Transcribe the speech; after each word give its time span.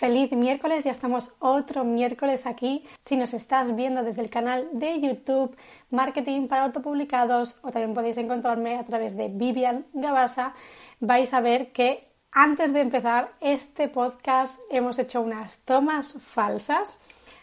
Feliz 0.00 0.32
miércoles, 0.32 0.84
ya 0.84 0.92
estamos 0.92 1.34
otro 1.40 1.84
miércoles 1.84 2.46
aquí. 2.46 2.86
Si 3.04 3.18
nos 3.18 3.34
estás 3.34 3.76
viendo 3.76 4.02
desde 4.02 4.22
el 4.22 4.30
canal 4.30 4.66
de 4.72 4.98
YouTube 4.98 5.54
Marketing 5.90 6.48
para 6.48 6.62
Autopublicados 6.62 7.58
o 7.60 7.70
también 7.70 7.92
podéis 7.92 8.16
encontrarme 8.16 8.78
a 8.78 8.84
través 8.86 9.14
de 9.14 9.28
Vivian 9.28 9.84
Gabasa, 9.92 10.54
vais 11.00 11.34
a 11.34 11.42
ver 11.42 11.72
que 11.72 12.08
antes 12.32 12.72
de 12.72 12.80
empezar 12.80 13.34
este 13.42 13.88
podcast 13.88 14.58
hemos 14.70 14.98
hecho 14.98 15.20
unas 15.20 15.58
tomas 15.66 16.14
falsas 16.18 16.98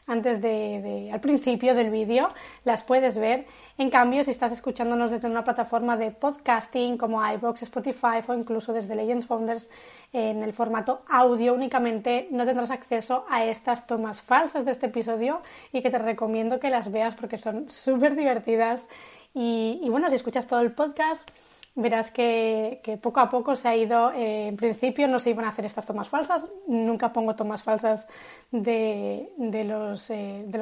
antes 0.07 0.41
de, 0.41 1.11
al 1.11 1.19
principio 1.19 1.75
del 1.75 1.91
vídeo, 1.91 2.29
las 2.63 2.81
puedes 2.81 3.17
ver. 3.17 3.45
En 3.79 3.91
cambio, 3.91 4.23
si 4.23 4.31
estás 4.31 4.51
escuchándonos 4.51 5.11
desde 5.11 5.27
una 5.27 5.43
plataforma 5.43 5.97
de 5.97 6.09
podcasting 6.09 6.97
como 6.97 7.23
iBox, 7.33 7.61
Spotify 7.61 8.23
o 8.27 8.33
incluso 8.33 8.73
desde 8.73 8.95
Legends 8.95 9.27
Founders 9.27 9.69
en 10.11 10.41
el 10.41 10.51
formato 10.51 11.03
audio 11.07 11.53
únicamente, 11.53 12.27
no 12.31 12.43
tendrás 12.43 12.71
acceso 12.71 13.25
a 13.29 13.45
estas 13.45 13.85
tomas 13.85 14.23
falsas 14.23 14.65
de 14.65 14.71
este 14.71 14.87
episodio 14.87 15.43
y 15.71 15.83
que 15.83 15.91
te 15.91 15.99
recomiendo 15.99 16.59
que 16.59 16.71
las 16.71 16.91
veas 16.91 17.13
porque 17.13 17.37
son 17.37 17.69
súper 17.69 18.15
divertidas. 18.15 18.89
Y, 19.35 19.87
bueno, 19.91 20.09
si 20.09 20.15
escuchas 20.15 20.47
todo 20.47 20.61
el 20.61 20.71
podcast, 20.71 21.29
verás 21.75 22.09
que, 22.09 22.81
poco 23.03 23.19
a 23.19 23.29
poco 23.29 23.55
se 23.55 23.67
ha 23.67 23.75
ido, 23.75 24.11
eh, 24.11 24.47
en 24.47 24.57
principio 24.57 25.07
no 25.07 25.19
se 25.19 25.29
iban 25.29 25.45
a 25.45 25.49
hacer 25.49 25.65
estas 25.65 25.85
tomas 25.85 26.09
falsas, 26.09 26.47
nunca 26.67 27.13
pongo 27.13 27.35
tomas 27.35 27.61
falsas 27.61 28.07
de, 28.49 29.17
eh, 29.17 29.29
de 29.37 29.63
los, 29.63 30.09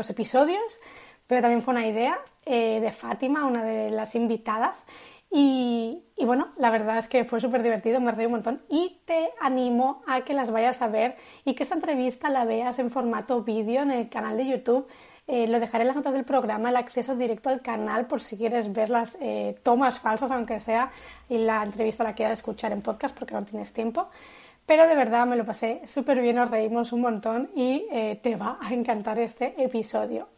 episodios, 0.10 0.82
pero 1.28 1.42
también 1.42 1.62
fue 1.62 1.74
una 1.74 1.88
idea 1.88 2.20
eh, 2.46 2.80
de 2.80 2.92
Fátima, 2.92 3.46
una 3.46 3.64
de 3.64 3.90
las 3.90 4.16
invitadas, 4.16 4.86
y, 5.38 6.02
bueno, 6.24 6.48
la 6.56 6.70
verdad 6.70 6.98
es 6.98 7.10
que 7.10 7.26
fue 7.26 7.42
súper 7.42 7.62
divertido, 7.62 8.00
me 8.00 8.14
reí 8.14 8.26
un 8.26 8.32
montón 8.32 8.62
y 8.70 9.02
te 9.04 9.32
animo 9.42 10.02
a 10.08 10.22
que 10.22 10.34
las 10.34 10.50
vayas 10.50 10.82
a 10.82 10.88
ver 10.88 11.18
y 11.44 11.56
que 11.56 11.64
esta 11.64 11.76
entrevista 11.76 12.30
la 12.30 12.46
veas 12.46 12.80
en 12.80 12.90
formato 12.90 13.44
vídeo 13.44 13.82
en 13.82 13.92
el 13.92 14.08
canal 14.08 14.38
de 14.38 14.48
YouTube 14.48 14.88
eh, 15.28 15.48
lo 15.48 15.60
dejaré 15.60 15.82
en 15.82 15.88
las 15.88 15.98
notas 15.98 16.14
del 16.14 16.24
programa, 16.24 16.70
el 16.70 16.78
acceso 16.78 17.18
directo 17.18 17.50
al 17.50 17.62
canal 17.62 18.08
por 18.08 18.22
si 18.22 18.38
quieres 18.38 18.72
ver 18.72 18.90
las 18.90 19.18
eh, 19.20 19.60
tomas 19.62 20.00
falsas, 20.00 20.32
aunque 20.32 20.62
sea, 20.62 20.92
y 21.28 21.38
la 21.40 21.64
entrevista 21.64 22.06
la 22.06 22.14
quieras 22.14 22.38
escuchar 22.38 22.72
en 22.72 22.82
podcast 22.82 23.18
porque 23.18 23.34
no 23.34 23.44
tienes 23.44 23.74
tiempo. 23.74 24.08
Pero 24.66 24.88
de 24.88 24.96
verdad 24.96 25.26
me 25.26 25.36
lo 25.36 25.46
pasé 25.46 25.82
súper 25.86 26.22
bien, 26.22 26.38
nos 26.38 26.50
reímos 26.50 26.94
un 26.94 27.02
montón 27.02 27.50
y 27.56 27.88
te 28.22 28.36
va 28.36 28.58
a 28.62 28.74
encantar 28.74 29.20
este 29.20 29.62
episodio. 29.62 30.35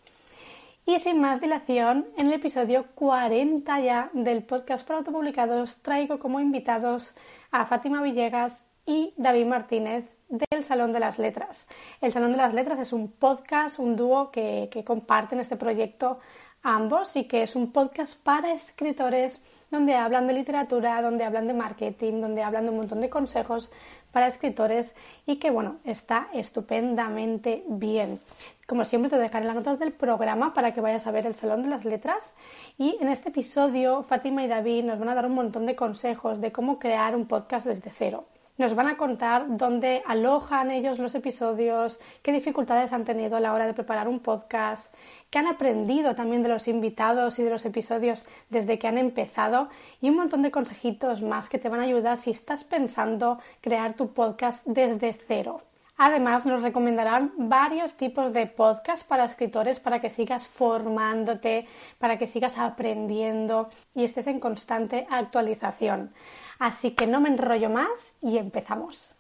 Y 0.90 1.00
sin 1.00 1.20
más 1.20 1.42
dilación, 1.42 2.08
en 2.16 2.28
el 2.28 2.34
episodio 2.34 2.86
40 2.96 3.82
ya 3.82 4.10
del 4.14 4.42
podcast 4.42 4.88
para 4.88 5.00
autopublicados 5.00 5.82
traigo 5.82 6.18
como 6.18 6.40
invitados 6.40 7.14
a 7.52 7.66
Fátima 7.66 8.02
Villegas 8.02 8.64
y 8.86 9.14
David 9.18 9.48
Martínez 9.48 10.10
del 10.30 10.64
Salón 10.64 10.94
de 10.94 11.02
las 11.02 11.20
Letras. 11.20 11.68
El 12.00 12.14
Salón 12.14 12.32
de 12.32 12.38
las 12.38 12.54
Letras 12.54 12.80
es 12.80 12.94
un 12.94 13.12
podcast, 13.12 13.80
un 13.80 13.98
dúo 13.98 14.32
que, 14.32 14.70
comparten 14.86 15.42
este 15.42 15.58
proyecto 15.58 16.20
ambos 16.64 17.16
y 17.16 17.26
que 17.26 17.44
es 17.44 17.56
un 17.56 17.72
podcast 17.72 18.18
para 18.22 18.54
escritores 18.54 19.42
donde 19.70 19.96
hablan 19.96 20.28
de 20.28 20.34
literatura, 20.34 21.02
donde 21.02 21.24
hablan 21.24 21.48
de 21.48 21.54
marketing, 21.54 22.22
donde 22.22 22.44
hablan 22.44 22.66
de 22.66 22.72
un 22.72 22.78
montón 22.78 23.02
de 23.02 23.10
consejos 23.10 23.72
para 24.12 24.28
escritores 24.28 24.96
y 25.26 25.38
que 25.38 25.52
bueno, 25.52 25.78
está 25.84 26.30
estupendamente 26.34 27.64
bien. 27.68 28.22
Como 28.66 28.86
siempre 28.86 29.10
te 29.10 29.18
dejaré 29.18 29.46
las 29.46 29.56
notas 29.56 29.80
del 29.80 29.92
programa 29.92 30.54
para 30.54 30.74
que 30.74 30.82
vayas 30.82 31.08
a 31.08 31.12
ver 31.12 31.26
el 31.26 31.36
Salón 31.36 31.64
de 31.64 31.70
las 31.70 31.86
Letras 31.86 32.34
y 32.78 32.98
en 33.02 33.10
este 33.10 33.30
episodio 33.30 34.04
Fátima 34.04 34.44
y 34.44 34.48
David 34.48 34.86
nos 34.86 35.00
van 35.00 35.10
a 35.10 35.16
dar 35.16 35.26
un 35.26 35.36
montón 35.36 35.66
de 35.66 35.76
consejos 35.76 36.42
de 36.42 36.52
cómo 36.52 36.80
crear 36.80 37.16
un 37.16 37.28
podcast 37.28 37.68
desde 37.68 37.92
cero. 37.92 38.26
Nos 38.58 38.74
van 38.74 38.88
a 38.88 38.98
contar 38.98 39.46
dónde 39.50 40.02
alojan 40.08 40.72
ellos 40.72 40.98
los 40.98 41.14
episodios, 41.14 42.00
qué 42.24 42.32
dificultades 42.32 42.92
han 42.92 43.06
tenido 43.06 43.38
a 43.38 43.40
la 43.40 43.54
hora 43.54 43.68
de 43.68 43.76
preparar 43.76 44.08
un 44.08 44.20
podcast, 44.20 44.96
qué 45.30 45.38
han 45.38 45.46
aprendido 45.46 46.16
también 46.16 46.42
de 46.42 46.50
los 46.50 46.68
invitados 46.68 47.38
y 47.38 47.44
de 47.44 47.52
los 47.52 47.66
episodios 47.66 48.26
desde 48.50 48.80
que 48.80 48.88
han 48.88 48.98
empezado 48.98 49.70
y 50.02 50.10
un 50.10 50.16
montón 50.16 50.42
de 50.42 50.50
consejitos 50.50 51.22
más 51.22 51.50
que 51.50 51.60
te 51.60 51.70
van 51.70 51.82
a 51.82 51.84
ayudar 51.84 52.18
si 52.18 52.32
estás 52.32 52.64
pensando 52.64 53.40
crear 53.62 53.94
tu 53.94 54.14
podcast 54.14 54.66
desde 54.66 55.14
cero. 55.14 55.62
Además, 56.00 56.46
nos 56.46 56.62
recomendarán 56.64 57.34
varios 57.38 57.94
tipos 57.94 58.34
de 58.34 58.46
podcast 58.48 59.08
para 59.08 59.26
escritores 59.26 59.80
para 59.80 60.00
que 60.00 60.12
sigas 60.12 60.48
formándote, 60.48 61.68
para 61.98 62.18
que 62.18 62.28
sigas 62.28 62.58
aprendiendo 62.58 63.70
y 63.96 64.04
estés 64.04 64.28
en 64.28 64.40
constante 64.40 65.08
actualización. 65.10 66.12
Así 66.60 66.92
que 66.92 67.06
no 67.06 67.22
me 67.22 67.30
enrollo 67.30 67.70
más 67.70 68.14
y 68.22 68.38
empezamos. 68.38 69.16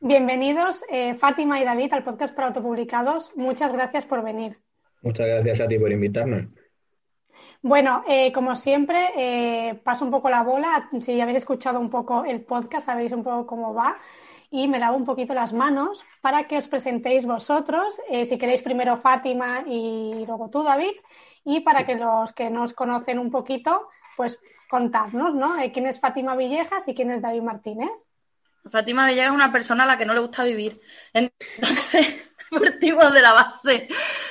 Bienvenidos 0.00 0.84
eh, 0.90 1.14
Fátima 1.14 1.60
y 1.60 1.64
David 1.64 1.92
al 1.92 2.02
podcast 2.02 2.34
para 2.34 2.48
autopublicados. 2.48 3.30
Muchas 3.36 3.72
gracias 3.72 4.04
por 4.04 4.24
venir. 4.24 4.58
Muchas 5.02 5.28
gracias 5.28 5.60
a 5.60 5.68
ti 5.68 5.78
por 5.78 5.92
invitarnos. 5.92 6.46
Bueno, 7.62 8.02
eh, 8.08 8.32
como 8.32 8.56
siempre, 8.56 9.10
eh, 9.16 9.74
paso 9.84 10.04
un 10.04 10.10
poco 10.10 10.28
la 10.28 10.42
bola. 10.42 10.88
Si 11.00 11.20
habéis 11.20 11.38
escuchado 11.38 11.78
un 11.78 11.88
poco 11.88 12.24
el 12.24 12.40
podcast, 12.40 12.86
sabéis 12.86 13.12
un 13.12 13.22
poco 13.22 13.46
cómo 13.46 13.72
va. 13.72 13.96
Y 14.50 14.66
me 14.66 14.80
lavo 14.80 14.96
un 14.96 15.04
poquito 15.04 15.34
las 15.34 15.52
manos 15.52 16.04
para 16.20 16.44
que 16.44 16.58
os 16.58 16.66
presentéis 16.66 17.24
vosotros. 17.24 18.00
si 18.26 18.36
queréis 18.38 18.60
primero 18.60 18.96
Fátima 18.96 19.62
y 19.66 20.24
luego 20.26 20.50
tú, 20.50 20.64
David. 20.64 20.94
Y 21.44 21.60
para 21.60 21.86
que 21.86 21.94
los 21.94 22.32
que 22.32 22.50
nos 22.50 22.74
conocen 22.74 23.20
un 23.20 23.30
poquito, 23.30 23.88
pues 24.16 24.38
contarnos, 24.72 25.34
¿no? 25.34 25.60
Eh, 25.60 25.70
¿Quién 25.70 25.86
es 25.86 26.00
Fátima 26.00 26.34
Villegas 26.34 26.88
y 26.88 26.94
quién 26.94 27.10
es 27.10 27.20
David 27.20 27.42
Martínez? 27.42 27.90
Fátima 28.70 29.06
Villegas 29.06 29.28
es 29.28 29.34
una 29.34 29.52
persona 29.52 29.84
a 29.84 29.86
la 29.86 29.98
que 29.98 30.06
no 30.06 30.14
le 30.14 30.20
gusta 30.20 30.44
vivir. 30.44 30.80
Entonces, 31.12 32.32
partimos 32.50 33.12
de 33.12 33.20
la 33.20 33.34
base. 33.34 33.88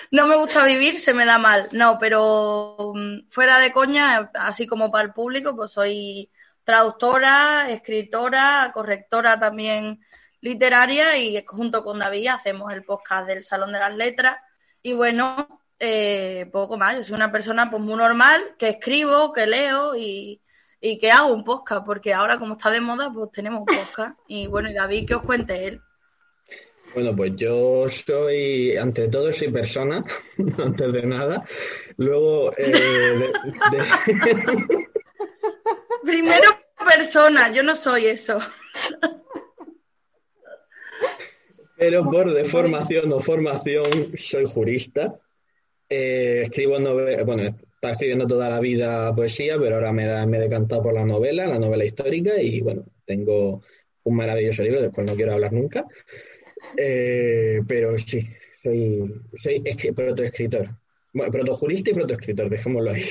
No 0.09 0.25
me 0.25 0.35
gusta 0.37 0.63
vivir, 0.65 0.99
se 0.99 1.13
me 1.13 1.25
da 1.25 1.37
mal. 1.37 1.69
No, 1.73 1.99
pero 1.99 2.91
mm, 2.95 3.29
fuera 3.29 3.59
de 3.59 3.71
coña, 3.71 4.31
así 4.33 4.65
como 4.65 4.91
para 4.91 5.03
el 5.03 5.13
público, 5.13 5.55
pues 5.55 5.73
soy 5.73 6.31
traductora, 6.63 7.69
escritora, 7.69 8.71
correctora 8.73 9.39
también 9.39 10.03
literaria 10.39 11.17
y 11.17 11.45
junto 11.45 11.83
con 11.83 11.99
David 11.99 12.29
hacemos 12.29 12.73
el 12.73 12.83
podcast 12.83 13.27
del 13.27 13.43
Salón 13.43 13.73
de 13.73 13.79
las 13.79 13.95
Letras. 13.95 14.37
Y 14.81 14.93
bueno, 14.93 15.60
eh, 15.83 16.47
poco 16.51 16.77
más. 16.77 16.95
Yo 16.95 17.03
soy 17.03 17.15
una 17.15 17.31
persona 17.31 17.71
pues 17.71 17.81
muy 17.81 17.95
normal, 17.95 18.53
que 18.59 18.69
escribo, 18.69 19.33
que 19.33 19.47
leo 19.47 19.95
y, 19.95 20.39
que 20.79 21.11
hago 21.11 21.33
un 21.33 21.43
podcast, 21.43 21.83
porque 21.85 22.13
ahora 22.13 22.37
como 22.37 22.53
está 22.53 22.69
de 22.69 22.81
moda, 22.81 23.11
pues 23.11 23.31
tenemos 23.31 23.61
un 23.61 23.65
podcast. 23.65 24.19
Y 24.27 24.45
bueno, 24.45 24.69
y 24.69 24.73
David, 24.73 25.07
que 25.07 25.15
os 25.15 25.23
cuente 25.23 25.67
él. 25.67 25.81
Bueno, 26.93 27.15
pues 27.15 27.35
yo 27.35 27.89
soy, 27.89 28.77
ante 28.77 29.07
todo, 29.07 29.33
soy 29.33 29.49
persona, 29.51 30.03
antes 30.57 30.93
de 30.93 31.03
nada. 31.07 31.43
Luego, 31.97 32.51
eh, 32.57 33.31
Primero 36.03 36.61
persona, 36.77 37.51
yo 37.51 37.63
no 37.63 37.75
soy 37.75 38.05
eso. 38.07 38.39
Pero 41.77 42.03
por 42.03 42.31
deformación 42.31 43.11
o 43.11 43.19
formación 43.19 44.15
soy 44.15 44.45
jurista 44.45 45.19
eh, 45.91 46.43
escribo 46.43 46.79
novelas, 46.79 47.25
bueno, 47.25 47.43
estaba 47.43 47.91
escribiendo 47.93 48.25
toda 48.25 48.49
la 48.49 48.59
vida 48.61 49.13
poesía, 49.13 49.57
pero 49.59 49.75
ahora 49.75 49.91
me 49.91 50.05
he 50.05 50.39
decantado 50.39 50.81
por 50.81 50.93
la 50.93 51.05
novela, 51.05 51.47
la 51.47 51.59
novela 51.59 51.83
histórica, 51.83 52.41
y 52.41 52.61
bueno, 52.61 52.85
tengo 53.05 53.61
un 54.03 54.15
maravilloso 54.15 54.63
libro, 54.63 54.81
del 54.81 54.91
cual 54.91 55.07
no 55.07 55.15
quiero 55.15 55.33
hablar 55.33 55.51
nunca. 55.51 55.85
Eh, 56.77 57.59
pero 57.67 57.97
sí, 57.97 58.25
soy, 58.63 59.13
soy 59.35 59.61
protoescritor. 59.93 60.69
Bueno, 61.13 61.29
protojurista 61.29 61.89
y 61.89 61.93
protoescritor, 61.93 62.49
dejémoslo 62.49 62.91
ahí. 62.91 63.03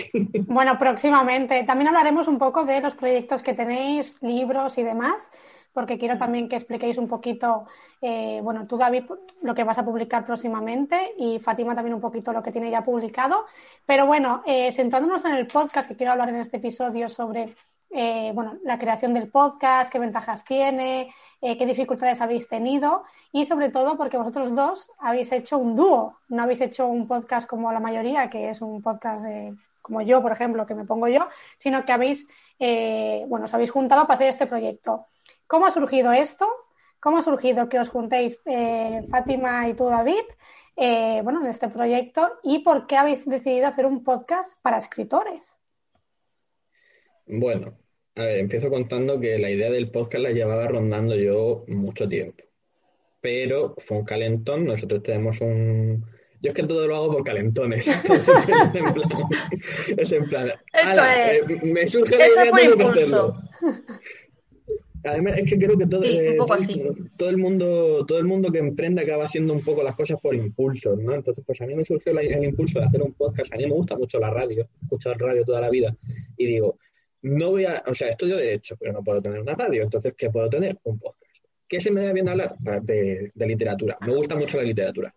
Bueno, 0.46 0.78
próximamente. 0.78 1.62
También 1.64 1.88
hablaremos 1.88 2.28
un 2.28 2.38
poco 2.38 2.64
de 2.64 2.80
los 2.80 2.94
proyectos 2.94 3.42
que 3.42 3.52
tenéis, 3.52 4.16
libros 4.22 4.78
y 4.78 4.84
demás 4.84 5.30
porque 5.72 5.98
quiero 5.98 6.18
también 6.18 6.48
que 6.48 6.56
expliquéis 6.56 6.98
un 6.98 7.08
poquito, 7.08 7.66
eh, 8.00 8.40
bueno, 8.42 8.66
tú 8.66 8.76
David, 8.76 9.04
lo 9.42 9.54
que 9.54 9.64
vas 9.64 9.78
a 9.78 9.84
publicar 9.84 10.24
próximamente 10.24 11.14
y 11.18 11.38
Fátima 11.38 11.74
también 11.74 11.94
un 11.94 12.00
poquito 12.00 12.32
lo 12.32 12.42
que 12.42 12.52
tiene 12.52 12.70
ya 12.70 12.84
publicado. 12.84 13.46
Pero 13.86 14.06
bueno, 14.06 14.42
eh, 14.46 14.72
centrándonos 14.72 15.24
en 15.24 15.34
el 15.34 15.46
podcast 15.46 15.88
que 15.88 15.96
quiero 15.96 16.12
hablar 16.12 16.28
en 16.28 16.36
este 16.36 16.58
episodio 16.58 17.08
sobre 17.08 17.54
eh, 17.92 18.30
bueno, 18.34 18.56
la 18.62 18.78
creación 18.78 19.14
del 19.14 19.28
podcast, 19.28 19.90
qué 19.92 19.98
ventajas 19.98 20.44
tiene, 20.44 21.12
eh, 21.40 21.58
qué 21.58 21.66
dificultades 21.66 22.20
habéis 22.20 22.48
tenido 22.48 23.02
y 23.32 23.46
sobre 23.46 23.68
todo 23.70 23.96
porque 23.96 24.16
vosotros 24.16 24.54
dos 24.54 24.92
habéis 24.98 25.32
hecho 25.32 25.58
un 25.58 25.74
dúo, 25.74 26.16
no 26.28 26.42
habéis 26.44 26.60
hecho 26.60 26.86
un 26.86 27.08
podcast 27.08 27.48
como 27.48 27.72
la 27.72 27.80
mayoría, 27.80 28.30
que 28.30 28.50
es 28.50 28.62
un 28.62 28.80
podcast 28.80 29.24
como 29.82 30.02
yo, 30.02 30.22
por 30.22 30.32
ejemplo, 30.32 30.66
que 30.66 30.74
me 30.74 30.84
pongo 30.84 31.08
yo, 31.08 31.26
sino 31.58 31.84
que 31.84 31.92
habéis, 31.92 32.28
eh, 32.58 33.24
bueno, 33.28 33.46
os 33.46 33.54
habéis 33.54 33.70
juntado 33.70 34.02
para 34.02 34.14
hacer 34.14 34.28
este 34.28 34.46
proyecto. 34.46 35.06
¿Cómo 35.50 35.66
ha 35.66 35.72
surgido 35.72 36.12
esto? 36.12 36.46
¿Cómo 37.00 37.18
ha 37.18 37.22
surgido 37.22 37.68
que 37.68 37.80
os 37.80 37.88
juntéis 37.88 38.40
Fátima 39.10 39.68
y 39.68 39.74
tú, 39.74 39.86
David? 39.86 40.22
bueno, 40.76 41.44
en 41.44 41.50
este 41.50 41.68
proyecto 41.68 42.38
y 42.44 42.60
por 42.60 42.86
qué 42.86 42.96
habéis 42.96 43.28
decidido 43.28 43.66
hacer 43.66 43.84
un 43.84 44.04
podcast 44.04 44.62
para 44.62 44.78
escritores. 44.78 45.58
Bueno, 47.26 47.76
a 48.14 48.22
ver, 48.22 48.38
empiezo 48.38 48.70
contando 48.70 49.18
que 49.18 49.38
la 49.38 49.50
idea 49.50 49.70
del 49.72 49.90
podcast 49.90 50.22
la 50.22 50.30
llevaba 50.30 50.68
rondando 50.68 51.16
yo 51.16 51.64
mucho 51.66 52.08
tiempo. 52.08 52.44
Pero 53.20 53.74
fue 53.78 53.98
un 53.98 54.04
calentón, 54.04 54.64
nosotros 54.66 55.02
tenemos 55.02 55.40
un... 55.40 56.06
Yo 56.40 56.50
es 56.50 56.54
que 56.54 56.62
todo 56.62 56.86
lo 56.86 56.94
hago 56.94 57.12
por 57.12 57.24
calentones. 57.24 57.88
Entonces, 57.88 58.36
es 58.46 58.74
en 58.74 58.94
plan... 58.94 59.28
Es 59.96 60.12
en 60.12 60.24
plan 60.28 60.48
eh, 60.48 61.42
me 61.64 61.88
surge 61.88 62.16
la 62.16 62.28
idea 62.28 62.52
de 62.70 62.76
que 62.76 62.84
hacerlo. 62.84 63.36
Además, 65.04 65.38
es 65.38 65.50
que 65.50 65.58
creo 65.58 65.78
que 65.78 65.86
todo, 65.86 66.04
eh, 66.04 66.36
todo, 67.16 67.30
el 67.30 67.38
mundo, 67.38 68.04
todo 68.06 68.18
el 68.18 68.26
mundo 68.26 68.52
que 68.52 68.58
emprende 68.58 69.02
acaba 69.02 69.24
haciendo 69.24 69.54
un 69.54 69.62
poco 69.62 69.82
las 69.82 69.94
cosas 69.94 70.20
por 70.20 70.34
impulso, 70.34 70.94
¿no? 70.96 71.14
Entonces, 71.14 71.42
pues 71.46 71.60
a 71.60 71.66
mí 71.66 71.74
me 71.74 71.84
surgió 71.84 72.18
el 72.18 72.44
impulso 72.44 72.80
de 72.80 72.86
hacer 72.86 73.02
un 73.02 73.12
podcast. 73.14 73.52
A 73.52 73.56
mí 73.56 73.64
me 73.64 73.72
gusta 73.72 73.96
mucho 73.96 74.18
la 74.18 74.30
radio, 74.30 74.62
he 74.62 74.84
escuchado 74.84 75.14
radio 75.14 75.44
toda 75.44 75.60
la 75.60 75.70
vida. 75.70 75.94
Y 76.36 76.46
digo, 76.46 76.78
no 77.22 77.50
voy 77.50 77.64
a, 77.64 77.82
o 77.86 77.94
sea, 77.94 78.08
estudio 78.08 78.36
Derecho, 78.36 78.76
pero 78.78 78.92
no 78.92 79.02
puedo 79.02 79.22
tener 79.22 79.40
una 79.40 79.54
radio, 79.54 79.82
entonces, 79.82 80.14
¿qué 80.16 80.28
puedo 80.30 80.48
tener? 80.50 80.78
Un 80.84 80.98
podcast. 80.98 81.44
¿Qué 81.66 81.80
se 81.80 81.90
me 81.90 82.02
da 82.02 82.12
bien 82.12 82.28
hablar? 82.28 82.56
Ah, 82.66 82.80
de, 82.82 83.30
literatura. 83.36 83.96
Me 84.06 84.14
gusta 84.14 84.34
mucho 84.34 84.58
la 84.58 84.64
literatura. 84.64 85.14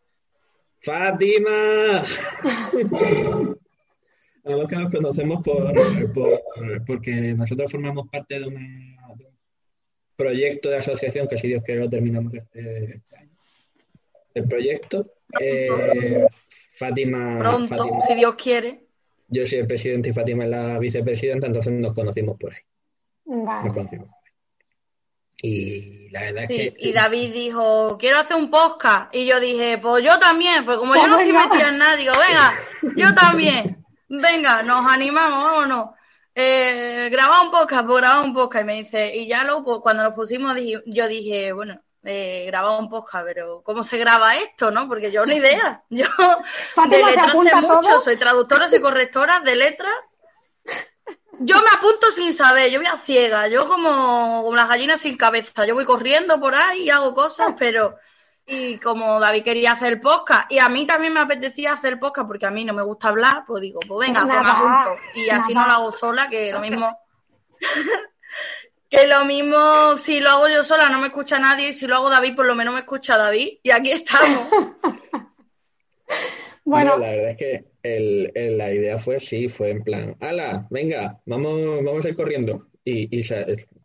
¡Fátima! 0.82 2.04
Además 4.46 4.68
que 4.68 4.76
nos 4.76 4.92
conocemos 4.92 5.42
por, 5.44 5.74
porque 6.86 7.34
nosotros 7.34 7.72
formamos 7.72 8.10
parte 8.10 8.40
de, 8.40 8.48
un 8.48 8.98
proyecto 10.16 10.70
de 10.70 10.78
asociación 10.78 11.28
que 11.28 11.38
si 11.38 11.48
Dios 11.48 11.64
quiere 11.64 11.82
lo 11.82 11.90
terminamos 11.90 12.34
este, 12.34 12.96
este 12.96 13.18
año. 13.18 13.32
El 14.34 14.48
proyecto. 14.48 15.14
Eh, 15.40 16.26
Fátima. 16.76 17.40
Pronto, 17.40 18.02
si 18.08 18.16
Dios 18.16 18.36
quiere 18.36 18.84
yo 19.34 19.46
soy 19.46 19.60
el 19.60 19.68
presidente 19.68 20.10
y 20.10 20.14
Fátima 20.14 20.44
es 20.44 20.50
la 20.52 20.78
vicepresidenta, 20.78 21.48
entonces 21.48 21.74
nos 21.74 21.94
conocimos 21.94 22.38
por 22.40 22.54
ahí. 22.54 22.62
Nos 23.26 23.74
conocimos. 23.74 24.10
Y 25.38 26.10
la 26.10 26.22
verdad 26.22 26.44
es 26.44 26.48
que. 26.48 26.74
Y 26.78 26.94
David 26.94 27.34
dijo, 27.34 27.98
quiero 27.98 28.20
hacer 28.20 28.38
un 28.38 28.50
podcast. 28.50 29.14
Y 29.14 29.26
yo 29.26 29.40
dije, 29.40 29.80
pues 29.80 30.04
yo 30.04 30.20
también, 30.20 30.64
pues 30.64 30.78
como 30.78 30.96
yo 30.96 31.08
no 31.08 31.20
estoy 31.20 31.34
metida 31.34 31.70
en 31.70 31.80
nada, 31.80 31.98
digo, 31.98 32.14
venga, 32.14 32.54
yo 32.96 33.16
también. 33.16 33.84
Venga, 34.08 34.62
nos 34.64 34.86
animamos, 34.86 35.44
vámonos. 35.44 35.90
Eh, 36.36 37.10
graba 37.12 37.42
un 37.42 37.52
podcast, 37.52 37.86
pues 37.86 37.98
graba 37.98 38.22
un 38.22 38.34
podcast. 38.34 38.64
Y 38.64 38.66
me 38.66 38.76
dice, 38.76 39.16
y 39.16 39.28
ya 39.28 39.44
luego, 39.44 39.64
pues, 39.64 39.80
cuando 39.82 40.04
nos 40.04 40.14
pusimos, 40.14 40.58
yo 40.86 41.08
dije, 41.08 41.52
bueno, 41.54 41.80
eh, 42.04 42.46
grabado 42.48 42.80
un 42.80 42.90
podcast, 42.90 43.26
pero 43.26 43.62
¿cómo 43.64 43.84
se 43.84 43.98
graba 43.98 44.36
esto, 44.36 44.72
no? 44.72 44.88
Porque 44.88 45.12
yo 45.12 45.26
ni 45.26 45.36
idea. 45.36 45.84
Yo 45.90 46.06
de 46.90 47.04
letras 47.04 47.32
sé 47.32 47.56
mucho, 47.62 48.02
soy 48.02 48.18
traductora, 48.18 48.68
soy 48.68 48.82
correctora 48.82 49.40
de 49.40 49.56
letras. 49.56 49.94
Yo 51.40 51.58
me 51.62 51.70
apunto 51.76 52.12
sin 52.12 52.34
saber, 52.34 52.72
yo 52.72 52.80
voy 52.80 52.88
a 52.88 52.98
ciega, 52.98 53.48
yo 53.48 53.68
como, 53.68 54.44
como 54.44 54.56
las 54.56 54.70
gallinas 54.70 55.02
sin 55.02 55.18
cabeza, 55.18 55.66
yo 55.66 55.74
voy 55.74 55.84
corriendo 55.84 56.40
por 56.40 56.54
ahí 56.54 56.84
y 56.84 56.90
hago 56.92 57.14
cosas, 57.14 57.56
pero 57.58 57.98
y 58.46 58.78
como 58.78 59.20
David 59.20 59.44
quería 59.44 59.72
hacer 59.72 60.02
podcast 60.02 60.52
y 60.52 60.60
a 60.60 60.70
mí 60.70 60.86
también 60.86 61.14
me 61.14 61.22
apetecía 61.22 61.74
hacer 61.74 62.00
podcast 62.00 62.28
porque 62.28 62.46
a 62.46 62.52
mí 62.52 62.66
no 62.66 62.74
me 62.74 62.84
gusta 62.84 63.10
hablar, 63.10 63.44
pues 63.48 63.62
digo, 63.62 63.80
pues 63.88 64.08
venga, 64.08 64.26
pues 64.26 64.34
me 64.34 64.50
apunto. 64.50 65.02
Y 65.16 65.30
así 65.30 65.54
no 65.54 65.66
lo 65.66 65.74
hago 65.74 65.92
sola, 65.92 66.30
que 66.30 66.52
lo 66.52 66.60
mismo 66.60 66.98
que 68.90 69.08
lo 69.08 69.26
mismo, 69.26 69.98
si 69.98 70.20
lo 70.20 70.30
hago 70.30 70.48
yo 70.48 70.64
sola 70.64 70.90
no 70.90 71.00
me 71.00 71.08
escucha 71.08 71.40
nadie 71.40 71.70
y 71.70 71.74
si 71.74 71.88
lo 71.88 71.96
hago 71.96 72.10
David, 72.10 72.36
por 72.36 72.46
lo 72.46 72.56
menos 72.56 72.74
me 72.74 72.82
escucha 72.82 73.18
David. 73.18 73.60
Y 73.64 73.72
aquí 73.72 73.92
estamos. 73.92 74.48
bueno, 76.66 76.98
la 76.98 77.10
verdad 77.10 77.30
es 77.32 77.38
que 77.38 77.66
el, 77.82 78.58
la 78.58 78.72
idea 78.72 79.00
fue 79.00 79.20
sí, 79.20 79.48
fue 79.48 79.72
en 79.72 79.84
plan, 79.84 80.16
ala, 80.20 80.68
venga, 80.70 81.20
vamos, 81.26 81.84
vamos 81.84 82.06
a 82.06 82.10
ir 82.10 82.16
corriendo. 82.16 82.68
Y, 82.86 83.18
y 83.18 83.24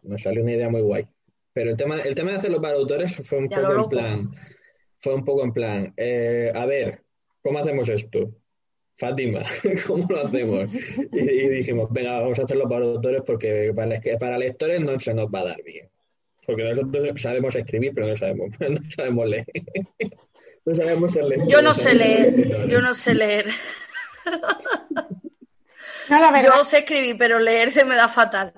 nos 0.03 0.23
salió 0.23 0.43
una 0.43 0.53
idea 0.53 0.69
muy 0.69 0.83
guay. 0.83 1.07
Pero 1.59 1.71
el 1.73 1.77
tema, 1.77 1.99
el 1.99 2.15
tema 2.15 2.31
de 2.31 2.37
hacerlo 2.37 2.63
para 2.63 2.75
autores 2.75 3.17
fue 3.17 3.39
un 3.39 3.49
poco 3.49 3.73
en 3.73 3.89
plan, 3.89 4.31
fue 5.01 5.13
un 5.13 5.25
poco 5.25 5.43
en 5.43 5.53
plan, 5.53 5.93
eh, 5.97 6.53
a 6.55 6.67
ver, 6.67 7.03
¿cómo 7.43 7.59
hacemos 7.59 7.89
esto? 7.89 8.31
Fátima, 8.95 9.43
¿cómo 9.89 10.07
lo 10.09 10.25
hacemos? 10.25 10.73
Y, 11.13 11.49
dijimos, 11.49 11.89
venga, 11.91 12.21
vamos 12.21 12.39
a 12.39 12.43
hacerlo 12.43 12.69
para 12.69 12.85
autores 12.85 13.23
porque 13.27 13.73
para, 13.75 14.01
para 14.21 14.39
lectores 14.39 14.81
no 14.81 15.01
se 15.01 15.13
nos 15.13 15.27
va 15.27 15.41
a 15.41 15.47
dar 15.47 15.63
bien. 15.65 15.91
Porque 16.47 16.63
nosotros 16.63 17.21
sabemos 17.21 17.57
escribir, 17.57 17.91
pero 17.93 18.07
no 18.07 18.15
sabemos, 18.15 18.51
no 18.61 18.91
sabemos 18.95 19.29
leer. 19.29 19.47
No 20.65 20.75
sabemos 20.77 21.17
leer. 21.17 21.49
Yo 21.49 21.61
no 21.61 21.75
sé 21.75 21.93
leer, 21.93 22.69
yo 22.69 22.81
no 22.81 22.95
sé 22.95 23.15
leer. 23.15 23.47
yo 26.09 26.65
sé 26.65 26.79
escribir, 26.79 27.17
pero 27.19 27.41
leer 27.41 27.73
se 27.73 27.85
me 27.85 27.97
da 27.97 28.09
fatal. 28.09 28.55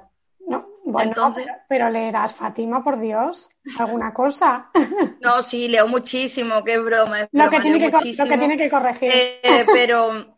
No, 0.91 1.33
bueno, 1.33 1.47
pero, 1.69 1.89
leerás, 1.89 2.35
Fátima, 2.35 2.83
por 2.83 2.99
Dios, 2.99 3.49
alguna 3.79 4.13
cosa. 4.13 4.71
No, 5.21 5.43
sí, 5.43 5.69
leo 5.69 5.87
muchísimo, 5.87 6.65
qué 6.65 6.79
broma. 6.79 7.29
lo, 7.31 7.51
que 7.51 7.61
tiene 7.61 7.79
que, 7.79 7.91
lo, 7.91 8.27
que 8.27 8.39
tiene 8.39 8.57
que, 8.57 8.71
corregir. 8.71 9.11
Eh, 9.13 9.65
pero, 9.73 10.35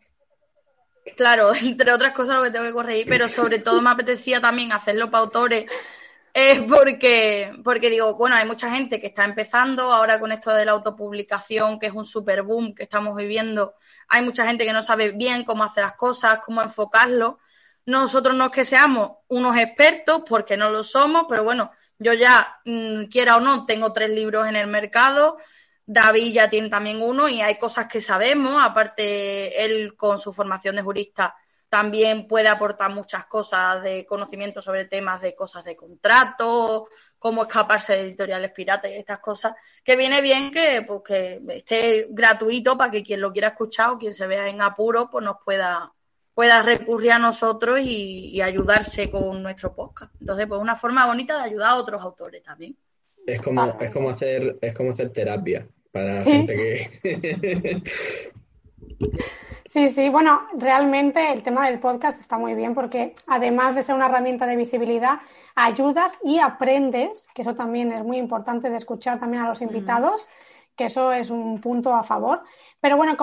claro, 1.15 1.53
entre 1.55 1.93
otras 1.93 2.13
cosas 2.13 2.35
lo 2.35 2.43
que 2.43 2.51
tengo 2.51 2.65
que 2.65 2.73
corregir, 2.73 3.05
pero 3.07 3.27
sobre 3.27 3.59
todo 3.59 3.81
me 3.81 3.91
apetecía 3.91 4.41
también 4.41 4.71
hacerlo 4.71 5.09
para 5.09 5.23
autores. 5.23 5.71
Es 6.33 6.61
porque, 6.63 7.51
porque 7.63 7.91
digo, 7.91 8.15
bueno, 8.15 8.35
hay 8.35 8.47
mucha 8.47 8.71
gente 8.71 8.99
que 8.99 9.07
está 9.07 9.23
empezando 9.23 9.93
ahora 9.93 10.19
con 10.19 10.31
esto 10.31 10.51
de 10.51 10.65
la 10.65 10.71
autopublicación, 10.71 11.79
que 11.79 11.87
es 11.87 11.93
un 11.93 12.05
super 12.05 12.41
boom 12.41 12.73
que 12.73 12.83
estamos 12.83 13.15
viviendo. 13.15 13.75
Hay 14.07 14.23
mucha 14.23 14.43
gente 14.45 14.65
que 14.65 14.73
no 14.73 14.81
sabe 14.81 15.11
bien 15.11 15.43
cómo 15.43 15.63
hacer 15.63 15.83
las 15.83 15.95
cosas, 15.95 16.39
cómo 16.43 16.63
enfocarlo. 16.63 17.39
Nosotros 17.85 18.35
no 18.35 18.45
es 18.45 18.51
que 18.51 18.65
seamos 18.65 19.17
unos 19.27 19.57
expertos, 19.57 20.23
porque 20.27 20.57
no 20.57 20.69
lo 20.69 20.83
somos, 20.83 21.25
pero 21.27 21.43
bueno, 21.43 21.71
yo 21.99 22.13
ya, 22.13 22.59
mm, 22.65 23.05
quiera 23.05 23.37
o 23.37 23.39
no, 23.39 23.65
tengo 23.65 23.91
tres 23.93 24.09
libros 24.09 24.47
en 24.47 24.55
el 24.55 24.67
mercado, 24.67 25.37
David 25.85 26.33
ya 26.33 26.49
tiene 26.49 26.69
también 26.69 27.01
uno 27.01 27.27
y 27.27 27.41
hay 27.41 27.57
cosas 27.57 27.87
que 27.87 28.01
sabemos, 28.01 28.63
aparte 28.63 29.65
él 29.65 29.95
con 29.97 30.19
su 30.19 30.31
formación 30.31 30.77
de 30.77 30.81
jurista 30.81 31.35
también 31.73 32.27
puede 32.27 32.49
aportar 32.49 32.93
muchas 32.93 33.25
cosas 33.25 33.81
de 33.81 34.05
conocimiento 34.05 34.61
sobre 34.61 34.85
temas 34.85 35.19
de 35.21 35.33
cosas 35.33 35.63
de 35.63 35.75
contrato, 35.75 36.87
cómo 37.17 37.41
escaparse 37.41 37.93
de 37.93 38.01
editoriales 38.01 38.51
piratas 38.51 38.91
y 38.91 38.93
estas 38.93 39.17
cosas, 39.17 39.55
que 39.83 39.95
viene 39.95 40.21
bien 40.21 40.51
que, 40.51 40.83
pues, 40.83 41.01
que 41.03 41.41
esté 41.49 42.05
gratuito 42.11 42.77
para 42.77 42.91
que 42.91 43.01
quien 43.01 43.21
lo 43.21 43.31
quiera 43.31 43.47
escuchar 43.47 43.89
o 43.89 43.97
quien 43.97 44.13
se 44.13 44.27
vea 44.27 44.47
en 44.49 44.61
apuro 44.61 45.09
pues 45.09 45.25
nos 45.25 45.37
pueda 45.43 45.91
pueda 46.33 46.61
recurrir 46.61 47.11
a 47.11 47.19
nosotros 47.19 47.79
y, 47.81 48.41
ayudarse 48.41 49.09
con 49.09 49.41
nuestro 49.43 49.73
podcast. 49.73 50.13
Entonces, 50.19 50.47
pues 50.47 50.59
una 50.59 50.75
forma 50.75 51.05
bonita 51.05 51.37
de 51.37 51.43
ayudar 51.43 51.71
a 51.71 51.75
otros 51.75 52.01
autores 52.01 52.43
también. 52.43 52.75
Es 53.25 53.41
como, 53.41 53.77
es 53.79 53.91
como 53.91 54.09
hacer, 54.09 54.57
es 54.61 54.73
como 54.73 54.91
hacer 54.91 55.11
terapia 55.11 55.67
para 55.91 56.21
gente 56.23 56.55
que 57.01 57.83
Sí, 59.73 59.89
sí, 59.89 60.07
bueno, 60.09 60.47
realmente 60.55 61.31
el 61.31 61.41
tema 61.41 61.65
del 61.65 61.79
podcast 61.79 62.19
está 62.19 62.37
muy 62.37 62.53
bien 62.53 62.75
porque 62.75 63.15
además 63.25 63.73
de 63.73 63.81
ser 63.81 63.95
una 63.95 64.05
herramienta 64.05 64.45
de 64.45 64.55
visibilidad, 64.55 65.19
ayudas 65.55 66.19
y 66.23 66.37
aprendes, 66.37 67.27
que 67.33 67.41
eso 67.41 67.55
también 67.55 67.91
es 67.91 68.03
muy 68.03 68.17
importante 68.17 68.69
de 68.69 68.77
escuchar 68.77 69.19
también 69.19 69.41
a 69.41 69.49
los 69.49 69.63
invitados, 69.63 70.29
que 70.75 70.85
eso 70.85 71.11
es 71.11 71.31
un 71.31 71.59
punto 71.59 71.95
a 71.95 72.03
favor. 72.03 72.43
Pero 72.81 72.97
bueno, 72.97 73.17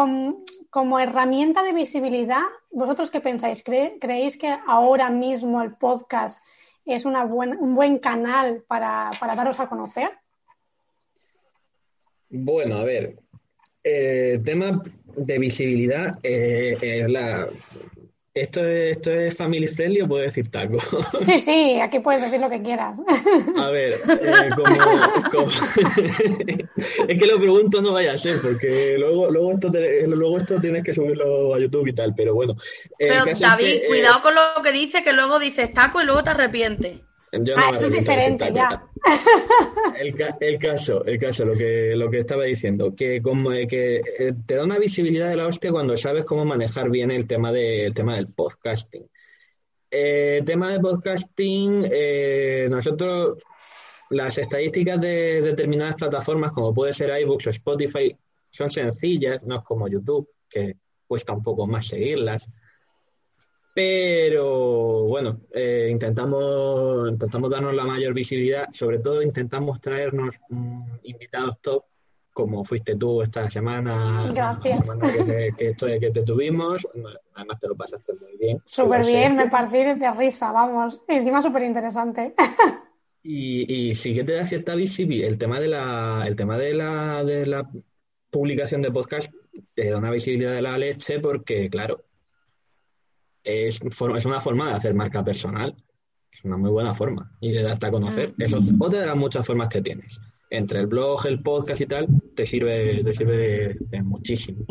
como 0.70 1.00
herramienta 1.00 1.62
de 1.62 1.72
visibilidad, 1.72 2.42
¿vosotros 2.70 3.10
qué 3.10 3.20
pensáis? 3.20 3.62
¿Creéis 3.64 4.36
que 4.36 4.56
ahora 4.66 5.10
mismo 5.10 5.62
el 5.62 5.74
podcast 5.74 6.44
es 6.86 7.04
una 7.04 7.24
un 7.24 7.74
buen 7.74 7.98
canal 7.98 8.64
para, 8.66 9.10
daros 9.36 9.60
a 9.60 9.68
conocer? 9.68 10.10
Bueno, 12.28 12.76
a 12.76 12.84
ver, 12.84 13.18
el 13.82 14.42
tema 14.44 14.82
de 15.16 15.38
visibilidad 15.38 16.18
eh, 16.22 16.78
es 16.80 17.10
la, 17.10 17.48
¿Esto 18.32 18.64
es, 18.64 18.96
¿Esto 18.96 19.10
es 19.10 19.36
family 19.36 19.66
friendly 19.66 20.02
o 20.02 20.08
puedo 20.08 20.22
decir 20.22 20.48
taco? 20.50 20.78
Sí, 21.26 21.40
sí, 21.40 21.80
aquí 21.80 21.98
puedes 21.98 22.22
decir 22.22 22.40
lo 22.40 22.48
que 22.48 22.62
quieras. 22.62 22.96
A 23.56 23.70
ver, 23.70 23.94
eh, 23.94 24.50
como, 24.54 25.50
es 27.08 27.18
que 27.18 27.26
lo 27.26 27.38
pregunto 27.38 27.82
no 27.82 27.92
vaya 27.92 28.12
a 28.12 28.18
ser, 28.18 28.40
porque 28.40 28.96
luego, 28.98 29.30
luego, 29.30 29.52
esto, 29.52 29.70
luego 30.06 30.38
esto 30.38 30.60
tienes 30.60 30.84
que 30.84 30.94
subirlo 30.94 31.54
a 31.54 31.58
YouTube 31.58 31.88
y 31.88 31.92
tal, 31.92 32.14
pero 32.14 32.34
bueno. 32.34 32.54
Pero 32.98 33.24
David, 33.24 33.66
eh, 33.66 33.84
cuidado 33.88 34.22
con 34.22 34.34
lo 34.34 34.62
que 34.62 34.70
dices, 34.70 35.02
que 35.02 35.12
luego 35.12 35.40
dices 35.40 35.74
taco 35.74 36.00
y 36.00 36.04
luego 36.04 36.22
te 36.22 36.30
arrepientes. 36.30 37.00
Ah, 37.32 37.70
eso 37.74 37.86
es 37.86 37.92
diferente, 37.92 38.52
ya. 38.52 38.86
El, 39.98 40.14
el, 40.40 40.58
caso, 40.58 41.04
el 41.04 41.18
caso, 41.18 41.44
lo 41.44 41.54
que, 41.54 41.94
lo 41.94 42.10
que 42.10 42.18
estaba 42.18 42.44
diciendo, 42.44 42.94
que 42.94 43.22
como 43.22 43.50
que 43.50 44.02
eh, 44.18 44.32
te 44.46 44.54
da 44.54 44.64
una 44.64 44.78
visibilidad 44.78 45.28
de 45.28 45.36
la 45.36 45.46
hostia 45.46 45.70
cuando 45.70 45.96
sabes 45.96 46.24
cómo 46.24 46.44
manejar 46.44 46.90
bien 46.90 47.10
el 47.10 47.26
tema, 47.26 47.52
de, 47.52 47.84
el 47.84 47.94
tema 47.94 48.16
del 48.16 48.28
podcasting. 48.28 49.08
Eh, 49.90 50.42
tema 50.46 50.70
de 50.70 50.80
podcasting, 50.80 51.86
eh, 51.90 52.68
nosotros, 52.70 53.38
las 54.10 54.38
estadísticas 54.38 55.00
de 55.00 55.42
determinadas 55.42 55.96
plataformas, 55.96 56.52
como 56.52 56.72
puede 56.72 56.92
ser 56.92 57.10
iBooks 57.22 57.48
o 57.48 57.50
Spotify, 57.50 58.16
son 58.50 58.70
sencillas, 58.70 59.44
no 59.44 59.56
es 59.56 59.62
como 59.62 59.88
YouTube, 59.88 60.28
que 60.48 60.76
cuesta 61.06 61.32
un 61.32 61.42
poco 61.42 61.66
más 61.66 61.86
seguirlas. 61.86 62.48
Pero 63.72 65.04
bueno, 65.04 65.40
eh, 65.52 65.88
intentamos, 65.90 67.08
intentamos 67.08 67.50
darnos 67.50 67.74
la 67.74 67.84
mayor 67.84 68.12
visibilidad, 68.14 68.66
sobre 68.72 68.98
todo 68.98 69.22
intentamos 69.22 69.80
traernos 69.80 70.34
invitados 71.02 71.60
top, 71.60 71.84
como 72.32 72.64
fuiste 72.64 72.96
tú 72.96 73.22
esta 73.22 73.48
semana, 73.48 74.30
Gracias. 74.34 74.78
la 74.78 74.82
semana 74.82 75.12
que, 75.12 75.74
que, 75.76 76.00
que, 76.00 76.10
te 76.10 76.22
tuvimos, 76.22 76.86
además 77.34 77.60
te 77.60 77.68
lo 77.68 77.76
pasaste 77.76 78.12
muy 78.14 78.36
bien. 78.38 78.62
Súper 78.66 79.04
bien, 79.04 79.36
me 79.36 79.48
partí 79.48 79.78
de 79.78 80.10
risa, 80.12 80.50
vamos, 80.50 81.00
y 81.08 81.14
encima 81.14 81.42
súper 81.42 81.62
interesante. 81.62 82.34
Y, 83.22 83.90
y 83.90 83.94
sí 83.96 84.14
que 84.14 84.24
te 84.24 84.32
da 84.32 84.46
cierta 84.46 84.74
visibilidad, 84.74 85.28
el 85.28 85.36
tema 85.36 85.60
de 85.60 85.68
la, 85.68 86.24
el 86.26 86.36
tema 86.36 86.56
de 86.56 86.72
la, 86.72 87.22
de 87.22 87.44
la 87.44 87.70
publicación 88.30 88.80
de 88.80 88.90
podcast 88.90 89.30
te 89.74 89.90
da 89.90 89.98
una 89.98 90.10
visibilidad 90.10 90.54
de 90.54 90.62
la 90.62 90.78
leche 90.78 91.20
porque, 91.20 91.68
claro, 91.68 92.04
es, 93.44 93.80
es 93.82 94.26
una 94.26 94.40
forma 94.40 94.68
de 94.68 94.74
hacer 94.74 94.94
marca 94.94 95.24
personal. 95.24 95.74
Es 96.30 96.44
una 96.44 96.56
muy 96.56 96.70
buena 96.70 96.94
forma 96.94 97.32
y 97.40 97.52
de 97.52 97.62
darte 97.62 97.86
a 97.86 97.90
conocer. 97.90 98.34
Mm. 98.36 98.42
Eso, 98.42 98.58
otra 98.78 99.00
de 99.00 99.06
las 99.06 99.16
muchas 99.16 99.46
formas 99.46 99.68
que 99.68 99.82
tienes. 99.82 100.20
Entre 100.48 100.80
el 100.80 100.86
blog, 100.86 101.26
el 101.26 101.42
podcast 101.42 101.80
y 101.80 101.86
tal, 101.86 102.08
te 102.34 102.44
sirve, 102.46 103.02
te 103.04 103.12
sirve 103.12 103.76
de, 103.78 104.02
muchísimo. 104.02 104.64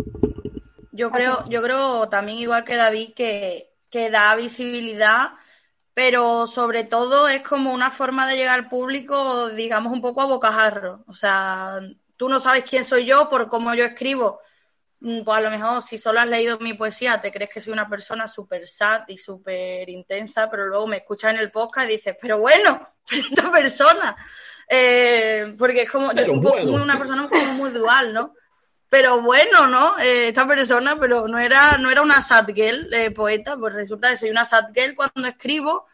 Yo 0.91 1.11
creo, 1.11 1.45
yo 1.49 1.61
creo 1.61 2.09
también 2.09 2.39
igual 2.39 2.65
que 2.65 2.75
David 2.75 3.13
que, 3.15 3.69
que 3.89 4.09
da 4.09 4.35
visibilidad, 4.35 5.29
pero 5.93 6.47
sobre 6.47 6.83
todo 6.83 7.27
es 7.27 7.41
como 7.41 7.73
una 7.73 7.91
forma 7.91 8.27
de 8.27 8.35
llegar 8.35 8.59
al 8.59 8.69
público, 8.69 9.49
digamos, 9.49 9.93
un 9.93 10.01
poco 10.01 10.21
a 10.21 10.25
bocajarro. 10.25 11.03
O 11.07 11.13
sea, 11.13 11.79
tú 12.17 12.27
no 12.27 12.39
sabes 12.39 12.65
quién 12.69 12.83
soy 12.83 13.05
yo 13.05 13.29
por 13.29 13.47
cómo 13.47 13.73
yo 13.73 13.85
escribo, 13.85 14.41
pues 14.99 15.37
a 15.37 15.41
lo 15.41 15.49
mejor 15.49 15.81
si 15.81 15.97
solo 15.97 16.19
has 16.19 16.27
leído 16.27 16.59
mi 16.59 16.73
poesía 16.73 17.21
te 17.21 17.31
crees 17.31 17.49
que 17.49 17.61
soy 17.61 17.71
una 17.71 17.87
persona 17.87 18.27
súper 18.27 18.67
sad 18.67 19.03
y 19.07 19.17
súper 19.17 19.89
intensa, 19.89 20.49
pero 20.49 20.65
luego 20.67 20.87
me 20.87 20.97
escuchas 20.97 21.33
en 21.33 21.39
el 21.39 21.51
podcast 21.51 21.87
y 21.89 21.93
dices, 21.93 22.17
pero 22.21 22.39
bueno, 22.39 22.85
esta 23.31 23.49
persona, 23.49 24.15
eh, 24.67 25.55
porque 25.57 25.83
es 25.83 25.91
como, 25.91 26.11
yo 26.13 26.25
soy 26.25 26.75
una 26.75 26.97
persona 26.97 27.29
muy 27.55 27.71
dual, 27.71 28.13
¿no? 28.13 28.33
Pero 28.89 29.21
bueno, 29.21 29.67
¿no? 29.67 29.99
Eh, 29.99 30.29
esta 30.29 30.47
persona, 30.47 30.99
pero 30.99 31.27
no 31.27 31.37
era, 31.37 31.77
no 31.77 31.91
era 31.91 32.01
una 32.01 32.21
sad 32.21 32.47
girl 32.47 32.91
eh, 32.93 33.11
poeta, 33.11 33.55
pues 33.55 33.73
resulta 33.73 34.09
que 34.09 34.17
soy 34.17 34.31
una 34.31 34.45
sad 34.45 34.71
girl 34.73 34.95
cuando 34.95 35.27
escribo, 35.27 35.85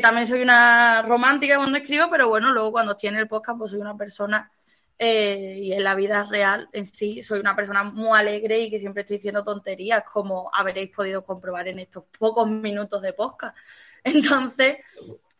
también 0.00 0.26
soy 0.26 0.40
una 0.40 1.02
romántica 1.02 1.56
cuando 1.56 1.76
escribo, 1.76 2.08
pero 2.10 2.28
bueno, 2.28 2.52
luego 2.52 2.72
cuando 2.72 2.96
en 3.02 3.16
el 3.16 3.28
podcast, 3.28 3.58
pues 3.58 3.70
soy 3.70 3.80
una 3.80 3.96
persona 3.96 4.50
eh, 4.98 5.58
y 5.60 5.72
en 5.72 5.82
la 5.82 5.94
vida 5.94 6.24
real 6.24 6.68
en 6.72 6.86
sí 6.86 7.22
soy 7.22 7.40
una 7.40 7.56
persona 7.56 7.82
muy 7.82 8.16
alegre 8.16 8.60
y 8.60 8.70
que 8.70 8.78
siempre 8.78 9.02
estoy 9.02 9.16
diciendo 9.16 9.42
tonterías, 9.42 10.04
como 10.04 10.50
habréis 10.52 10.90
podido 10.94 11.24
comprobar 11.24 11.66
en 11.68 11.80
estos 11.80 12.04
pocos 12.18 12.48
minutos 12.48 13.02
de 13.02 13.12
podcast. 13.12 13.56
Entonces, 14.04 14.78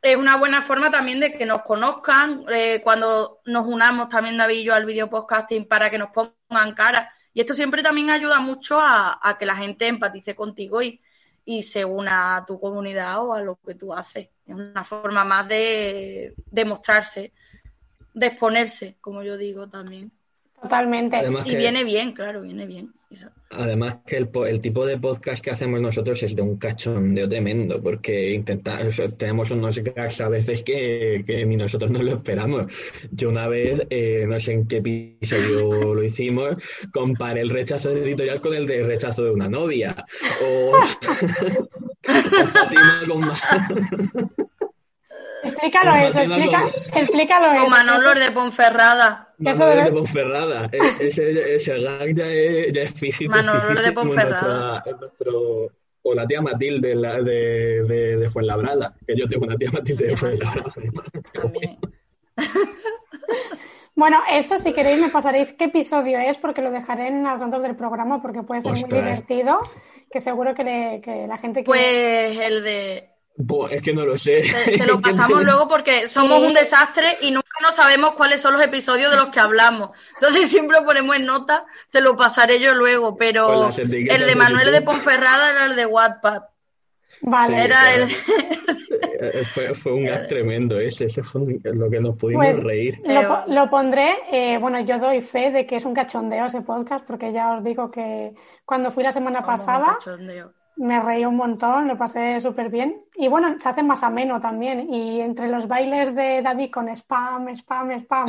es 0.02 0.16
una 0.16 0.36
buena 0.36 0.62
forma 0.62 0.90
también 0.90 1.20
de 1.20 1.32
que 1.32 1.46
nos 1.46 1.62
conozcan 1.62 2.44
eh, 2.52 2.80
cuando 2.82 3.40
nos 3.46 3.66
unamos 3.66 4.08
también 4.08 4.36
David 4.36 4.58
y 4.58 4.64
yo 4.64 4.74
al 4.74 4.84
video 4.84 5.08
podcasting 5.08 5.66
para 5.66 5.88
que 5.88 5.98
nos 5.98 6.10
pongan 6.10 6.74
cara. 6.74 7.12
Y 7.32 7.40
esto 7.40 7.54
siempre 7.54 7.82
también 7.82 8.10
ayuda 8.10 8.38
mucho 8.40 8.78
a, 8.80 9.36
que 9.38 9.46
la 9.46 9.56
gente 9.56 9.86
empatice 9.86 10.34
contigo 10.34 10.82
y, 10.82 11.00
y 11.44 11.62
se 11.62 11.84
una 11.84 12.36
a 12.36 12.46
tu 12.46 12.60
comunidad 12.60 13.24
o 13.24 13.34
a 13.34 13.40
lo 13.40 13.58
que 13.64 13.74
tú 13.74 13.92
haces. 13.92 14.28
Es 14.46 14.54
una 14.54 14.84
forma 14.84 15.24
más 15.24 15.48
de, 15.48 16.34
de 16.36 16.64
mostrarse 16.64 17.32
de 18.14 18.26
exponerse, 18.26 18.96
como 19.00 19.22
yo 19.22 19.36
digo 19.36 19.68
también. 19.68 20.10
Totalmente. 20.62 21.18
y 21.44 21.56
viene 21.56 21.84
bien, 21.84 22.12
claro, 22.12 22.40
viene 22.40 22.64
bien. 22.64 22.94
Además 23.50 23.98
que 24.06 24.16
el, 24.16 24.30
el, 24.48 24.60
tipo 24.60 24.84
de 24.86 24.98
podcast 24.98 25.44
que 25.44 25.50
hacemos 25.50 25.80
nosotros 25.80 26.22
es 26.22 26.34
de 26.34 26.42
un 26.42 26.56
cachondeo 26.56 27.28
tremendo, 27.28 27.80
porque 27.82 28.32
intentamos, 28.32 29.00
tenemos 29.16 29.50
unos 29.50 29.78
gags 29.78 30.20
a 30.20 30.28
veces 30.28 30.64
que, 30.64 31.22
que, 31.24 31.46
ni 31.46 31.56
nosotros 31.56 31.90
no 31.90 32.02
lo 32.02 32.12
esperamos. 32.12 32.72
Yo 33.12 33.28
una 33.28 33.46
vez, 33.46 33.86
eh, 33.90 34.24
no 34.26 34.40
sé 34.40 34.54
en 34.54 34.66
qué 34.66 34.78
episodio 34.78 35.94
lo 35.94 36.02
hicimos, 36.02 36.56
comparé 36.92 37.42
el 37.42 37.50
rechazo 37.50 37.90
editorial 37.90 38.40
con 38.40 38.54
el 38.54 38.66
de 38.66 38.82
rechazo 38.82 39.24
de 39.24 39.30
una 39.30 39.48
novia. 39.48 39.94
O, 40.42 40.72
o 40.72 42.46
Fatima 42.48 43.02
con 43.06 43.30
Explícalo 45.44 45.94
eso, 45.94 46.20
explica, 46.20 46.72
explícalo 46.94 47.52
eso. 47.52 47.68
Manolo 47.68 48.14
de 48.14 48.32
Ponferrada. 48.32 49.28
Manolo 49.38 49.84
de 49.84 49.92
Ponferrada. 49.92 50.68
E-, 50.72 51.06
ese, 51.06 51.54
ese 51.54 51.78
gag 51.80 52.14
ya 52.14 52.26
es, 52.26 52.72
ya 52.72 52.82
es 52.82 52.94
físico. 52.94 53.30
Manolo 53.30 53.80
de 53.80 53.92
Ponferrada. 53.92 54.82
nuestro, 55.00 55.70
o 56.02 56.14
la 56.14 56.26
tía 56.26 56.40
Matilde 56.40 56.94
de, 56.94 57.84
de, 57.84 58.16
de, 58.16 58.28
Fuenlabrada, 58.28 58.94
que 59.06 59.16
yo 59.16 59.28
tengo 59.28 59.44
una 59.46 59.56
tía 59.56 59.70
Matilde 59.72 60.06
de 60.06 60.16
Fuenlabrada. 60.16 60.72
Bueno, 63.96 64.18
eso 64.28 64.58
si 64.58 64.72
queréis 64.72 65.00
me 65.00 65.08
pasaréis 65.08 65.52
qué 65.52 65.66
episodio 65.66 66.18
es 66.18 66.36
porque 66.38 66.62
lo 66.62 66.72
dejaré 66.72 67.08
en 67.08 67.22
las 67.22 67.40
notas 67.40 67.62
del 67.62 67.76
programa 67.76 68.20
porque 68.20 68.42
puede 68.42 68.60
ser 68.60 68.72
muy 68.72 68.90
divertido, 68.90 69.60
que 70.10 70.20
seguro 70.20 70.52
que, 70.52 70.64
le, 70.64 71.00
que 71.00 71.28
la 71.28 71.38
gente 71.38 71.62
quiere... 71.62 72.34
Pues 72.34 72.46
el 72.46 72.64
de 72.64 73.13
es 73.70 73.82
que 73.82 73.92
no 73.92 74.04
lo 74.04 74.16
sé. 74.16 74.42
Te, 74.64 74.86
lo 74.86 75.00
pasamos 75.00 75.44
luego 75.44 75.68
porque 75.68 76.08
somos 76.08 76.40
un 76.40 76.54
desastre 76.54 77.18
y 77.20 77.30
nunca 77.30 77.48
no 77.62 77.72
sabemos 77.72 78.14
cuáles 78.14 78.40
son 78.40 78.54
los 78.54 78.62
episodios 78.62 79.10
de 79.10 79.16
los 79.16 79.28
que 79.28 79.40
hablamos. 79.40 79.90
Entonces 80.14 80.48
siempre 80.50 80.78
lo 80.78 80.86
ponemos 80.86 81.16
en 81.16 81.26
nota, 81.26 81.66
te 81.90 82.00
lo 82.00 82.16
pasaré 82.16 82.60
yo 82.60 82.74
luego, 82.74 83.16
pero 83.16 83.68
el 83.68 84.26
de 84.26 84.34
Manuel 84.36 84.72
de 84.72 84.82
Ponferrada 84.82 85.50
era 85.50 85.66
el 85.66 85.76
de 85.76 85.86
Wattpad. 85.86 86.42
Vale. 87.22 87.64
era 87.64 87.94
el... 87.94 88.08
Eh, 89.16 89.44
fue, 89.44 89.92
un 89.92 90.06
gas 90.06 90.26
tremendo 90.26 90.78
ese, 90.78 91.04
ese 91.04 91.22
fue 91.22 91.42
lo 91.62 91.88
que 91.88 92.00
nos 92.00 92.16
pudimos 92.16 92.44
pues, 92.46 92.62
reír. 92.62 93.00
Lo, 93.46 93.70
pondré, 93.70 94.16
eh, 94.30 94.58
bueno, 94.58 94.80
yo 94.80 94.98
doy 94.98 95.22
fe 95.22 95.52
de 95.52 95.66
que 95.66 95.76
es 95.76 95.84
un 95.84 95.94
cachondeo 95.94 96.46
ese 96.46 96.62
podcast, 96.62 97.06
porque 97.06 97.32
ya 97.32 97.54
os 97.54 97.62
digo 97.64 97.90
que 97.90 98.34
cuando 98.64 98.90
fui 98.90 99.04
la 99.04 99.12
semana 99.12 99.42
pasada, 99.42 99.98
me 100.76 101.00
reí 101.00 101.24
un 101.24 101.36
montón, 101.36 101.88
lo 101.88 101.96
pasé 101.96 102.40
súper 102.40 102.68
bien. 102.70 103.00
Y 103.16 103.28
bueno, 103.28 103.56
se 103.60 103.68
hace 103.68 103.82
más 103.82 104.02
ameno 104.02 104.40
también. 104.40 104.92
Y 104.92 105.20
entre 105.20 105.48
los 105.48 105.68
bailes 105.68 106.14
de 106.14 106.42
David 106.42 106.70
con 106.70 106.88
spam, 106.88 107.48
spam, 107.54 107.90
spam. 108.00 108.28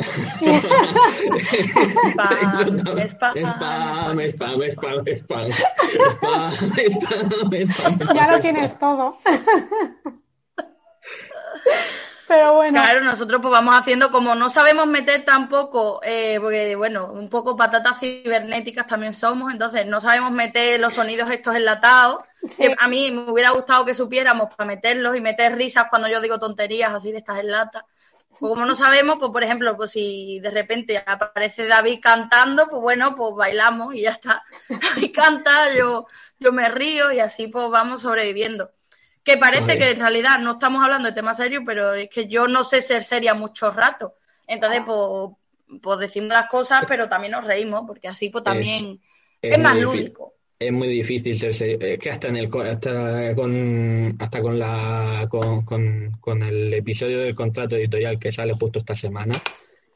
spam, 2.12 2.78
spam, 3.08 3.34
spam, 3.46 4.20
spam, 4.28 4.60
spam, 4.70 5.00
spam, 5.16 5.50
spam, 7.70 8.14
Ya 8.14 8.30
lo 8.30 8.40
tienes 8.40 8.78
todo. 8.78 9.16
Pero 12.26 12.54
bueno. 12.54 12.80
Claro, 12.80 13.02
nosotros 13.02 13.40
pues 13.40 13.52
vamos 13.52 13.74
haciendo, 13.76 14.10
como 14.10 14.34
no 14.34 14.50
sabemos 14.50 14.86
meter 14.86 15.24
tampoco, 15.24 16.00
eh, 16.02 16.38
porque 16.40 16.74
bueno, 16.74 17.12
un 17.12 17.28
poco 17.28 17.56
patatas 17.56 18.00
cibernéticas 18.00 18.86
también 18.86 19.14
somos, 19.14 19.52
entonces 19.52 19.86
no 19.86 20.00
sabemos 20.00 20.32
meter 20.32 20.80
los 20.80 20.94
sonidos 20.94 21.30
estos 21.30 21.54
enlatados. 21.54 22.24
a 22.78 22.88
mí 22.88 23.10
me 23.12 23.30
hubiera 23.30 23.50
gustado 23.50 23.84
que 23.84 23.94
supiéramos 23.94 24.52
para 24.54 24.66
meterlos 24.66 25.16
y 25.16 25.20
meter 25.20 25.54
risas 25.56 25.86
cuando 25.88 26.08
yo 26.08 26.20
digo 26.20 26.38
tonterías 26.38 26.92
así 26.92 27.12
de 27.12 27.18
estas 27.18 27.38
en 27.38 27.50
lata. 27.50 27.86
Pues 28.38 28.50
como 28.50 28.66
no 28.66 28.74
sabemos, 28.74 29.16
pues 29.18 29.30
por 29.30 29.42
ejemplo, 29.44 29.76
pues 29.76 29.92
si 29.92 30.40
de 30.40 30.50
repente 30.50 31.02
aparece 31.06 31.66
David 31.66 32.00
cantando, 32.02 32.68
pues 32.68 32.82
bueno, 32.82 33.14
pues 33.16 33.34
bailamos 33.34 33.94
y 33.94 34.02
ya 34.02 34.10
está. 34.10 34.42
David 34.68 35.14
canta, 35.14 35.72
yo, 35.74 36.06
yo 36.38 36.52
me 36.52 36.68
río 36.68 37.12
y 37.12 37.20
así 37.20 37.46
pues 37.46 37.70
vamos 37.70 38.02
sobreviviendo 38.02 38.72
que 39.26 39.36
parece 39.38 39.76
que 39.76 39.90
en 39.90 39.98
realidad 39.98 40.38
no 40.38 40.52
estamos 40.52 40.84
hablando 40.84 41.08
de 41.08 41.14
temas 41.14 41.36
serios, 41.36 41.64
pero 41.66 41.94
es 41.94 42.08
que 42.08 42.28
yo 42.28 42.46
no 42.46 42.62
sé 42.62 42.80
ser 42.80 43.02
seria 43.02 43.34
mucho 43.34 43.72
rato. 43.72 44.14
Entonces, 44.46 44.82
ah. 44.82 44.84
pues, 44.86 45.80
pues 45.82 45.98
decimos 45.98 46.28
las 46.28 46.48
cosas, 46.48 46.84
pero 46.86 47.08
también 47.08 47.32
nos 47.32 47.44
reímos, 47.44 47.82
porque 47.88 48.06
así 48.06 48.28
pues 48.28 48.44
también 48.44 49.00
es, 49.42 49.58
más 49.58 49.76
lúdico. 49.76 50.34
es 50.60 50.70
muy 50.70 50.86
difícil 50.86 51.36
ser 51.36 51.54
serio. 51.54 51.78
Es 51.80 51.98
que 51.98 52.08
hasta 52.08 52.28
en 52.28 52.36
el 52.36 52.48
hasta 52.70 53.34
con 53.34 54.16
hasta 54.20 54.40
con 54.40 54.60
la 54.60 55.26
con, 55.28 55.64
con, 56.20 56.42
el 56.44 56.72
episodio 56.72 57.18
del 57.18 57.34
contrato 57.34 57.74
editorial 57.74 58.20
que 58.20 58.30
sale 58.30 58.52
justo 58.52 58.78
esta 58.78 58.94
semana, 58.94 59.42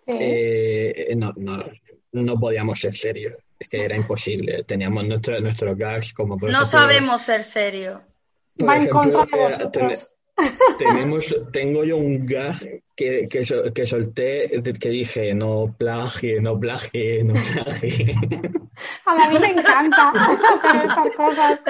eh, 0.08 1.14
no, 1.16 1.32
no, 1.36 1.64
no 2.10 2.40
podíamos 2.40 2.80
ser 2.80 2.96
serios. 2.96 3.34
Es 3.60 3.68
que 3.68 3.84
era 3.84 3.94
imposible. 3.94 4.64
Teníamos 4.64 5.06
nuestro, 5.06 5.38
nuestros 5.38 5.78
gags 5.78 6.12
como 6.12 6.36
No 6.36 6.66
sabemos 6.66 7.22
ser 7.22 7.44
serios. 7.44 8.00
Va 8.66 8.76
en 8.76 8.88
contra 8.88 9.24
de 9.26 9.36
vosotros. 9.36 10.12
Tenemos, 10.78 11.34
tengo 11.52 11.84
yo 11.84 11.96
un 11.96 12.26
gag 12.26 12.82
que, 12.96 13.28
que, 13.28 13.72
que 13.74 13.86
solté 13.86 14.62
que 14.80 14.88
dije 14.88 15.34
no 15.34 15.74
plagie, 15.76 16.40
no 16.40 16.58
plagie, 16.58 17.24
no 17.24 17.34
plagie. 17.34 18.14
A 19.06 19.14
David 19.14 19.40
le 19.40 19.46
encanta 19.48 20.10
hacer 20.62 20.84
estas 20.86 21.16
cosas. 21.16 21.64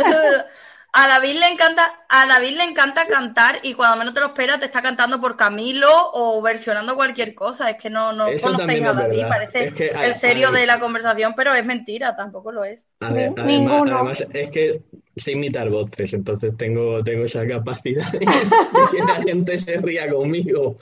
A 0.92 1.06
David 1.06 1.38
le 1.38 1.49
encanta, 1.49 2.04
a 2.09 2.26
David 2.26 2.56
le 2.56 2.64
encanta 2.64 3.06
cantar 3.06 3.61
y 3.62 3.75
cuando 3.75 3.97
menos 3.97 4.12
te 4.12 4.20
lo 4.20 4.26
esperas 4.26 4.59
te 4.59 4.66
está 4.66 4.82
cantando 4.82 5.20
por 5.20 5.37
Camilo 5.37 6.11
o 6.12 6.42
versionando 6.42 6.97
cualquier 6.97 7.35
cosa. 7.35 7.70
Es 7.70 7.76
que 7.76 7.90
no, 7.90 8.12
no 8.12 8.26
conocéis 8.42 8.85
a 8.85 8.92
David, 8.92 9.23
parece 9.28 9.73
el 10.04 10.14
serio 10.14 10.50
de 10.50 10.66
la 10.66 10.80
conversación, 10.80 11.35
pero 11.37 11.54
es 11.54 11.64
mentira, 11.64 12.16
tampoco 12.16 12.50
lo 12.50 12.64
es. 12.64 12.88
además, 13.00 14.25
es 14.32 14.50
que 14.50 14.82
sé 15.16 15.32
imitar 15.32 15.68
voces, 15.70 16.12
entonces 16.12 16.56
tengo, 16.56 17.04
tengo 17.04 17.25
esa 17.25 17.47
capacidad 17.47 18.11
de 18.11 18.18
que 18.90 18.99
la 19.06 19.23
gente 19.23 19.59
se 19.59 19.76
ría 19.76 20.11
conmigo. 20.11 20.76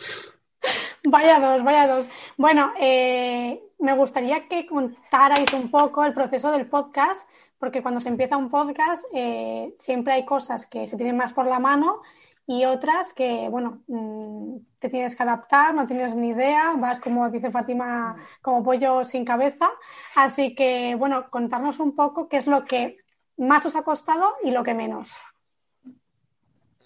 Vaya 1.05 1.39
dos, 1.39 1.63
vaya 1.65 1.87
dos. 1.87 2.09
Bueno, 2.37 2.73
eh, 2.81 3.61
me 3.79 3.95
gustaría 3.95 4.49
que 4.49 4.67
contarais 4.67 5.53
un 5.53 5.71
poco 5.71 6.05
el 6.05 6.15
proceso 6.15 6.51
del 6.51 6.67
podcast 6.67 7.29
porque 7.59 7.83
cuando 7.83 8.01
se 8.01 8.09
empieza 8.09 8.37
un 8.37 8.51
podcast 8.51 9.05
eh, 9.13 9.73
siempre 9.77 10.15
hay 10.15 10.25
cosas 10.25 10.67
que 10.67 10.87
se 10.87 10.97
tienen 10.97 11.17
más 11.17 11.33
por 11.33 11.47
la 11.47 11.59
mano 11.59 12.03
y 12.51 12.65
otras 12.65 13.13
que, 13.13 13.47
bueno, 13.51 13.83
mm, 13.89 14.57
te 14.79 14.89
tienes 14.89 15.15
que 15.15 15.23
adaptar, 15.23 15.75
no 15.75 15.87
tienes 15.87 16.17
ni 16.17 16.31
idea, 16.31 16.73
vas 16.79 16.99
como 16.99 17.29
dice 17.29 17.51
Fátima, 17.51 18.17
como 18.41 18.65
pollo 18.65 19.05
sin 19.05 19.27
cabeza. 19.27 19.69
Así 20.17 20.55
que, 20.55 20.95
bueno, 20.95 21.29
contarnos 21.29 21.79
un 21.79 21.95
poco 21.95 22.27
qué 22.27 22.39
es 22.39 22.47
lo 22.47 22.65
que 22.65 22.97
más 23.37 23.67
os 23.67 23.77
ha 23.77 23.83
costado 23.83 24.33
y 24.43 24.51
lo 24.51 24.63
que 24.63 24.73
menos. 24.73 25.13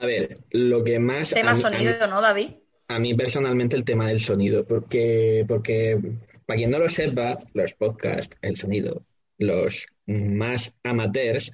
A 0.01 0.07
ver, 0.07 0.41
lo 0.51 0.83
que 0.83 0.99
más... 0.99 1.31
Tema 1.31 1.55
sonido, 1.55 2.09
¿no, 2.09 2.21
David? 2.21 2.55
A 2.89 2.99
mí 2.99 3.15
personalmente 3.15 3.77
el 3.77 3.85
tema 3.85 4.09
del 4.09 4.19
sonido, 4.19 4.67
porque, 4.67 5.45
porque 5.47 5.97
para 6.45 6.57
quien 6.57 6.73
no 6.73 6.81
lo 6.81 6.89
sepa, 6.89 7.37
los 7.55 7.73
podcasts, 7.75 8.37
el 8.43 8.57
sonido, 8.57 9.05
los 9.39 9.87
más 10.07 10.75
amateurs, 10.83 11.51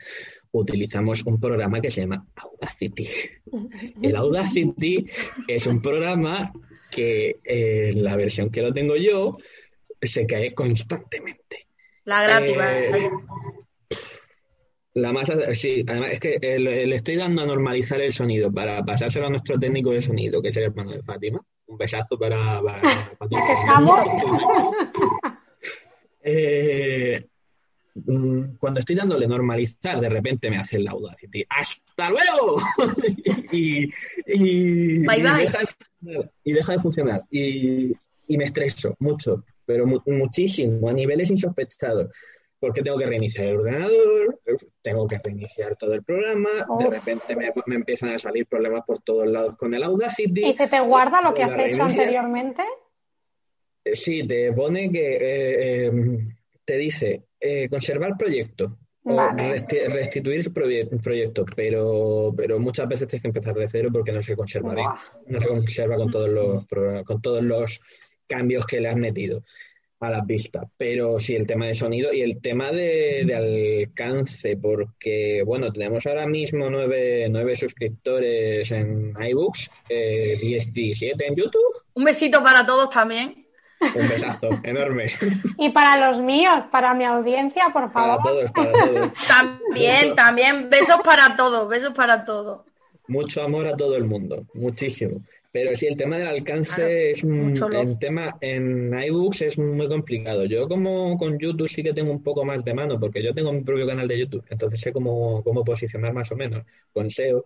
utilizamos 0.53 1.25
un 1.25 1.39
programa 1.41 1.81
que 1.81 1.91
se 1.91 2.03
llama 2.03 2.27
Audacity. 2.37 3.09
El 4.03 4.17
Audacity 4.17 5.07
es 5.47 5.67
un 5.67 5.81
programa 5.81 6.53
que 6.91 7.29
en 7.29 7.39
eh, 7.45 7.93
la 7.95 8.17
versión 8.17 8.51
que 8.51 8.63
lo 8.63 8.73
tengo 8.73 8.97
yo 8.97 9.37
se 10.01 10.27
cae 10.27 10.53
constantemente. 10.53 11.69
La 12.05 12.23
gratis. 12.23 12.57
Eh, 12.59 13.11
la 14.95 15.13
más, 15.13 15.31
sí, 15.55 15.85
además 15.87 16.13
es 16.13 16.21
que 16.21 16.39
eh, 16.41 16.59
le, 16.59 16.95
estoy 16.95 17.17
dando 17.17 17.43
a 17.43 17.47
normalizar 17.47 18.01
el 18.01 18.13
sonido 18.13 18.53
para 18.53 18.83
pasárselo 18.85 19.27
a 19.27 19.31
nuestro 19.31 19.59
técnico 19.59 19.91
de 19.91 20.01
sonido, 20.01 20.43
que 20.43 20.49
es 20.49 20.57
el 20.57 20.65
hermano 20.65 20.93
de 20.93 21.03
Fátima. 21.03 21.41
Un 21.67 21.77
besazo 21.77 22.19
para, 22.19 22.61
Fátima. 23.19 23.53
estamos? 23.53 24.09
eh, 26.23 27.28
cuando 28.59 28.81
estoy 28.81 28.97
dándole 28.97 29.27
normalizar, 29.27 30.01
de 30.01 30.09
repente 30.09 30.51
me 30.51 30.59
hace 30.59 30.77
el 30.77 30.89
Audacity. 30.89 31.45
¡Hasta 31.49 32.11
luego! 32.11 32.61
y, 33.53 33.89
y, 34.27 34.99
Deja 36.45 36.73
de 36.73 36.79
funcionar. 36.81 37.21
Y, 37.31 37.93
me 38.29 38.45
estreso 38.45 38.95
mucho, 38.99 39.45
pero 39.65 39.87
muchísimo, 39.87 40.89
a 40.89 40.93
niveles 40.93 41.31
insospechados. 41.31 42.11
Porque 42.61 42.83
tengo 42.83 42.99
que 42.99 43.07
reiniciar 43.07 43.47
el 43.47 43.57
ordenador, 43.57 44.41
tengo 44.83 45.07
que 45.07 45.21
reiniciar 45.23 45.77
todo 45.77 45.95
el 45.95 46.03
programa, 46.03 46.51
de 46.81 46.91
repente 46.91 47.37
me, 47.37 47.53
empiezan 47.77 48.11
a 48.11 48.19
salir 48.19 48.47
problemas 48.47 48.83
por 48.85 49.01
todos 49.01 49.29
lados 49.29 49.57
con 49.57 49.73
el 49.75 49.85
Audacity. 49.85 50.45
¿Y 50.45 50.53
se 50.53 50.67
te 50.67 50.81
guarda 50.81 51.23
lo 51.23 51.33
que 51.35 51.45
has 51.45 51.57
hecho 51.57 51.85
anteriormente? 51.85 52.65
Eh, 53.85 53.95
sí, 53.95 54.27
te 54.27 54.53
pone 54.53 54.91
que 54.91 55.17
eh, 55.17 55.87
em, 55.87 56.37
te 56.65 56.77
dice 56.77 57.28
eh, 57.41 57.69
conservar 57.69 58.17
proyecto 58.17 58.79
o 59.05 59.31
restituir 59.89 60.45
el 60.47 61.01
proyecto, 61.01 61.47
pero, 61.57 62.35
pero 62.37 62.59
muchas 62.59 62.89
veces 62.89 63.09
tienes 63.09 63.23
que 63.23 63.29
empezar 63.29 63.55
de 63.55 63.69
cero 63.69 63.89
porque 63.93 64.13
no 64.13 64.23
se 64.23 64.37
conserva 64.37 64.75
bien. 64.75 64.89
No 65.27 65.41
se 65.41 65.49
conserva 65.49 65.97
con 65.97 66.11
todos 66.11 66.29
los 66.29 66.67
con 67.07 67.23
todos 67.23 67.43
los 67.43 67.81
cambios 68.27 68.67
que 68.67 68.81
le 68.81 68.89
has 68.89 68.97
metido 68.97 69.43
a 70.01 70.11
las 70.11 70.27
vistas. 70.27 70.65
Pero 70.77 71.19
sí, 71.21 71.35
el 71.35 71.47
tema 71.47 71.67
de 71.67 71.75
sonido 71.75 72.13
y 72.13 72.23
el 72.23 72.41
tema 72.41 72.71
de, 72.71 73.35
alcance, 73.35 74.57
porque, 74.57 75.43
bueno, 75.45 75.73
tenemos 75.73 76.07
ahora 76.07 76.27
mismo 76.27 76.71
nueve, 76.71 77.27
nueve 77.31 77.57
suscriptores 77.57 78.71
en 78.71 79.15
iBooks, 79.21 79.71
eh, 79.89 80.39
17 80.41 81.27
en 81.27 81.35
YouTube. 81.35 81.83
Un 81.95 82.05
besito 82.05 82.43
para 82.43 82.65
todos 82.65 82.91
también. 82.91 83.48
Un 83.81 84.09
besazo 84.09 84.51
enorme. 84.63 85.13
Y 85.57 85.71
para 85.71 86.09
los 86.09 86.21
míos, 86.21 86.65
para 86.71 86.95
mi 86.95 87.05
audiencia, 87.05 87.67
por 87.73 87.91
favor. 87.93 88.23
Para 88.23 88.23
todos, 88.23 88.51
para 88.51 88.73
todos. 88.73 89.13
También, 89.29 90.15
también, 90.17 90.71
besos 90.71 91.01
para 91.05 91.37
todos, 91.37 91.69
besos 91.69 91.95
para 91.95 92.25
todos. 92.25 92.63
Mucho 93.07 93.43
amor 93.43 93.67
a 93.67 93.77
todo 93.77 93.97
el 93.97 94.05
mundo, 94.05 94.47
muchísimo. 94.55 95.23
Pero 95.51 95.75
sí, 95.75 95.87
el 95.87 95.97
tema 95.97 96.19
del 96.19 96.29
alcance 96.29 97.11
es 97.11 97.25
un 97.25 97.99
tema 97.99 98.37
en 98.41 98.93
iBooks 98.93 99.43
es 99.43 99.59
muy 99.59 99.89
complicado. 99.89 100.45
Yo 100.45 100.69
como 100.69 101.17
con 101.17 101.39
YouTube 101.39 101.69
sí 101.69 101.83
que 101.83 101.95
tengo 101.95 102.11
un 102.11 102.23
poco 102.23 102.45
más 102.45 102.65
de 102.65 102.75
mano, 102.75 103.01
porque 103.01 103.23
yo 103.23 103.33
tengo 103.33 103.53
mi 103.53 103.63
propio 103.63 103.87
canal 103.87 104.07
de 104.07 104.19
YouTube, 104.19 104.45
entonces 104.51 104.81
sé 104.81 104.93
cómo, 104.93 105.43
cómo 105.43 105.65
posicionar 105.65 106.13
más 106.13 106.31
o 106.33 106.37
menos 106.37 106.65
con 106.93 107.11
SEO, 107.11 107.45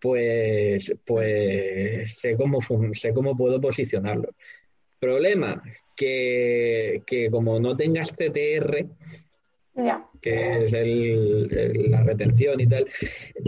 pues, 0.00 0.92
pues 1.04 2.18
sé 2.18 2.36
cómo 2.36 2.60
sé 2.94 3.12
cómo 3.12 3.36
puedo 3.36 3.60
posicionarlo. 3.60 4.30
Problema, 5.04 5.62
que, 5.94 7.28
como 7.30 7.60
no 7.60 7.76
tengas 7.76 8.12
CTR, 8.12 8.86
que 10.22 10.64
es 10.64 10.72
el, 10.72 11.90
la 11.90 12.02
retención 12.02 12.58
y 12.58 12.66
tal, 12.66 12.86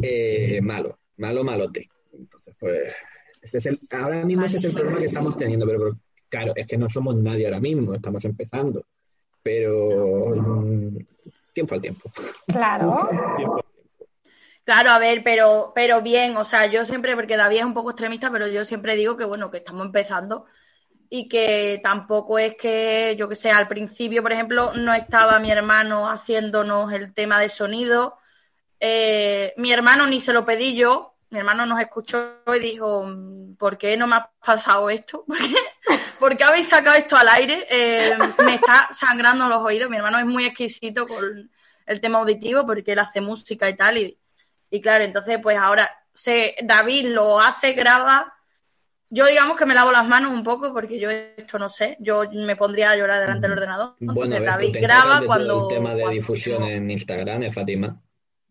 eh, 0.02 0.60
malo, 0.62 0.98
malo, 1.16 1.44
malote. 1.44 1.88
Entonces, 2.12 2.54
pues, 2.60 2.92
es 3.40 3.66
el, 3.66 3.80
ahora 3.90 4.22
mismo 4.24 4.44
ese 4.44 4.58
es 4.58 4.64
el 4.64 4.74
problema 4.74 4.98
que 4.98 5.06
estamos 5.06 5.34
teniendo, 5.36 5.66
pero, 5.66 5.96
claro, 6.28 6.52
es 6.54 6.66
que 6.66 6.76
no 6.76 6.90
somos 6.90 7.16
nadie 7.16 7.46
ahora 7.46 7.60
mismo, 7.60 7.94
estamos 7.94 8.22
empezando, 8.26 8.84
pero 9.42 10.34
mm, 10.36 10.98
tiempo 11.54 11.74
al 11.74 11.80
tiempo. 11.80 12.10
Claro. 12.48 13.08
Claro, 14.66 14.90
a 14.90 14.98
ver, 14.98 15.22
pero, 15.22 15.70
pero 15.76 16.02
bien, 16.02 16.36
o 16.36 16.44
sea, 16.44 16.66
yo 16.66 16.84
siempre, 16.84 17.14
porque 17.14 17.36
David 17.36 17.58
es 17.58 17.64
un 17.64 17.72
poco 17.72 17.90
extremista, 17.90 18.32
pero 18.32 18.48
yo 18.48 18.64
siempre 18.64 18.96
digo 18.96 19.16
que 19.16 19.24
bueno, 19.24 19.48
que 19.48 19.58
estamos 19.58 19.86
empezando 19.86 20.46
y 21.08 21.28
que 21.28 21.80
tampoco 21.82 22.38
es 22.38 22.56
que, 22.56 23.16
yo 23.18 23.28
que 23.28 23.36
sé, 23.36 23.50
al 23.50 23.68
principio, 23.68 24.22
por 24.22 24.32
ejemplo, 24.32 24.72
no 24.74 24.92
estaba 24.94 25.38
mi 25.38 25.50
hermano 25.50 26.08
haciéndonos 26.10 26.92
el 26.92 27.14
tema 27.14 27.40
de 27.40 27.48
sonido. 27.48 28.18
Eh, 28.80 29.54
mi 29.56 29.72
hermano 29.72 30.06
ni 30.06 30.20
se 30.20 30.32
lo 30.32 30.44
pedí 30.44 30.74
yo, 30.74 31.14
mi 31.30 31.38
hermano 31.38 31.66
nos 31.66 31.80
escuchó 31.80 32.38
y 32.54 32.60
dijo, 32.60 33.04
¿por 33.58 33.78
qué 33.78 33.96
no 33.96 34.06
me 34.06 34.16
ha 34.16 34.30
pasado 34.44 34.90
esto? 34.90 35.24
¿Por 36.20 36.36
qué, 36.36 36.44
habéis 36.44 36.68
sacado 36.68 36.96
esto 36.96 37.16
al 37.16 37.28
aire? 37.28 37.66
Eh, 37.68 38.16
me 38.44 38.54
está 38.54 38.88
sangrando 38.92 39.48
los 39.48 39.62
oídos. 39.62 39.90
Mi 39.90 39.96
hermano 39.96 40.18
es 40.18 40.24
muy 40.24 40.44
exquisito 40.44 41.06
con 41.06 41.50
el 41.86 42.00
tema 42.00 42.18
auditivo 42.18 42.64
porque 42.64 42.92
él 42.92 43.00
hace 43.00 43.20
música 43.20 43.68
y 43.68 43.76
tal. 43.76 43.98
Y, 43.98 44.18
y 44.70 44.80
claro, 44.80 45.04
entonces 45.04 45.38
pues 45.42 45.58
ahora 45.58 45.90
se, 46.14 46.56
David 46.62 47.08
lo 47.08 47.40
hace, 47.40 47.72
graba 47.72 48.35
yo 49.08 49.26
digamos 49.26 49.56
que 49.56 49.66
me 49.66 49.74
lavo 49.74 49.92
las 49.92 50.06
manos 50.06 50.32
un 50.32 50.42
poco 50.42 50.72
porque 50.72 50.98
yo 50.98 51.10
esto 51.10 51.58
no 51.58 51.70
sé. 51.70 51.96
Yo 52.00 52.24
me 52.32 52.56
pondría 52.56 52.90
a 52.90 52.96
llorar 52.96 53.20
delante 53.20 53.48
del 53.48 53.58
ordenador. 53.58 53.94
Bueno, 54.00 54.40
David 54.40 54.76
graba 54.80 55.22
cuando... 55.24 55.68
El 55.68 55.76
tema 55.76 55.94
de 55.94 56.08
difusión 56.08 56.64
en 56.64 56.90
Instagram, 56.90 57.44
¿eh, 57.44 57.52
Fátima? 57.52 58.00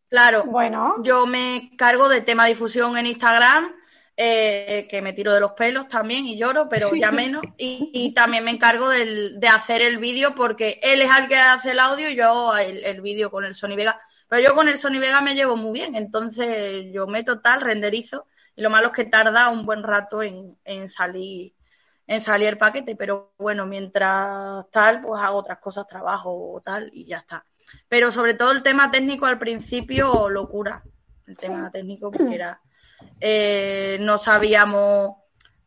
Claro. 0.09 0.45
Bueno. 0.45 1.03
Yo 1.03 1.25
me 1.25 1.71
cargo 1.77 2.07
de 2.07 2.21
tema 2.21 2.43
de 2.43 2.49
difusión 2.49 2.97
en 2.97 3.07
Instagram, 3.07 3.75
eh, 4.15 4.87
que 4.89 5.01
me 5.01 5.11
tiro 5.11 5.33
de 5.33 5.41
los 5.41 5.51
pelos 5.51 5.89
también 5.89 6.25
y 6.25 6.37
lloro, 6.37 6.69
pero 6.69 6.95
ya 6.95 7.11
menos. 7.11 7.43
Y, 7.57 8.13
también 8.15 8.45
me 8.45 8.51
encargo 8.51 8.89
de 8.89 9.47
hacer 9.53 9.81
el 9.81 9.97
vídeo 9.97 10.35
porque 10.35 10.79
él 10.81 11.01
es 11.01 11.11
el 11.19 11.27
que 11.27 11.35
hace 11.35 11.71
el 11.71 11.79
audio 11.79 12.09
y 12.09 12.15
yo 12.15 12.55
el, 12.55 12.83
el 12.85 13.01
vídeo 13.01 13.29
con 13.29 13.43
el 13.43 13.55
Sony 13.55 13.75
Vega. 13.75 13.99
Pero 14.29 14.41
yo 14.41 14.55
con 14.55 14.69
el 14.69 14.77
Sony 14.77 14.99
Vega 14.99 15.19
me 15.19 15.35
llevo 15.35 15.57
muy 15.57 15.73
bien, 15.73 15.95
entonces 15.95 16.85
yo 16.91 17.07
meto 17.07 17.41
tal, 17.41 17.61
renderizo 17.61 18.25
lo 18.55 18.69
malo 18.69 18.87
es 18.87 18.93
que 18.93 19.05
tarda 19.05 19.49
un 19.49 19.65
buen 19.65 19.83
rato 19.83 20.21
en, 20.23 20.57
salir 20.89 21.53
en 22.07 22.21
salir 22.21 22.49
el 22.49 22.57
paquete, 22.57 22.95
pero 22.95 23.33
bueno, 23.37 23.65
mientras 23.65 24.69
tal, 24.71 25.01
pues 25.01 25.19
hago 25.21 25.37
otras 25.37 25.57
cosas, 25.57 25.87
trabajo 25.87 26.53
o 26.53 26.61
tal 26.61 26.91
y 26.93 27.05
ya 27.05 27.17
está. 27.17 27.43
Pero 27.89 28.11
sobre 28.11 28.35
todo 28.35 28.51
el 28.51 28.61
tema 28.61 28.91
técnico 28.91 29.25
al 29.25 29.39
principio, 29.39 30.29
locura. 30.29 30.83
El 31.25 31.35
tema 31.35 31.71
técnico, 31.71 32.11
porque 32.11 32.35
era. 32.35 32.61
Eh, 33.19 33.97
no 34.01 34.19
sabíamos. 34.19 35.15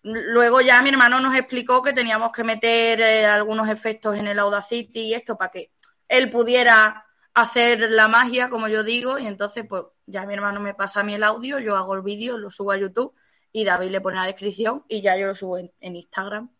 Luego 0.03 0.61
ya 0.61 0.81
mi 0.81 0.91
hermano 0.91 1.21
nos 1.21 1.35
explicó 1.35 1.83
que 1.83 1.93
teníamos 1.93 2.31
que 2.31 2.45
meter 2.45 3.01
eh, 3.01 3.27
algunos 3.27 3.69
efectos 3.69 4.17
en 4.17 4.29
el 4.29 4.39
Audacity 4.39 5.01
y 5.01 5.15
esto 5.15 5.37
para 5.37 5.51
que 5.51 5.73
él 6.07 6.31
pudiera 6.31 7.05
hacer 7.43 7.91
la 7.91 8.09
magia, 8.09 8.49
como 8.49 8.69
yo 8.69 8.85
digo, 8.85 9.19
y 9.19 9.27
entonces 9.27 9.65
pues 9.69 9.85
ya 10.07 10.27
mi 10.27 10.35
hermano 10.35 10.61
me 10.61 10.75
pasa 10.75 11.01
a 11.01 11.03
mí 11.03 11.15
el 11.15 11.23
audio, 11.23 11.59
yo 11.59 11.77
hago 11.77 11.95
el 11.95 12.03
vídeo, 12.03 12.39
lo 12.39 12.51
subo 12.51 12.73
a 12.73 12.77
YouTube 12.77 13.15
y 13.53 13.65
David 13.65 13.91
le 13.91 14.01
pone 14.01 14.17
la 14.17 14.27
descripción 14.27 14.85
y 14.89 15.01
ya 15.01 15.17
yo 15.17 15.27
lo 15.27 15.35
subo 15.35 15.59
en, 15.59 15.73
Instagram. 15.81 16.51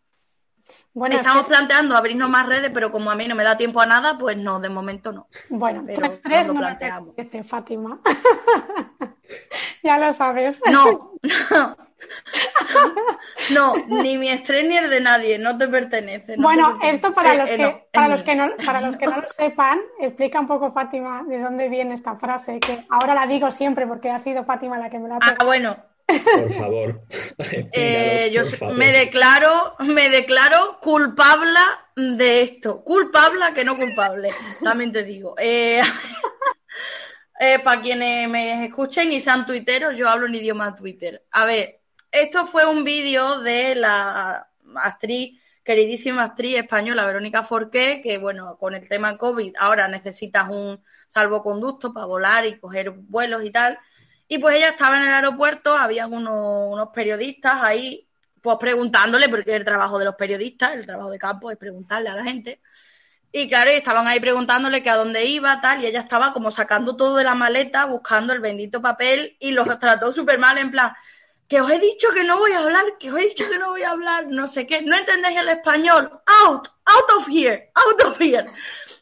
Bueno, 0.93 1.15
Estamos 1.15 1.47
planteando 1.47 1.95
abrirnos 1.95 2.29
más 2.29 2.45
redes, 2.45 2.69
pero 2.73 2.91
como 2.91 3.09
a 3.09 3.15
mí 3.15 3.27
no 3.27 3.35
me 3.35 3.43
da 3.43 3.57
tiempo 3.57 3.81
a 3.81 3.87
nada, 3.87 4.17
pues 4.17 4.37
no, 4.37 4.59
de 4.59 4.69
momento 4.69 5.11
no. 5.11 5.27
Bueno, 5.49 5.83
pero 5.85 6.01
tu 6.01 6.05
estrés 6.07 6.47
no, 6.47 6.53
lo 6.53 6.59
planteamos. 6.59 7.15
Fátima. 7.45 7.99
ya 9.83 9.97
lo 9.97 10.13
sabes. 10.13 10.61
No, 10.71 11.13
no. 11.51 11.88
No, 13.51 13.73
ni 13.87 14.17
mi 14.17 14.29
estrés 14.29 14.67
ni 14.67 14.77
el 14.77 14.89
de 14.89 14.99
nadie, 14.99 15.39
no 15.39 15.57
te 15.57 15.67
pertenece. 15.67 16.35
bueno, 16.37 16.77
esto 16.83 17.13
para, 17.13 17.33
eh, 17.33 17.37
los, 17.37 17.49
eh, 17.49 17.57
que, 17.57 17.87
para, 17.91 18.07
los 18.07 18.21
que 18.21 18.35
no, 18.35 18.51
para 18.63 18.81
los 18.81 18.97
que 18.97 19.07
no 19.07 19.21
lo 19.21 19.29
sepan, 19.29 19.79
explica 19.99 20.39
un 20.39 20.47
poco, 20.47 20.71
Fátima, 20.71 21.23
de 21.23 21.39
dónde 21.39 21.67
viene 21.69 21.95
esta 21.95 22.15
frase, 22.15 22.59
que 22.59 22.85
ahora 22.89 23.15
la 23.15 23.25
digo 23.25 23.51
siempre 23.51 23.87
porque 23.87 24.11
ha 24.11 24.19
sido 24.19 24.43
Fátima 24.43 24.77
la 24.77 24.89
que 24.89 24.99
me 24.99 25.07
la 25.09 25.15
ha 25.15 25.19
Ah, 25.21 25.45
bueno, 25.45 25.77
por 26.09 26.53
favor. 26.53 27.01
Eh, 27.71 28.31
yo 28.33 28.43
me 28.73 28.91
declaro, 28.91 29.75
me 29.79 30.09
declaro 30.09 30.79
culpable 30.81 31.59
de 31.95 32.41
esto. 32.41 32.83
Culpable 32.83 33.45
que 33.53 33.63
no 33.63 33.77
culpable. 33.77 34.31
También 34.63 34.91
te 34.91 35.03
digo. 35.03 35.35
Eh, 35.37 35.81
eh, 37.39 37.59
para 37.59 37.81
quienes 37.81 38.29
me 38.29 38.65
escuchen 38.65 39.11
y 39.11 39.21
sean 39.21 39.45
tuiteros, 39.45 39.95
yo 39.95 40.09
hablo 40.09 40.27
en 40.27 40.35
idioma 40.35 40.75
Twitter. 40.75 41.23
A 41.31 41.45
ver, 41.45 41.78
esto 42.11 42.47
fue 42.47 42.65
un 42.65 42.83
vídeo 42.83 43.39
de 43.41 43.75
la 43.75 44.49
actriz, 44.75 45.39
queridísima 45.63 46.23
actriz 46.23 46.57
española 46.57 47.05
Verónica 47.05 47.43
Forqué, 47.43 48.01
que 48.01 48.17
bueno, 48.17 48.57
con 48.57 48.73
el 48.73 48.87
tema 48.87 49.17
COVID 49.17 49.55
ahora 49.57 49.87
necesitas 49.87 50.49
un 50.49 50.83
salvoconducto 51.07 51.93
para 51.93 52.05
volar 52.05 52.45
y 52.45 52.59
coger 52.59 52.91
vuelos 52.91 53.43
y 53.43 53.51
tal 53.51 53.79
y 54.31 54.37
pues 54.37 54.57
ella 54.57 54.69
estaba 54.69 54.97
en 54.97 55.07
el 55.07 55.13
aeropuerto, 55.13 55.75
había 55.75 56.05
unos, 56.05 56.89
periodistas 56.93 57.55
ahí, 57.63 58.07
pues 58.41 58.57
preguntándole, 58.59 59.27
porque 59.27 59.55
el 59.55 59.65
trabajo 59.65 59.97
de 59.97 60.05
los 60.05 60.15
periodistas, 60.15 60.75
el 60.75 60.85
trabajo 60.85 61.09
de 61.09 61.17
campo 61.17 61.49
es 61.49 61.57
preguntarle 61.57 62.09
a 62.09 62.15
la 62.15 62.23
gente. 62.23 62.61
Y 63.31 63.47
claro, 63.49 63.71
estaban 63.71 64.07
ahí 64.07 64.19
preguntándole 64.19 64.83
que 64.83 64.89
a 64.91 64.97
dónde 64.97 65.25
iba, 65.25 65.59
tal, 65.61 65.83
y 65.83 65.87
ella 65.87 66.01
estaba 66.01 66.31
como 66.31 66.51
sacando 66.51 66.95
todo 66.95 67.15
de 67.15 67.23
la 67.23 67.33
maleta, 67.33 67.85
buscando 67.85 68.31
el 68.31 68.39
bendito 68.39 68.83
papel, 68.83 69.35
y 69.39 69.49
los 69.49 69.67
trató 69.79 70.11
súper 70.11 70.37
mal, 70.37 70.59
en 70.59 70.69
plan, 70.69 70.93
que 71.49 71.59
os 71.59 71.69
he 71.71 71.79
dicho 71.79 72.09
que 72.13 72.23
no 72.23 72.37
voy 72.37 72.51
a 72.51 72.59
hablar, 72.59 72.85
que 72.99 73.11
os 73.11 73.17
he 73.17 73.27
dicho 73.27 73.49
que 73.49 73.57
no 73.57 73.69
voy 73.69 73.81
a 73.81 73.89
hablar, 73.89 74.27
no 74.27 74.47
sé 74.47 74.67
qué, 74.67 74.83
no 74.83 74.95
entendéis 74.95 75.39
el 75.39 75.49
español, 75.49 76.21
out, 76.43 76.67
out 76.85 77.09
of 77.17 77.27
here, 77.27 77.71
out 77.73 78.01
of 78.05 78.21
here. 78.21 78.45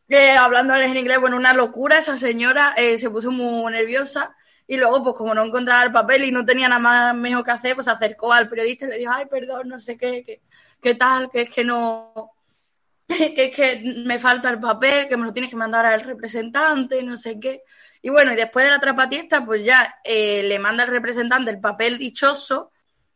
Eh, 0.07 0.31
hablando 0.31 0.73
en 0.75 0.95
inglés, 0.95 1.19
bueno, 1.19 1.35
una 1.35 1.53
locura, 1.53 1.97
esa 1.97 2.17
señora 2.17 2.73
eh, 2.77 2.97
se 2.97 3.09
puso 3.09 3.31
muy 3.31 3.69
nerviosa 3.73 4.33
y 4.65 4.77
luego, 4.77 5.03
pues 5.03 5.15
como 5.17 5.33
no 5.35 5.43
encontraba 5.43 5.83
el 5.83 5.91
papel 5.91 6.23
y 6.23 6.31
no 6.31 6.45
tenía 6.45 6.69
nada 6.69 6.79
más 6.79 7.15
mejor 7.15 7.43
que 7.43 7.51
hacer, 7.51 7.75
pues 7.75 7.83
se 7.83 7.91
acercó 7.91 8.31
al 8.31 8.47
periodista 8.47 8.85
y 8.85 8.89
le 8.91 8.97
dijo, 8.99 9.11
ay, 9.13 9.25
perdón, 9.25 9.67
no 9.67 9.81
sé 9.81 9.97
qué, 9.97 10.41
qué, 10.81 10.95
tal, 10.95 11.29
que 11.29 11.41
es 11.41 11.49
que 11.49 11.65
no, 11.65 12.31
que 13.07 13.45
es 13.45 13.55
que 13.55 14.03
me 14.05 14.19
falta 14.19 14.49
el 14.49 14.61
papel, 14.61 15.09
que 15.09 15.17
me 15.17 15.25
lo 15.25 15.33
tienes 15.33 15.51
que 15.51 15.57
mandar 15.57 15.85
al 15.85 15.99
representante, 15.99 17.03
no 17.03 17.17
sé 17.17 17.37
qué. 17.41 17.63
Y 18.07 18.09
bueno, 18.09 18.31
y 18.31 18.37
después 18.37 18.63
de 18.63 18.71
la 18.71 18.79
trapatiesta, 18.79 19.43
pues 19.43 19.65
ya 19.65 19.99
eh, 20.01 20.41
le 20.43 20.59
manda 20.59 20.83
al 20.83 20.91
representante 20.91 21.51
el 21.51 21.59
papel 21.59 21.97
dichoso, 21.97 22.71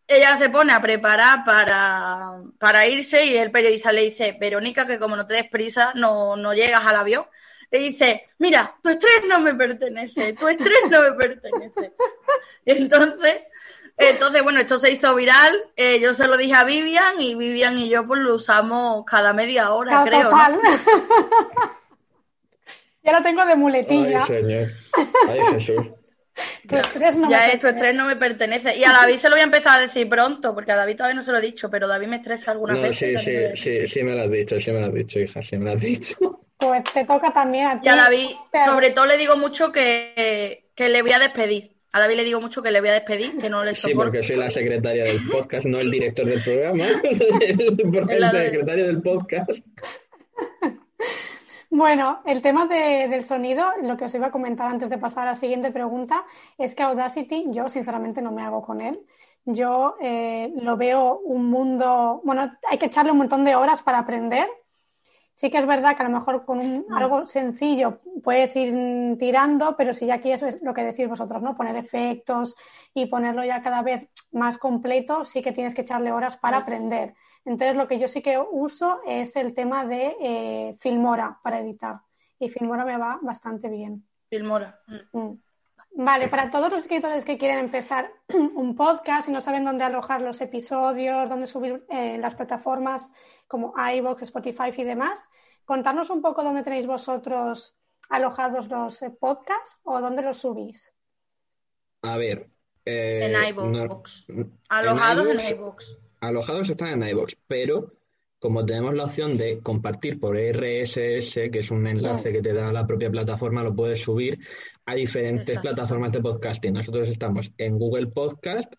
ella 0.06 0.36
se 0.36 0.49
pone 0.49 0.73
a 0.73 0.82
preparar 0.82 1.45
para, 1.45 2.34
para 2.60 2.86
irse 2.86 3.25
y 3.25 3.38
el 3.38 3.51
periodista 3.51 3.93
le 3.93 4.01
dice, 4.01 4.36
Verónica, 4.38 4.86
que 4.86 4.99
como 4.99 5.15
no 5.15 5.25
te 5.25 5.36
des 5.36 5.47
prisa, 5.47 5.93
no, 5.95 6.36
no 6.36 6.54
llegas 6.54 6.86
al 6.86 6.97
avión 6.97 7.23
le 7.71 7.80
dice, 7.80 8.27
mira, 8.39 8.75
tu 8.84 8.89
estrés 8.89 9.23
no 9.30 9.39
me 9.39 9.54
pertenece, 9.54 10.34
tu 10.34 10.49
estrés 10.49 10.89
no 10.89 11.04
me 11.04 11.13
pertenece. 11.13 11.93
Entonces, 12.65 13.43
entonces, 13.95 14.43
bueno, 14.43 14.60
esto 14.60 14.77
se 14.77 14.91
hizo 14.91 15.15
viral, 15.15 15.58
eh, 15.77 16.01
yo 16.01 16.13
se 16.13 16.27
lo 16.27 16.36
dije 16.36 16.56
a 16.56 16.65
Vivian 16.65 17.21
y 17.21 17.36
Vivian 17.36 17.77
y 17.77 17.88
yo 17.88 18.06
pues 18.06 18.19
lo 18.19 18.36
usamos 18.36 19.06
cada 19.06 19.32
media 19.32 19.71
hora, 19.71 20.04
creo. 20.04 20.30
ya 23.04 23.12
lo 23.14 23.22
tengo 23.22 23.46
de 23.46 23.56
muletilla. 23.56 24.20
Ay, 24.20 24.28
señor. 24.28 24.72
Ay, 25.30 25.40
Jesús. 25.54 25.88
Tu 26.68 26.76
estrés 26.76 27.18
no 27.18 27.30
ya 27.30 27.48
me 27.48 27.58
tu 27.58 27.68
estrés 27.68 27.94
no 27.94 28.06
me 28.06 28.16
pertenece. 28.16 28.78
Y 28.78 28.84
a 28.84 28.92
David 28.92 29.18
se 29.18 29.30
lo 29.30 29.36
voy 29.36 29.42
a 29.42 29.46
empezar 29.46 29.78
a 29.78 29.82
decir 29.82 30.08
pronto, 30.08 30.54
porque 30.54 30.72
a 30.72 30.76
David 30.76 30.96
todavía 30.96 31.16
no 31.16 31.24
se 31.24 31.32
lo 31.32 31.40
he 31.40 31.42
dicho, 31.42 31.70
pero 31.70 31.88
David 31.88 32.08
me 32.08 32.16
estresa 32.18 32.52
alguna 32.52 32.74
vez. 32.76 32.96
Sí, 32.96 33.18
sí, 33.18 33.34
sí, 33.54 33.88
sí, 33.88 34.04
me 34.04 34.16
lo 34.16 34.22
has 34.22 34.32
dicho, 34.32 34.60
sí 34.60 34.72
me 34.72 34.80
lo 34.80 34.88
has 34.88 34.94
dicho, 34.94 35.20
hija, 35.20 35.42
sí 35.42 35.58
me 35.58 35.66
lo 35.66 35.72
has 35.72 35.82
dicho. 35.82 36.16
Pues 36.62 36.84
te 36.94 37.04
toca 37.06 37.34
también 37.34 37.66
a 37.66 37.82
ti. 37.82 37.88
Y 37.88 37.90
a 37.90 37.96
David, 37.96 38.28
sobre 38.66 38.92
todo 38.92 39.08
le 39.08 39.18
digo 39.18 39.36
mucho 39.36 39.72
que, 39.72 40.64
le 40.78 41.02
voy 41.02 41.12
a 41.12 41.18
despedir. 41.18 41.72
A 41.92 42.00
David 42.00 42.18
le 42.18 42.24
digo 42.24 42.40
mucho 42.40 42.62
que 42.62 42.70
le 42.70 42.82
voy 42.82 42.90
a 42.90 42.94
despedir, 42.94 43.36
que 43.40 43.50
no 43.50 43.64
le 43.64 43.74
soporto. 43.74 43.90
Sí, 43.90 43.96
porque 43.96 44.22
soy 44.22 44.36
la 44.36 44.52
secretaria 44.52 45.06
del 45.06 45.28
podcast, 45.28 45.66
no 45.66 45.80
el 45.80 45.90
director 45.90 46.24
del 46.24 46.44
programa. 46.44 46.86
porque 47.92 48.14
el 48.16 48.30
secretario 48.30 48.86
del 48.86 49.02
podcast. 49.02 49.50
Bueno, 51.73 52.21
el 52.25 52.41
tema 52.41 52.67
del 52.67 53.23
sonido, 53.23 53.65
lo 53.81 53.95
que 53.95 54.03
os 54.05 54.13
iba 54.13 54.27
a 54.27 54.31
comentar 54.31 54.69
antes 54.69 54.89
de 54.89 54.97
pasar 54.97 55.23
a 55.23 55.31
la 55.31 55.36
siguiente 55.36 55.71
pregunta, 55.71 56.25
es 56.57 56.75
que 56.75 56.84
Audacity, 56.84 57.45
yo 57.51 57.69
sinceramente 57.69 58.21
no 58.21 58.31
me 58.34 58.41
hago 58.43 58.62
con 58.62 58.81
él. 58.81 58.99
Yo 59.45 59.95
eh, 60.01 60.51
lo 60.57 60.75
veo 60.75 61.19
un 61.19 61.49
mundo, 61.49 62.21
bueno, 62.25 62.51
hay 62.69 62.77
que 62.77 62.88
echarle 62.88 63.12
un 63.13 63.19
montón 63.19 63.45
de 63.45 63.55
horas 63.55 63.81
para 63.81 63.99
aprender, 63.99 64.49
Sí 65.41 65.49
que 65.49 65.58
es 65.58 65.65
verdad 65.65 65.97
que 65.97 66.04
a 66.04 66.08
lo 66.08 66.12
mejor 66.12 66.45
con 66.45 66.60
mm. 66.60 66.93
algo 66.93 67.25
sencillo 67.25 67.99
puedes 68.23 68.56
ir 68.56 69.17
tirando, 69.17 69.75
pero 69.75 69.91
si 69.91 70.06
ya 70.06 70.13
aquí 70.13 70.32
eso 70.32 70.45
es 70.45 70.62
lo 70.62 70.71
que 70.71 70.84
decís 70.84 71.10
vosotros, 71.10 71.41
¿no? 71.41 71.58
Poner 71.58 71.75
efectos 71.77 72.56
y 72.93 73.08
ponerlo 73.08 73.43
ya 73.43 73.63
cada 73.63 73.82
vez 73.82 74.08
más 74.32 74.60
completo, 74.60 75.25
sí 75.25 75.41
que 75.41 75.51
tienes 75.51 75.73
que 75.73 75.82
echarle 75.82 76.12
horas 76.12 76.38
para 76.38 76.58
aprender. 76.58 77.15
Entonces, 77.43 77.75
lo 77.75 77.88
que 77.88 77.97
yo 77.97 78.08
sí 78.08 78.21
que 78.21 78.38
uso 78.38 78.99
es 79.08 79.36
el 79.36 79.56
tema 79.56 79.84
de 79.84 80.15
eh, 80.21 80.75
Filmora 80.77 81.39
para 81.41 81.60
editar. 81.60 82.01
Y 82.38 82.47
Filmora 82.49 82.86
me 82.86 82.97
va 82.97 83.17
bastante 83.23 83.67
bien. 83.67 84.08
Filmora. 84.30 84.80
Mm. 85.12 85.32
Vale, 85.93 86.30
para 86.30 86.49
todos 86.49 86.71
los 86.71 86.82
escritores 86.84 87.25
que 87.25 87.38
quieren 87.38 87.60
empezar 87.60 88.13
un 88.56 88.75
podcast 88.75 89.27
y 89.27 89.32
no 89.32 89.41
saben 89.41 89.65
dónde 89.65 89.84
alojar 89.84 90.21
los 90.21 90.39
episodios, 90.41 91.30
dónde 91.30 91.47
subir 91.47 91.86
en 91.89 92.15
eh, 92.15 92.17
las 92.17 92.36
plataformas 92.36 93.12
como 93.47 93.73
iVoox, 93.77 94.21
Spotify 94.23 94.71
y 94.77 94.84
demás, 94.84 95.30
contarnos 95.65 96.10
un 96.10 96.21
poco 96.21 96.43
dónde 96.43 96.63
tenéis 96.63 96.88
vosotros 96.88 97.75
alojados 98.10 98.69
los 98.69 99.01
eh, 99.01 99.10
podcasts 99.10 99.80
o 99.84 99.99
dónde 99.99 100.21
los 100.21 100.38
subís. 100.38 100.93
A 102.04 102.17
ver. 102.17 102.49
Eh, 102.86 103.32
en 103.32 103.49
iVoox. 103.49 104.25
alojados 104.69 105.27
en 105.27 105.39
iVoox. 105.56 105.97
Alojados 106.21 106.69
están 106.69 107.01
en 107.01 107.10
iVoox, 107.10 107.36
pero 107.47 107.93
como 108.41 108.65
tenemos 108.65 108.95
la 108.95 109.04
opción 109.04 109.38
de 109.38 109.60
compartir 109.60 110.19
por 110.19 110.36
RSS, 110.36 111.51
que 111.51 111.60
es 111.60 111.69
un 111.69 111.86
enlace 111.86 112.34
que 112.34 112.41
te 112.41 112.54
da 112.54 112.73
la 112.73 112.88
propia 112.88 113.12
plataforma, 113.12 113.63
lo 113.63 113.75
puedes 113.75 114.01
subir 114.01 114.39
a 114.88 114.95
diferentes 114.95 115.60
plataformas 115.60 116.12
de 116.12 116.21
podcasting. 116.21 116.73
Nosotros 116.73 117.08
estamos 117.08 117.51
en 117.60 117.77
Google 117.77 118.08
Podcast, 118.08 118.73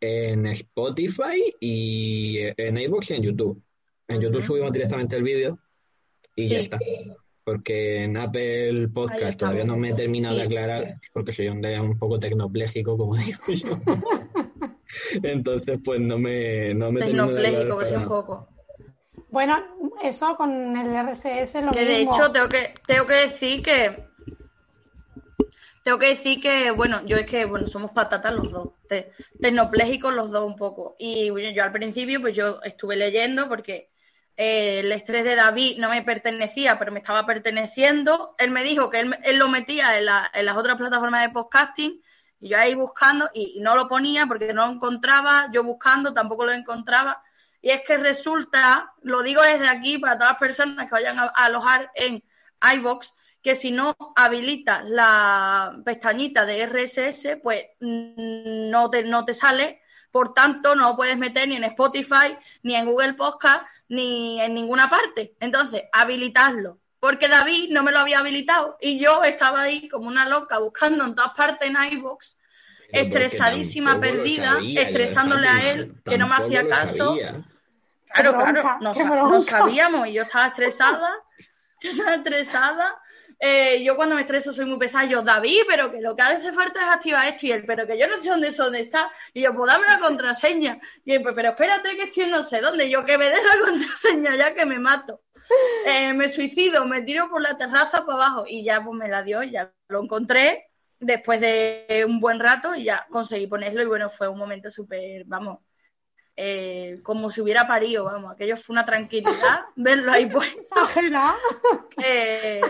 en 0.00 0.46
Spotify 0.46 1.52
y 1.58 2.38
en 2.56 2.78
iVoox 2.78 3.10
y 3.10 3.14
en 3.14 3.22
YouTube. 3.24 3.60
En 4.06 4.20
YouTube 4.20 4.44
subimos 4.44 4.70
directamente 4.70 5.16
el 5.16 5.24
vídeo 5.24 5.58
y 6.36 6.46
ya 6.46 6.60
está. 6.60 6.78
Porque 7.42 8.04
en 8.04 8.16
Apple 8.16 8.86
Podcast 8.94 9.36
todavía 9.36 9.64
no 9.64 9.76
me 9.76 9.90
he 9.90 9.94
terminado 9.94 10.36
de 10.36 10.42
aclarar, 10.42 10.94
porque 11.12 11.32
soy 11.32 11.48
un, 11.48 11.66
un 11.66 11.98
poco 11.98 12.20
tecnopléjico, 12.20 12.96
como 12.96 13.16
digo 13.16 13.40
yo. 13.48 13.80
Entonces, 15.24 15.80
pues 15.84 15.98
no 15.98 16.20
me, 16.20 16.72
no 16.72 16.92
me 16.92 17.00
Tecnopléjico, 17.00 17.74
pues 17.74 17.90
un 17.90 18.06
poco. 18.06 18.57
Bueno, 19.30 19.62
eso 20.02 20.36
con 20.36 20.76
el 20.76 20.94
RSS 21.06 21.62
lo 21.62 21.72
que 21.72 21.84
de 21.84 22.02
hecho 22.02 22.32
tengo 22.32 22.48
que 22.48 22.74
tengo 22.86 23.06
que 23.06 23.14
decir 23.14 23.62
que 23.62 24.08
tengo 25.84 25.98
que 25.98 26.08
decir 26.08 26.40
que 26.40 26.70
bueno, 26.70 27.04
yo 27.04 27.16
es 27.16 27.26
que 27.26 27.44
bueno, 27.44 27.66
somos 27.68 27.90
patatas 27.90 28.34
los 28.34 28.50
dos, 28.50 28.68
tecnoplégicos 29.40 30.14
los 30.14 30.30
dos 30.30 30.44
un 30.44 30.56
poco. 30.56 30.96
Y 30.98 31.30
bueno, 31.30 31.50
yo 31.50 31.62
al 31.62 31.72
principio 31.72 32.20
pues 32.20 32.34
yo 32.34 32.60
estuve 32.62 32.96
leyendo 32.96 33.48
porque 33.48 33.90
eh, 34.36 34.80
el 34.80 34.92
estrés 34.92 35.24
de 35.24 35.34
David 35.34 35.78
no 35.78 35.90
me 35.90 36.02
pertenecía, 36.02 36.78
pero 36.78 36.92
me 36.92 37.00
estaba 37.00 37.26
perteneciendo. 37.26 38.34
Él 38.38 38.50
me 38.50 38.64
dijo 38.64 38.88
que 38.88 39.00
él, 39.00 39.18
él 39.24 39.36
lo 39.36 39.48
metía 39.48 39.98
en, 39.98 40.06
en, 40.32 40.46
las 40.46 40.56
otras 40.56 40.76
plataformas 40.76 41.22
de 41.22 41.32
podcasting 41.32 42.02
y 42.40 42.48
yo 42.48 42.58
ahí 42.58 42.74
buscando 42.74 43.28
y, 43.34 43.54
y 43.56 43.60
no 43.60 43.76
lo 43.76 43.88
ponía 43.88 44.26
porque 44.26 44.52
no 44.54 44.66
lo 44.66 44.72
encontraba, 44.72 45.48
yo 45.52 45.64
buscando 45.64 46.14
tampoco 46.14 46.46
lo 46.46 46.52
encontraba 46.52 47.22
y 47.60 47.70
es 47.70 47.82
que 47.86 47.96
resulta, 47.96 48.92
lo 49.02 49.22
digo 49.22 49.42
desde 49.42 49.68
aquí 49.68 49.98
para 49.98 50.14
todas 50.16 50.32
las 50.32 50.38
personas 50.38 50.86
que 50.86 50.92
vayan 50.92 51.18
a, 51.18 51.24
alojar 51.26 51.90
en 51.94 52.22
iBox, 52.74 53.14
que 53.42 53.54
si 53.54 53.70
no 53.70 53.96
habilitas 54.16 54.84
la 54.84 55.80
pestañita 55.84 56.44
de 56.44 56.66
RSS, 56.66 57.38
pues 57.42 57.64
mm, 57.80 58.70
no 58.70 58.90
te, 58.90 59.04
no 59.04 59.24
te 59.24 59.34
sale, 59.34 59.80
por 60.10 60.34
tanto 60.34 60.74
no 60.74 60.90
lo 60.90 60.96
puedes 60.96 61.18
meter 61.18 61.48
ni 61.48 61.56
en 61.56 61.64
Spotify, 61.64 62.36
ni 62.62 62.74
en 62.74 62.86
Google 62.86 63.14
Podcast, 63.14 63.66
ni 63.88 64.40
en 64.40 64.54
ninguna 64.54 64.88
parte. 64.88 65.34
Entonces, 65.40 65.82
habilitarlo. 65.92 66.78
Porque 67.00 67.28
David 67.28 67.70
no 67.70 67.82
me 67.84 67.92
lo 67.92 68.00
había 68.00 68.18
habilitado 68.18 68.76
y 68.80 68.98
yo 68.98 69.22
estaba 69.22 69.62
ahí 69.62 69.88
como 69.88 70.08
una 70.08 70.28
loca 70.28 70.58
buscando 70.58 71.04
en 71.04 71.14
todas 71.14 71.32
partes 71.34 71.70
en 71.70 71.76
iBox, 71.92 72.36
estresadísima, 72.88 74.00
perdida, 74.00 74.58
estresándole 74.76 75.48
a 75.48 75.72
él, 75.72 75.94
que 76.04 76.18
no 76.18 76.26
me 76.26 76.34
hacía 76.34 76.68
caso. 76.68 77.16
Claro, 78.10 78.38
claro, 78.38 78.78
no, 78.80 79.42
sabíamos 79.42 80.08
y 80.08 80.14
yo 80.14 80.22
estaba 80.22 80.48
estresada, 80.48 81.12
estaba 81.80 82.14
estresada. 82.14 82.96
Eh, 83.40 83.84
yo 83.84 83.94
cuando 83.94 84.16
me 84.16 84.22
estreso 84.22 84.52
soy 84.52 84.64
muy 84.64 84.78
pesada, 84.78 85.04
yo, 85.04 85.22
David, 85.22 85.60
pero 85.68 85.92
que 85.92 86.00
lo 86.00 86.16
que 86.16 86.22
hace 86.22 86.52
falta 86.52 86.80
es 86.80 86.88
activar 86.88 87.28
esto 87.28 87.46
y 87.46 87.52
él, 87.52 87.64
pero 87.64 87.86
que 87.86 87.96
yo 87.96 88.08
no 88.08 88.18
sé 88.18 88.30
dónde, 88.30 88.50
dónde 88.50 88.80
está. 88.80 89.12
Y 89.32 89.42
yo, 89.42 89.54
pues 89.54 89.70
dame 89.70 89.86
la 89.86 90.00
contraseña. 90.00 90.80
Y 91.04 91.12
él, 91.12 91.22
pues, 91.22 91.34
pero 91.36 91.50
espérate 91.50 91.94
que 91.94 92.04
estoy 92.04 92.26
no 92.26 92.42
sé 92.42 92.60
dónde. 92.60 92.90
yo, 92.90 93.04
que 93.04 93.16
me 93.16 93.26
dé 93.26 93.36
la 93.36 93.64
contraseña 93.64 94.34
ya 94.34 94.54
que 94.54 94.66
me 94.66 94.78
mato. 94.78 95.20
Eh, 95.86 96.12
me 96.14 96.30
suicido, 96.30 96.84
me 96.84 97.02
tiro 97.02 97.30
por 97.30 97.40
la 97.40 97.56
terraza 97.56 98.04
para 98.04 98.14
abajo 98.14 98.44
y 98.46 98.64
ya 98.64 98.82
pues 98.82 98.98
me 98.98 99.08
la 99.08 99.22
dio, 99.22 99.42
ya 99.42 99.72
lo 99.88 100.02
encontré 100.02 100.67
después 101.00 101.40
de 101.40 102.04
un 102.06 102.20
buen 102.20 102.40
rato 102.40 102.74
y 102.74 102.84
ya 102.84 103.06
conseguí 103.10 103.46
ponerlo 103.46 103.82
y 103.82 103.86
bueno, 103.86 104.10
fue 104.10 104.28
un 104.28 104.38
momento 104.38 104.70
súper, 104.70 105.24
vamos, 105.24 105.58
eh, 106.36 107.00
como 107.02 107.30
si 107.30 107.40
hubiera 107.40 107.66
parido, 107.66 108.04
vamos, 108.04 108.32
aquello 108.32 108.56
fue 108.56 108.74
una 108.74 108.84
tranquilidad 108.84 109.66
verlo 109.76 110.12
ahí 110.12 110.26
pues. 110.26 110.54
Eh, 112.04 112.60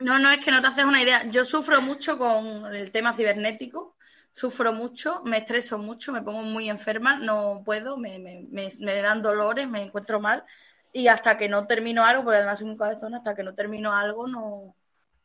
no, 0.00 0.18
no, 0.18 0.30
es 0.32 0.44
que 0.44 0.50
no 0.50 0.60
te 0.60 0.66
haces 0.66 0.84
una 0.84 1.00
idea. 1.00 1.24
Yo 1.30 1.44
sufro 1.44 1.80
mucho 1.80 2.18
con 2.18 2.74
el 2.74 2.90
tema 2.90 3.14
cibernético, 3.14 3.96
sufro 4.32 4.72
mucho, 4.72 5.22
me 5.24 5.38
estreso 5.38 5.78
mucho, 5.78 6.12
me 6.12 6.22
pongo 6.22 6.42
muy 6.42 6.68
enferma, 6.68 7.18
no 7.18 7.62
puedo, 7.64 7.96
me, 7.96 8.18
me, 8.18 8.48
me, 8.50 9.02
dan 9.02 9.22
dolores, 9.22 9.68
me 9.68 9.82
encuentro 9.82 10.18
mal 10.18 10.44
y 10.92 11.06
hasta 11.06 11.38
que 11.38 11.48
no 11.48 11.68
termino 11.68 12.04
algo, 12.04 12.24
porque 12.24 12.38
además 12.38 12.58
soy 12.58 12.68
un 12.68 12.76
cabezón, 12.76 13.14
hasta 13.14 13.36
que 13.36 13.44
no 13.44 13.54
termino 13.54 13.92
algo 13.94 14.26
no, 14.26 14.74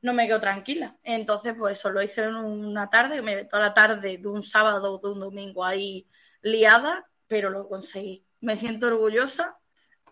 no 0.02 0.14
me 0.14 0.28
quedo 0.28 0.40
tranquila. 0.40 0.96
Entonces, 1.04 1.56
pues 1.58 1.80
eso 1.80 1.90
lo 1.90 2.02
hice 2.02 2.24
en 2.24 2.36
una 2.36 2.90
tarde, 2.90 3.22
me 3.22 3.46
toda 3.46 3.64
la 3.64 3.74
tarde 3.74 4.18
de 4.18 4.28
un 4.28 4.44
sábado 4.44 4.96
o 4.96 5.00
de 5.00 5.14
un 5.14 5.20
domingo 5.20 5.64
ahí 5.64 6.08
liada, 6.42 7.06
pero 7.28 7.50
lo 7.50 7.68
conseguí. 7.68 8.26
Me 8.42 8.58
siento 8.58 8.88
orgullosa 8.88 9.58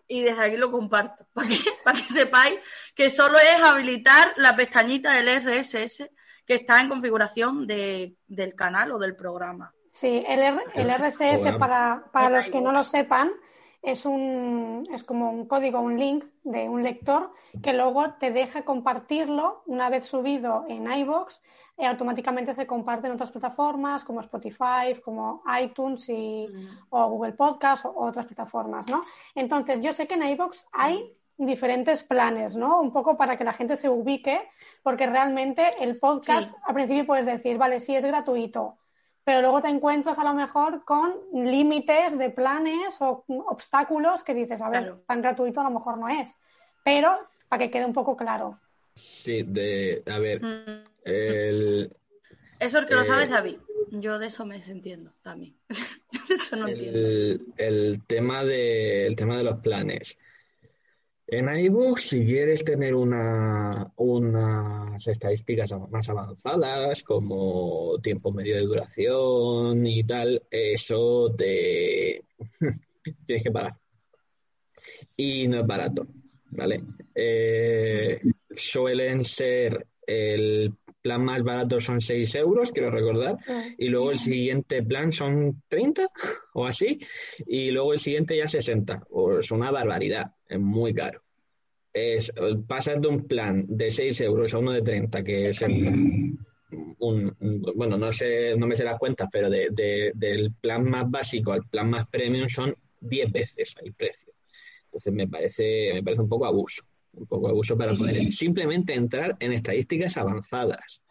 y 0.08 0.22
desde 0.22 0.42
aquí 0.42 0.56
lo 0.56 0.70
comparto, 0.70 1.26
para 1.32 1.48
que, 1.48 1.58
para 1.84 1.98
que 1.98 2.12
sepáis 2.12 2.60
que 2.94 3.10
solo 3.10 3.38
es 3.38 3.62
habilitar 3.62 4.34
la 4.36 4.56
pestañita 4.56 5.12
del 5.12 5.40
RSS 5.40 6.08
que 6.46 6.54
está 6.54 6.80
en 6.80 6.88
configuración 6.88 7.66
de, 7.66 8.16
del 8.26 8.54
canal 8.54 8.92
o 8.92 8.98
del 8.98 9.16
programa. 9.16 9.72
Sí, 9.90 10.24
el, 10.28 10.60
el 10.74 10.90
RSS, 10.90 11.56
para, 11.58 12.04
para 12.12 12.30
los 12.30 12.46
que 12.46 12.60
no 12.60 12.70
lo 12.70 12.84
sepan, 12.84 13.32
es, 13.86 14.04
un, 14.04 14.88
es 14.92 15.04
como 15.04 15.30
un 15.30 15.46
código, 15.46 15.80
un 15.80 15.96
link 15.96 16.24
de 16.42 16.68
un 16.68 16.82
lector 16.82 17.30
que 17.62 17.72
luego 17.72 18.14
te 18.18 18.32
deja 18.32 18.62
compartirlo 18.62 19.62
una 19.66 19.88
vez 19.88 20.06
subido 20.06 20.64
en 20.68 20.90
iBox 20.90 21.40
y 21.78 21.84
automáticamente 21.84 22.52
se 22.52 22.66
comparte 22.66 23.06
en 23.06 23.12
otras 23.12 23.30
plataformas 23.30 24.02
como 24.02 24.20
Spotify, 24.22 25.00
como 25.04 25.40
iTunes 25.62 26.08
y, 26.08 26.48
mm. 26.48 26.86
o 26.90 27.08
Google 27.10 27.34
Podcast 27.34 27.84
o, 27.84 27.92
otras 27.94 28.26
plataformas, 28.26 28.88
¿no? 28.88 29.04
Entonces, 29.36 29.78
yo 29.80 29.92
sé 29.92 30.08
que 30.08 30.14
en 30.14 30.26
iBox 30.30 30.66
hay 30.72 31.16
diferentes 31.36 32.02
planes, 32.02 32.56
¿no? 32.56 32.80
Un 32.80 32.92
poco 32.92 33.16
para 33.16 33.36
que 33.36 33.44
la 33.44 33.52
gente 33.52 33.76
se 33.76 33.88
ubique, 33.88 34.48
porque 34.82 35.06
realmente 35.06 35.64
el 35.78 35.96
podcast 36.00 36.52
al 36.64 36.74
principio 36.74 37.06
puedes 37.06 37.26
decir, 37.26 37.56
vale, 37.56 37.78
sí 37.78 37.94
es 37.94 38.04
gratuito, 38.04 38.78
pero 39.26 39.40
luego 39.40 39.60
te 39.60 39.66
encuentras 39.66 40.20
a 40.20 40.24
lo 40.24 40.34
mejor 40.34 40.84
con 40.84 41.16
límites 41.32 42.16
de 42.16 42.30
planes 42.30 42.96
o 43.00 43.24
obstáculos 43.26 44.22
que 44.22 44.32
dices, 44.32 44.60
a 44.60 44.70
ver, 44.70 44.94
tan 45.04 45.20
gratuito 45.20 45.60
a 45.60 45.64
lo 45.64 45.70
mejor 45.70 45.98
no 45.98 46.08
es, 46.08 46.36
pero 46.84 47.10
para 47.48 47.64
que 47.64 47.72
quede 47.72 47.84
un 47.86 47.92
poco 47.92 48.16
claro. 48.16 48.60
Sí, 48.94 49.42
de, 49.42 50.04
a 50.06 50.20
ver, 50.20 50.40
mm. 50.40 50.84
el... 51.06 51.96
Eso 52.60 52.78
es 52.78 52.86
que 52.86 52.94
lo 52.94 53.02
sabes, 53.02 53.26
eh, 53.26 53.32
David. 53.32 53.56
Yo 53.90 54.20
de 54.20 54.28
eso 54.28 54.46
me 54.46 54.58
desentiendo 54.58 55.12
también. 55.22 55.56
eso 56.30 56.54
no 56.54 56.68
el, 56.68 56.74
entiendo. 56.74 57.52
El 57.56 58.02
tema, 58.06 58.44
de, 58.44 59.08
el 59.08 59.16
tema 59.16 59.38
de 59.38 59.42
los 59.42 59.56
planes. 59.56 60.16
En 61.28 61.48
iBooks, 61.48 62.10
si 62.10 62.24
quieres 62.24 62.64
tener 62.64 62.94
una, 62.94 63.92
unas 63.96 65.04
estadísticas 65.08 65.72
más 65.90 66.08
avanzadas, 66.08 67.02
como 67.02 67.98
tiempo 68.00 68.30
medio 68.30 68.54
de 68.54 68.62
duración 68.62 69.84
y 69.84 70.04
tal, 70.04 70.40
eso 70.48 71.34
te 71.36 72.22
tienes 73.26 73.42
que 73.42 73.50
pagar. 73.50 73.76
Y 75.16 75.48
no 75.48 75.60
es 75.60 75.66
barato, 75.66 76.06
¿vale? 76.50 76.84
Eh, 77.12 78.20
suelen 78.54 79.24
ser 79.24 79.84
el 80.06 80.72
plan 81.06 81.24
más 81.24 81.42
barato 81.42 81.80
son 81.80 82.00
6 82.00 82.34
euros, 82.34 82.72
quiero 82.72 82.90
recordar, 82.90 83.36
y 83.78 83.88
luego 83.88 84.10
el 84.10 84.18
siguiente 84.18 84.82
plan 84.82 85.12
son 85.12 85.62
30 85.68 86.08
o 86.54 86.66
así, 86.66 86.98
y 87.46 87.70
luego 87.70 87.92
el 87.92 88.00
siguiente 88.00 88.36
ya 88.36 88.48
60. 88.48 89.04
Es 89.40 89.50
una 89.52 89.70
barbaridad, 89.70 90.32
es 90.48 90.58
muy 90.58 90.92
caro. 90.92 91.22
Es, 91.92 92.32
pasas 92.66 93.00
de 93.00 93.08
un 93.08 93.26
plan 93.26 93.64
de 93.68 93.90
6 93.90 94.20
euros 94.22 94.52
a 94.52 94.58
uno 94.58 94.72
de 94.72 94.82
30, 94.82 95.22
que 95.22 95.48
es 95.50 95.62
un, 95.62 96.38
bueno, 97.76 97.96
no 97.96 98.12
sé, 98.12 98.56
no 98.56 98.66
me 98.66 98.74
sé 98.74 98.82
las 98.82 98.98
cuentas, 98.98 99.28
pero 99.30 99.48
de, 99.48 100.12
del 100.14 100.52
plan 100.60 100.84
más 100.84 101.08
básico 101.08 101.52
al 101.52 101.68
plan 101.68 101.88
más 101.88 102.08
premium 102.08 102.48
son 102.48 102.74
10 103.00 103.32
veces 103.32 103.74
el 103.80 103.94
precio. 103.94 104.32
Entonces 104.86 105.12
me 105.12 105.28
parece, 105.28 105.92
me 105.94 106.02
parece 106.02 106.22
un 106.22 106.28
poco 106.28 106.46
abuso, 106.46 106.82
un 107.16 107.26
poco 107.26 107.48
abuso 107.48 107.76
para 107.76 107.94
poder 107.94 108.30
simplemente 108.30 108.94
entrar 108.94 109.36
en 109.40 109.52
estadísticas 109.52 110.16
avanzadas. 110.16 111.02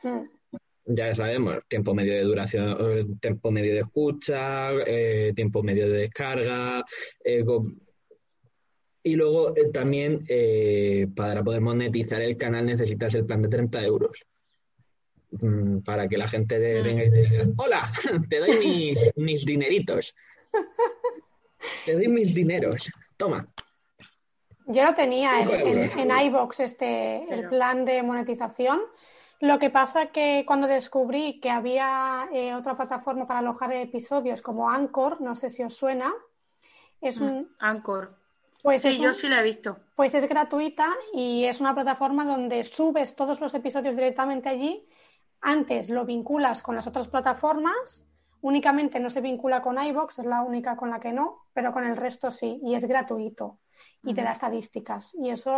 Ya 0.86 1.15
sabemos, 1.15 1.58
tiempo 1.68 1.96
medio 1.96 2.13
de 2.13 2.22
duración, 2.22 2.78
eh, 2.80 3.06
tiempo 3.20 3.52
medio 3.52 3.74
de 3.74 3.80
escucha, 3.80 4.72
eh, 4.86 5.34
tiempo 5.36 5.63
medio 5.63 5.89
de 5.89 5.98
descarga. 6.02 6.86
Eh, 7.24 7.44
y 9.04 9.15
luego 9.15 9.54
también 9.72 10.24
para 11.15 11.44
poder 11.44 11.62
monetizar 11.62 12.22
el 12.22 12.38
canal 12.38 12.65
necesitas 12.65 13.13
el 13.15 13.26
plan 13.26 13.41
de 13.41 13.50
30 13.50 13.84
euros. 13.84 14.26
Mm, 15.32 15.80
para 15.80 16.08
que 16.08 16.18
la 16.18 16.28
gente 16.28 16.60
de, 16.60 16.82
venga 16.82 17.04
y 17.04 17.12
te 17.12 17.22
diga, 17.22 17.46
hola, 17.58 17.91
te 18.30 18.39
doy 18.39 18.58
mis, 18.58 19.00
mis 19.15 19.46
dineritos. 19.46 20.15
Te 21.86 21.94
doy 21.94 22.08
mis 22.08 22.34
dineros. 22.34 22.91
Toma. 23.18 23.48
Yo 24.67 24.84
no 24.84 24.95
tenía 24.95 25.41
en, 25.41 25.99
en, 25.99 26.25
iBox 26.25 26.60
este, 26.60 27.32
el 27.32 27.47
plan 27.49 27.86
de 27.86 28.01
monetización 28.01 28.82
lo 29.39 29.60
que 29.60 29.69
pasa 29.69 30.08
que 30.08 30.43
cuando 30.47 30.67
descubrí 30.67 31.39
que 31.39 31.49
había 31.49 32.30
eh, 32.32 32.56
otra 32.56 32.75
plataforma 32.75 33.28
para 33.28 33.39
alojar 33.39 33.73
episodios 33.73 34.41
como 34.41 34.69
Anchor, 34.69 35.19
no 35.21 35.36
sé 35.36 35.49
si 35.49 35.63
os 35.63 35.75
suena, 35.75 36.13
es 37.01 37.19
un... 37.19 37.41
Mm, 37.41 37.47
Anchor. 37.60 38.17
Pues 38.63 38.82
sí, 38.82 38.97
yo 38.99 39.13
sí 39.13 39.28
la 39.28 39.41
he 39.41 39.43
visto. 39.43 39.78
Pues 39.95 40.15
es 40.15 40.28
gratuita 40.28 40.88
y 41.13 41.45
es 41.45 41.60
una 41.60 41.75
plataforma 41.75 42.25
donde 42.25 42.63
subes 42.63 43.15
todos 43.15 43.39
los 43.39 43.54
episodios 43.54 43.95
directamente 43.95 44.49
allí. 44.49 44.88
Antes 45.41 45.89
lo 45.89 46.06
vinculas 46.06 46.63
con 46.63 46.75
las 46.75 46.88
otras 46.88 47.08
plataformas, 47.08 48.08
únicamente 48.41 48.99
no 48.99 49.12
se 49.12 49.21
vincula 49.21 49.62
con 49.62 49.78
iBox, 49.80 50.19
es 50.19 50.25
la 50.25 50.41
única 50.41 50.75
con 50.75 50.89
la 50.89 50.99
que 50.99 51.13
no, 51.13 51.45
pero 51.54 51.71
con 51.71 51.84
el 51.86 51.97
resto 51.97 52.32
sí, 52.32 52.60
y 52.63 52.73
es 52.73 52.86
gratuito 52.86 53.60
y 54.06 54.13
te 54.13 54.22
da 54.22 54.32
estadísticas. 54.32 55.13
Y 55.15 55.30
eso 55.30 55.58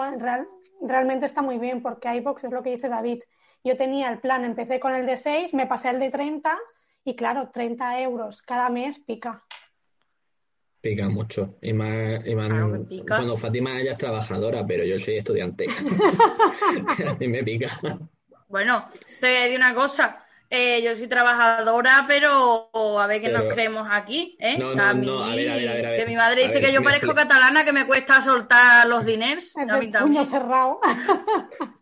realmente 0.82 1.26
está 1.26 1.42
muy 1.42 1.58
bien 1.58 1.82
porque 1.82 2.14
iBox 2.16 2.46
es 2.46 2.52
lo 2.52 2.64
que 2.64 2.72
dice 2.72 2.90
David, 2.90 3.20
yo 3.64 3.76
tenía 3.76 4.10
el 4.10 4.20
plan, 4.20 4.46
empecé 4.46 4.80
con 4.80 4.96
el 4.96 5.06
de 5.06 5.18
6, 5.18 5.54
me 5.54 5.68
pasé 5.68 5.90
al 5.90 6.00
de 6.00 6.10
30 6.10 6.58
y 7.04 7.16
claro, 7.16 7.50
30 7.52 8.02
euros 8.02 8.42
cada 8.42 8.70
mes 8.70 9.00
pica. 9.00 9.44
Pica 10.80 11.10
mucho. 11.10 11.58
Y 11.62 11.74
más, 11.74 12.22
cuando 13.08 13.36
Fátima 13.36 13.80
ella 13.80 13.94
es 13.94 13.98
trabajadora, 13.98 14.66
pero 14.66 14.84
yo 14.86 15.00
soy 15.00 15.18
estudiante. 15.18 15.68
Así 17.08 17.28
me 17.28 17.44
pica. 17.44 17.80
Bueno, 18.48 18.86
te 19.20 19.48
digo 19.50 19.58
una 19.58 19.74
cosa. 19.74 20.27
Eh, 20.50 20.82
yo 20.82 20.96
soy 20.96 21.08
trabajadora, 21.10 22.06
pero 22.08 22.70
a 22.74 23.06
ver 23.06 23.20
qué 23.20 23.28
nos 23.28 23.54
creemos 23.54 23.86
aquí, 23.92 24.38
¿eh? 24.40 24.58
No, 24.58 24.74
no, 24.74 24.94
no, 24.94 25.24
a 25.24 25.36
ver, 25.36 25.50
a 25.50 25.56
ver, 25.56 25.86
a 25.86 25.90
ver. 25.92 26.00
Que 26.00 26.06
mi 26.06 26.16
madre 26.16 26.48
dice 26.48 26.62
que 26.62 26.72
yo 26.72 26.82
parezco 26.82 27.14
catalana, 27.14 27.66
que 27.66 27.74
me 27.74 27.86
cuesta 27.86 28.22
soltar 28.22 28.88
los 28.88 29.06
diners. 29.06 29.54
El 29.58 29.92
puño 29.92 30.26
cerrado. 30.26 30.80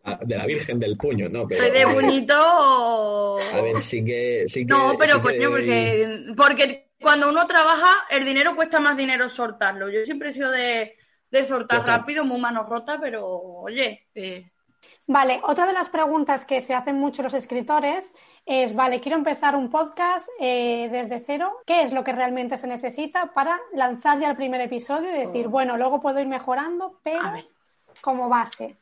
Ah, 0.04 0.19
de 0.19 0.36
la 0.36 0.45
Virgen 0.47 0.80
del 0.80 0.97
Puño, 0.97 1.30
¿no? 1.30 1.47
Pero, 1.47 1.62
Soy 1.62 1.71
de 1.71 1.86
puñito. 1.86 3.38
A 3.38 3.62
ver, 3.62 3.80
sí 3.82 4.04
que... 4.04 4.45
Sí 4.47 4.65
que 4.65 4.73
no, 4.73 4.95
pero 4.97 5.21
coño, 5.21 5.51
porque, 5.51 6.25
porque 6.36 6.89
cuando 6.99 7.30
uno 7.30 7.45
trabaja, 7.45 8.06
el 8.10 8.25
dinero 8.25 8.56
cuesta 8.56 8.80
más 8.80 8.97
dinero 8.97 9.30
soltarlo. 9.30 9.89
Yo 9.89 10.04
siempre 10.06 10.30
he 10.30 10.34
sido 10.34 10.49
de, 10.49 10.95
de 11.30 11.45
soltar 11.45 11.86
rápido, 11.86 12.25
muy 12.25 12.39
mano 12.41 12.63
rota, 12.63 12.97
pero 12.99 13.28
oye... 13.28 14.08
Eh, 14.15 14.49
Vale, 15.07 15.39
otra 15.43 15.67
de 15.67 15.73
las 15.73 15.89
preguntas 15.89 16.45
que 16.45 16.61
se 16.61 16.73
hacen 16.73 16.99
mucho 16.99 17.21
los 17.21 17.35
escritores 17.35 18.13
es, 18.45 18.73
vale, 18.73 18.99
quiero 18.99 19.17
empezar 19.17 19.55
un 19.55 19.69
podcast 19.69 20.27
eh, 20.39 20.89
desde 20.91 21.23
cero, 21.23 21.61
¿qué 21.67 21.83
es 21.83 21.91
lo 21.91 22.03
que 22.03 22.11
realmente 22.11 22.57
se 22.57 22.65
necesita 22.65 23.31
para 23.33 23.59
lanzar 23.73 24.19
ya 24.19 24.31
el 24.31 24.35
primer 24.35 24.61
episodio 24.61 25.09
y 25.13 25.27
decir, 25.27 25.47
oh. 25.47 25.51
bueno, 25.51 25.77
luego 25.77 26.01
puedo 26.01 26.19
ir 26.19 26.27
mejorando, 26.27 26.99
pero 27.03 27.21
como 28.01 28.29
base? 28.29 28.77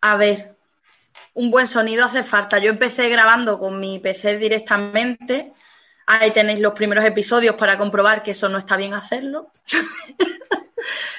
A 0.00 0.16
ver, 0.16 0.56
un 1.34 1.50
buen 1.50 1.68
sonido 1.68 2.04
hace 2.06 2.22
falta. 2.22 2.58
Yo 2.58 2.70
empecé 2.70 3.08
grabando 3.08 3.58
con 3.58 3.78
mi 3.78 3.98
PC 3.98 4.38
directamente. 4.38 5.52
Ahí 6.06 6.30
tenéis 6.32 6.60
los 6.60 6.74
primeros 6.74 7.04
episodios 7.04 7.56
para 7.56 7.76
comprobar 7.76 8.22
que 8.22 8.32
eso 8.32 8.48
no 8.48 8.58
está 8.58 8.76
bien 8.76 8.94
hacerlo. 8.94 9.50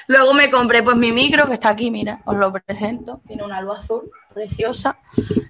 Luego 0.06 0.34
me 0.34 0.50
compré 0.50 0.82
pues 0.82 0.96
mi 0.96 1.12
micro, 1.12 1.46
que 1.46 1.54
está 1.54 1.70
aquí, 1.70 1.90
mira, 1.90 2.20
os 2.24 2.36
lo 2.36 2.52
presento. 2.52 3.20
Tiene 3.26 3.44
una 3.44 3.60
luz 3.60 3.78
azul 3.80 4.10
preciosa. 4.32 4.98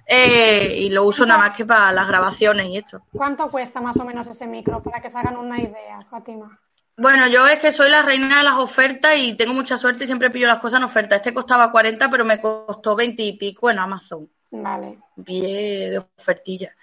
Eh, 0.05 0.77
y 0.79 0.89
lo 0.89 1.03
uso 1.03 1.25
nada 1.25 1.39
más 1.39 1.57
que 1.57 1.65
para 1.65 1.91
las 1.91 2.07
grabaciones 2.07 2.67
y 2.67 2.77
esto. 2.77 3.01
¿Cuánto 3.11 3.49
cuesta 3.49 3.81
más 3.81 3.97
o 3.99 4.05
menos 4.05 4.27
ese 4.27 4.47
micro? 4.47 4.81
Para 4.81 5.01
que 5.01 5.09
se 5.09 5.17
hagan 5.17 5.37
una 5.37 5.59
idea, 5.59 6.05
Fátima. 6.09 6.59
Bueno, 6.99 7.27
yo 7.27 7.45
es 7.45 7.59
que 7.59 7.71
soy 7.71 7.91
la 7.91 8.01
reina 8.01 8.39
de 8.39 8.43
las 8.43 8.55
ofertas 8.55 9.15
y 9.17 9.35
tengo 9.35 9.53
mucha 9.53 9.77
suerte 9.77 10.05
y 10.05 10.07
siempre 10.07 10.31
pillo 10.31 10.47
las 10.47 10.57
cosas 10.57 10.77
en 10.77 10.85
oferta. 10.85 11.17
Este 11.17 11.33
costaba 11.33 11.71
40, 11.71 12.09
pero 12.09 12.25
me 12.25 12.41
costó 12.41 12.95
20 12.95 13.21
y 13.21 13.33
pico 13.37 13.69
en 13.69 13.77
Amazon. 13.77 14.27
Vale. 14.49 14.97
Pillé 15.23 15.91
de 15.91 15.97
ofertilla. 16.17 16.73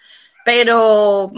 Pero, 0.44 1.32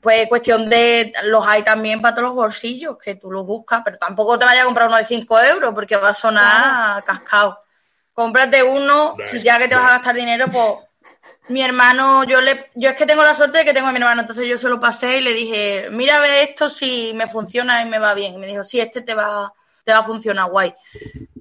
pues, 0.00 0.28
cuestión 0.28 0.68
de. 0.68 1.12
Los 1.24 1.46
hay 1.46 1.62
también 1.62 2.00
para 2.02 2.14
todos 2.14 2.28
los 2.28 2.36
bolsillos, 2.36 2.98
que 2.98 3.14
tú 3.14 3.30
los 3.30 3.46
buscas, 3.46 3.82
pero 3.84 3.98
tampoco 3.98 4.38
te 4.38 4.44
vayas 4.44 4.62
a 4.62 4.66
comprar 4.66 4.88
uno 4.88 4.96
de 4.96 5.06
5 5.06 5.40
euros 5.40 5.72
porque 5.74 5.96
va 5.96 6.10
a 6.10 6.14
sonar 6.14 7.04
cascado. 7.04 7.60
Cómprate 8.12 8.62
uno, 8.62 9.16
si 9.26 9.38
ya 9.40 9.58
que 9.58 9.68
te 9.68 9.74
vas 9.76 9.90
a 9.90 9.94
gastar 9.96 10.14
dinero, 10.14 10.46
pues. 10.50 10.86
Mi 11.48 11.62
hermano, 11.62 12.22
yo 12.22 12.40
le, 12.40 12.70
yo 12.76 12.90
es 12.90 12.96
que 12.96 13.06
tengo 13.06 13.24
la 13.24 13.34
suerte 13.34 13.58
de 13.58 13.64
que 13.64 13.72
tengo 13.72 13.88
a 13.88 13.90
mi 13.90 13.98
hermano, 13.98 14.20
entonces 14.20 14.46
yo 14.46 14.56
se 14.56 14.68
lo 14.68 14.78
pasé 14.78 15.18
y 15.18 15.20
le 15.20 15.32
dije, 15.32 15.88
mira 15.90 16.20
ve 16.20 16.44
esto 16.44 16.70
si 16.70 17.12
me 17.12 17.26
funciona 17.26 17.82
y 17.82 17.86
me 17.86 17.98
va 17.98 18.14
bien. 18.14 18.34
Y 18.34 18.38
me 18.38 18.46
dijo, 18.46 18.62
sí, 18.62 18.78
este 18.78 19.00
te 19.00 19.14
va, 19.14 19.52
te 19.84 19.90
va 19.90 19.98
a 19.98 20.04
funcionar 20.04 20.48
guay. 20.48 20.72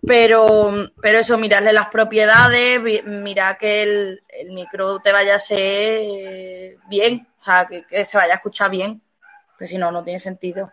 Pero, 0.10 0.72
pero 1.00 1.20
eso, 1.20 1.38
mirarle 1.38 1.72
las 1.72 1.90
propiedades, 1.90 2.82
mira 3.06 3.56
que 3.60 3.84
el, 3.84 4.22
micro 4.50 4.98
te 5.02 5.12
vaya 5.12 5.36
a 5.36 5.40
ser 5.40 6.78
bien, 6.90 7.28
o 7.40 7.46
sea, 7.46 7.68
que, 7.68 8.06
se 8.06 8.18
vaya 8.18 8.34
a 8.34 8.38
escuchar 8.38 8.72
bien, 8.72 9.04
porque 9.52 9.68
si 9.68 9.78
no, 9.78 9.92
no 9.92 10.04
tiene 10.04 10.18
sentido. 10.18 10.72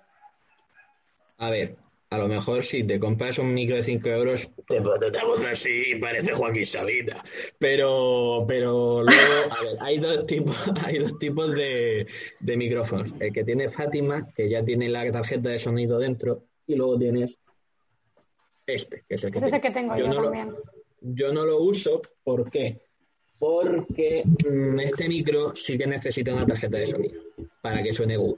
A 1.37 1.51
ver, 1.51 1.77
a 2.09 2.17
lo 2.17 2.29
mejor 2.29 2.65
si 2.65 2.85
te 2.85 2.99
compras 2.99 3.39
un 3.39 3.53
micro 3.53 3.77
de 3.77 3.83
5 3.83 4.09
euros, 4.09 4.49
te 4.67 4.81
voz 4.81 5.45
así, 5.45 5.97
parece 6.01 6.33
Joaquín 6.33 6.65
Sabina. 6.65 7.23
Pero, 7.59 8.47
pero 8.49 9.03
luego, 9.03 9.53
a 9.55 9.63
ver, 9.63 9.77
hay 9.81 9.99
dos 9.99 10.25
tipos, 10.25 10.57
hay 10.83 11.01
dos 11.01 11.19
tipos 11.19 11.55
de, 11.55 12.07
de 12.41 12.57
micrófonos. 12.57 13.13
El 13.21 13.35
que 13.35 13.45
tiene 13.45 13.69
Fátima, 13.69 14.33
que 14.35 14.49
ya 14.49 14.65
tiene 14.65 14.89
la 14.89 15.13
tarjeta 15.13 15.51
de 15.51 15.59
sonido 15.59 15.99
dentro, 15.99 16.45
y 16.67 16.75
luego 16.75 16.99
tienes 16.99 17.39
este, 18.67 19.05
que 19.09 19.15
es 19.15 19.25
el 19.25 19.33
que, 19.33 19.41
tengo. 19.41 19.61
que 19.61 19.71
tengo 19.71 19.97
yo, 19.97 20.23
también. 20.23 20.55
yo 21.01 21.33
no 21.33 21.45
lo 21.45 21.63
uso, 21.63 22.03
¿por 22.25 22.51
qué? 22.51 22.81
Porque 23.39 24.25
mm, 24.25 24.81
este 24.81 25.09
micro 25.09 25.55
sí 25.55 25.77
que 25.79 25.87
necesita 25.87 26.33
una 26.33 26.47
tarjeta 26.47 26.79
de 26.79 26.87
sonido 26.87 27.23
para 27.63 27.83
que 27.83 27.93
suene 27.93 28.17
good. 28.17 28.37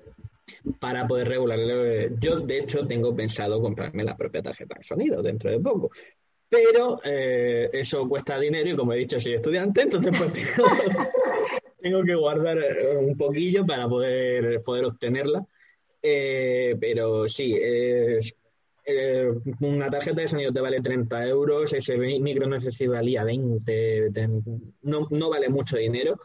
Para 0.80 1.06
poder 1.06 1.28
regularlo. 1.28 2.16
Yo, 2.20 2.40
de 2.40 2.58
hecho, 2.58 2.86
tengo 2.86 3.14
pensado 3.14 3.60
comprarme 3.60 4.02
la 4.02 4.16
propia 4.16 4.42
tarjeta 4.42 4.76
de 4.78 4.84
sonido 4.84 5.22
dentro 5.22 5.50
de 5.50 5.60
poco. 5.60 5.90
Pero 6.48 6.98
eh, 7.04 7.68
eso 7.72 8.08
cuesta 8.08 8.40
dinero 8.40 8.70
y 8.70 8.76
como 8.76 8.94
he 8.94 8.98
dicho, 8.98 9.20
soy 9.20 9.34
estudiante, 9.34 9.82
entonces 9.82 10.12
pues 10.16 10.32
tengo, 11.82 12.02
que 12.02 12.14
guardar 12.14 12.56
eh, 12.58 12.96
un 12.96 13.16
poquillo 13.18 13.66
para 13.66 13.86
poder, 13.86 14.62
poder 14.62 14.86
obtenerla. 14.86 15.46
Eh, 16.02 16.74
pero 16.80 17.28
sí, 17.28 17.54
es 17.60 18.34
eh, 18.88 19.30
una 19.60 19.90
tarjeta 19.90 20.22
de 20.22 20.28
sonido 20.28 20.52
te 20.52 20.60
vale 20.60 20.80
30 20.80 21.28
euros, 21.28 21.72
ese 21.74 21.98
micro 21.98 22.46
no 22.46 22.58
sé 22.58 22.72
si 22.72 22.86
valía 22.86 23.22
20, 23.22 24.10
no, 24.82 25.06
no 25.10 25.30
vale 25.30 25.50
mucho 25.50 25.76
dinero 25.76 26.18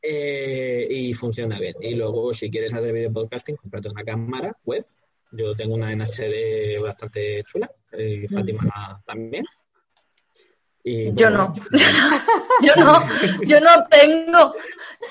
eh, 0.00 0.86
y 0.90 1.12
funciona 1.12 1.58
bien. 1.58 1.74
Y 1.80 1.94
luego, 1.94 2.32
si 2.32 2.50
quieres 2.50 2.72
hacer 2.72 2.92
video 2.92 3.12
podcasting, 3.12 3.56
cómprate 3.56 3.90
una 3.90 4.02
cámara 4.02 4.56
web. 4.64 4.86
Yo 5.32 5.54
tengo 5.54 5.74
una 5.74 5.92
en 5.92 6.00
HD 6.00 6.80
bastante 6.80 7.44
chula, 7.44 7.70
y 7.92 8.26
mm. 8.26 8.28
Fátima 8.28 9.02
también. 10.86 11.16
yo 11.16 11.30
no, 11.30 11.54
yo 12.62 12.72
no, 12.76 13.02
yo 13.42 13.60
no 13.60 13.86
tengo. 13.88 14.54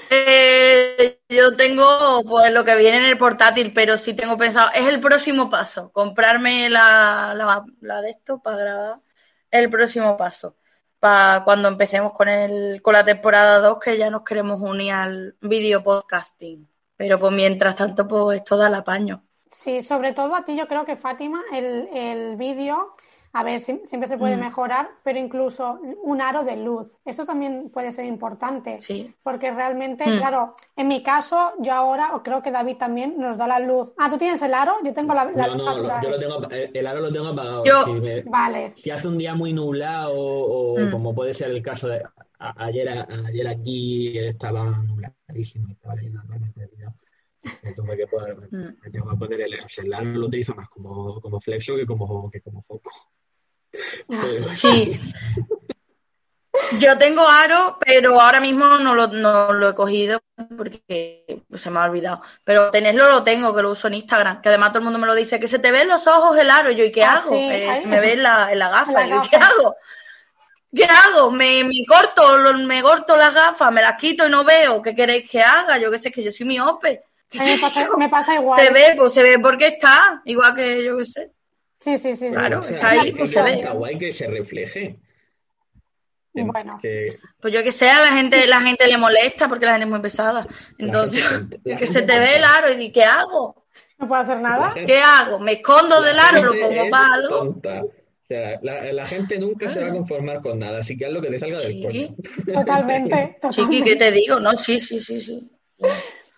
Eh, 0.09 1.19
yo 1.29 1.55
tengo 1.55 2.23
pues 2.27 2.51
lo 2.51 2.63
que 2.63 2.75
viene 2.75 2.97
en 2.97 3.05
el 3.05 3.17
portátil, 3.17 3.71
pero 3.73 3.97
sí 3.97 4.13
tengo 4.13 4.37
pensado, 4.37 4.71
es 4.73 4.87
el 4.87 4.99
próximo 4.99 5.49
paso, 5.49 5.91
comprarme 5.91 6.69
la, 6.69 7.63
la, 7.81 8.01
de 8.01 8.09
esto 8.09 8.39
para 8.39 8.57
grabar, 8.57 8.99
el 9.51 9.69
próximo 9.69 10.17
paso, 10.17 10.55
para 10.99 11.43
cuando 11.43 11.67
empecemos 11.67 12.13
con 12.13 12.29
el, 12.29 12.81
con 12.81 12.93
la 12.93 13.05
temporada 13.05 13.59
2, 13.59 13.79
que 13.79 13.97
ya 13.97 14.09
nos 14.09 14.23
queremos 14.23 14.59
unir 14.61 14.93
al 14.93 15.35
video 15.41 15.83
podcasting. 15.83 16.67
Pero 16.97 17.19
pues 17.19 17.33
mientras 17.33 17.75
tanto, 17.75 18.07
pues 18.07 18.39
esto 18.39 18.57
da 18.57 18.67
el 18.67 18.75
apaño. 18.75 19.23
Sí, 19.47 19.83
sobre 19.83 20.13
todo 20.13 20.35
a 20.35 20.45
ti 20.45 20.55
yo 20.57 20.67
creo 20.67 20.85
que 20.85 20.95
Fátima, 20.95 21.41
el, 21.53 21.89
el 21.93 22.35
vídeo 22.37 22.95
a 23.35 23.43
ver, 23.43 23.59
siempre 23.59 24.07
se 24.07 24.17
puede 24.17 24.37
mm. 24.37 24.39
mejorar, 24.39 24.91
pero 25.03 25.19
incluso 25.19 25.77
un 26.03 26.21
aro 26.21 26.45
de 26.45 26.55
luz, 26.55 26.97
eso 27.03 27.25
también 27.25 27.69
puede 27.69 27.91
ser 27.91 28.05
importante, 28.05 28.79
sí. 28.79 29.13
porque 29.23 29.51
realmente, 29.51 30.07
mm. 30.07 30.19
claro, 30.19 30.55
en 30.77 30.87
mi 30.87 31.03
caso, 31.03 31.51
yo 31.59 31.73
ahora, 31.73 32.15
o 32.15 32.23
creo 32.23 32.41
que 32.41 32.49
David 32.49 32.77
también 32.77 33.15
nos 33.17 33.37
da 33.37 33.45
la 33.45 33.59
luz. 33.59 33.93
Ah, 33.97 34.09
¿tú 34.09 34.17
tienes 34.17 34.41
el 34.41 34.53
aro? 34.53 34.75
Yo 34.85 34.93
tengo 34.93 35.13
la, 35.13 35.25
no, 35.25 35.53
no, 35.53 36.01
yo 36.01 36.09
lo 36.11 36.17
tengo, 36.17 36.41
el 36.49 36.87
aro 36.87 37.01
lo 37.01 37.11
tengo 37.11 37.27
apagado. 37.27 37.63
si 37.65 38.21
vale. 38.21 38.71
Si 38.77 38.89
hace 38.89 39.09
un 39.09 39.17
día 39.17 39.35
muy 39.35 39.51
nublado 39.51 40.13
o, 40.15 40.79
mm. 40.79 40.91
como 40.91 41.13
puede 41.13 41.33
ser 41.33 41.51
el 41.51 41.61
caso 41.61 41.89
de 41.89 42.03
ayer, 42.39 42.87
ayer 43.27 43.47
aquí 43.49 44.17
estaba 44.17 44.63
nubladísimo, 44.63 45.73
estaba 45.73 45.95
leyendo 45.95 46.21
me 47.63 47.73
tuve 47.73 47.97
que 47.97 48.07
poner, 48.07 48.37
me 48.49 48.89
tengo 48.91 49.09
que 49.09 49.17
poner 49.17 49.41
el, 49.41 49.53
el 49.53 49.93
aro 49.93 50.05
lo 50.05 50.27
utilizo 50.27 50.55
más 50.55 50.69
como, 50.69 51.19
como 51.19 51.41
flexo 51.41 51.75
que 51.75 51.85
como, 51.85 52.31
que 52.31 52.39
como 52.39 52.61
foco. 52.61 52.89
Sí. 54.55 54.97
Yo 56.79 56.97
tengo 56.97 57.27
aro, 57.27 57.77
pero 57.79 58.19
ahora 58.19 58.39
mismo 58.39 58.65
no 58.77 58.95
lo, 58.95 59.69
he 59.69 59.75
cogido 59.75 60.21
porque 60.57 61.43
se 61.55 61.69
me 61.69 61.79
ha 61.79 61.83
olvidado. 61.83 62.21
Pero 62.43 62.71
tenerlo 62.71 63.09
lo 63.09 63.23
tengo, 63.23 63.53
que 63.53 63.61
lo 63.61 63.71
uso 63.71 63.87
en 63.87 63.95
Instagram, 63.95 64.41
que 64.41 64.49
además 64.49 64.69
todo 64.69 64.79
el 64.79 64.85
mundo 64.85 64.99
me 64.99 65.07
lo 65.07 65.15
dice, 65.15 65.39
que 65.39 65.47
se 65.47 65.59
te 65.59 65.71
ven 65.71 65.87
los 65.87 66.07
ojos 66.07 66.37
el 66.37 66.49
aro. 66.49 66.71
Y 66.71 66.75
yo, 66.75 66.85
¿y 66.85 66.91
qué 66.91 67.03
ah, 67.03 67.15
hago? 67.15 67.31
me 67.31 67.99
ve 67.99 68.13
en 68.13 68.23
la, 68.23 68.69
gafa. 68.69 69.05
yo, 69.07 69.21
¿qué 69.29 69.35
hago? 69.35 69.75
¿Qué 70.73 70.85
hago? 70.85 71.31
Me, 71.31 71.63
me 71.63 71.85
corto, 71.87 72.53
me 72.65 72.81
corto 72.81 73.15
las 73.15 73.33
gafas, 73.33 73.71
me 73.71 73.81
las 73.81 73.97
quito 73.97 74.27
y 74.27 74.31
no 74.31 74.43
veo. 74.43 74.81
¿Qué 74.81 74.95
queréis 74.95 75.29
que 75.29 75.41
haga? 75.41 75.77
Yo 75.77 75.91
qué 75.91 75.99
sé, 75.99 76.11
que 76.11 76.23
yo 76.23 76.31
soy 76.31 76.45
miope. 76.45 77.03
Me 77.33 77.57
pasa, 77.59 77.87
me 77.97 78.09
pasa 78.09 78.35
igual. 78.39 78.59
Se 78.59 78.71
ve, 78.71 78.93
pues 78.97 79.13
se 79.13 79.23
ve 79.23 79.39
porque 79.39 79.67
está, 79.67 80.21
igual 80.25 80.55
que 80.55 80.83
yo 80.83 80.97
qué 80.97 81.05
sé. 81.05 81.31
Sí, 81.79 81.97
sí, 81.97 82.15
sí. 82.15 82.29
Claro, 82.29 82.61
está 82.61 82.89
ahí, 82.89 83.11
pues 83.11 83.31
se 83.31 83.41
ve. 83.41 83.53
Está 83.55 83.71
guay 83.71 83.97
que 83.97 84.11
se 84.11 84.27
refleje. 84.27 84.97
Bueno. 86.33 86.79
Pues 87.39 87.53
yo 87.53 87.63
que 87.63 87.71
sé, 87.71 87.89
a 87.89 88.01
la 88.01 88.11
gente, 88.11 88.45
la 88.47 88.61
gente 88.61 88.87
le 88.87 88.97
molesta 88.97 89.47
porque 89.47 89.65
la 89.65 89.73
gente 89.73 89.85
es 89.85 89.91
muy 89.91 90.01
pesada. 90.01 90.47
Entonces, 90.77 91.23
que 91.63 91.87
se 91.87 92.01
te 92.01 92.19
ve 92.19 92.37
el 92.37 92.43
aro 92.43 92.71
y 92.71 92.75
di, 92.75 92.91
¿qué 92.91 93.03
hago? 93.03 93.65
No 93.97 94.07
puedo 94.07 94.21
hacer 94.21 94.39
nada. 94.41 94.73
¿Qué 94.73 94.99
hago? 94.99 95.39
¿Me 95.39 95.53
escondo 95.53 96.01
del 96.01 96.19
aro? 96.19 96.43
¿Lo 96.43 96.51
pongo 96.51 96.89
para 96.89 97.13
algo? 97.13 97.39
O 98.25 98.27
sea, 98.27 98.59
la, 98.61 99.05
gente 99.05 99.37
nunca 99.37 99.69
se 99.69 99.79
va 99.79 99.87
a 99.87 99.91
conformar 99.91 100.41
con 100.41 100.57
nada, 100.57 100.79
así 100.79 100.97
que 100.97 101.05
haz 101.05 101.13
lo 101.13 101.21
que 101.21 101.29
le 101.29 101.37
salga 101.37 101.59
del 101.59 101.83
coño. 101.83 102.15
Totalmente, 102.45 103.37
totalmente. 103.39 103.49
Chiqui, 103.51 103.83
¿qué 103.83 103.95
te 103.95 104.11
digo? 104.11 104.39
No, 104.39 104.55
sí, 104.55 104.79
sí, 104.79 104.99
sí, 104.99 105.21
sí. 105.21 105.51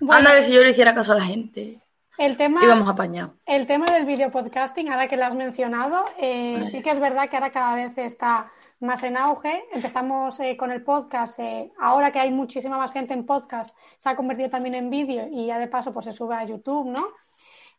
Anda 0.09 0.35
que 0.35 0.43
si 0.43 0.51
yo 0.51 0.61
le 0.61 0.71
hiciera 0.71 0.93
caso 0.93 1.13
a 1.13 1.19
la 1.19 1.25
gente. 1.25 1.79
El 2.17 2.35
tema, 2.35 2.63
íbamos 2.63 2.89
apañados. 2.89 3.35
El 3.45 3.67
tema 3.67 3.85
del 3.85 4.05
video 4.05 4.31
podcasting, 4.31 4.89
ahora 4.89 5.07
que 5.07 5.17
lo 5.17 5.25
has 5.25 5.35
mencionado, 5.35 6.03
eh, 6.19 6.63
sí 6.65 6.81
que 6.81 6.89
es 6.89 6.99
verdad 6.99 7.29
que 7.29 7.37
ahora 7.37 7.51
cada 7.51 7.75
vez 7.75 7.95
está 7.99 8.51
más 8.79 9.03
en 9.03 9.17
auge. 9.17 9.65
Empezamos 9.71 10.39
eh, 10.39 10.57
con 10.57 10.71
el 10.71 10.81
podcast, 10.81 11.37
eh, 11.39 11.71
ahora 11.79 12.11
que 12.11 12.19
hay 12.19 12.31
muchísima 12.31 12.79
más 12.79 12.91
gente 12.91 13.13
en 13.13 13.23
podcast, 13.23 13.75
se 13.99 14.09
ha 14.09 14.15
convertido 14.15 14.49
también 14.49 14.73
en 14.73 14.89
vídeo 14.89 15.27
y 15.31 15.45
ya 15.45 15.59
de 15.59 15.67
paso 15.67 15.93
pues 15.93 16.05
se 16.05 16.11
sube 16.11 16.33
a 16.33 16.43
YouTube, 16.43 16.89
¿no? 16.89 17.07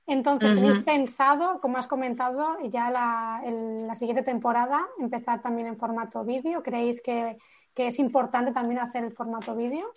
Entonces, 0.07 0.55
¿tenéis 0.55 0.79
pensado, 0.79 1.61
como 1.61 1.77
has 1.77 1.87
comentado, 1.87 2.57
ya 2.63 2.91
la, 2.91 3.43
la, 3.45 3.95
siguiente 3.95 4.23
temporada 4.23 4.87
empezar 4.99 5.43
también 5.43 5.67
en 5.67 5.77
formato 5.77 6.25
vídeo? 6.25 6.63
¿Creéis 6.63 7.03
que, 7.03 7.37
que 7.75 7.89
es 7.89 7.99
importante 7.99 8.53
también 8.53 8.81
hacer 8.81 9.05
el 9.05 9.13
formato 9.13 9.55
vídeo? 9.55 9.93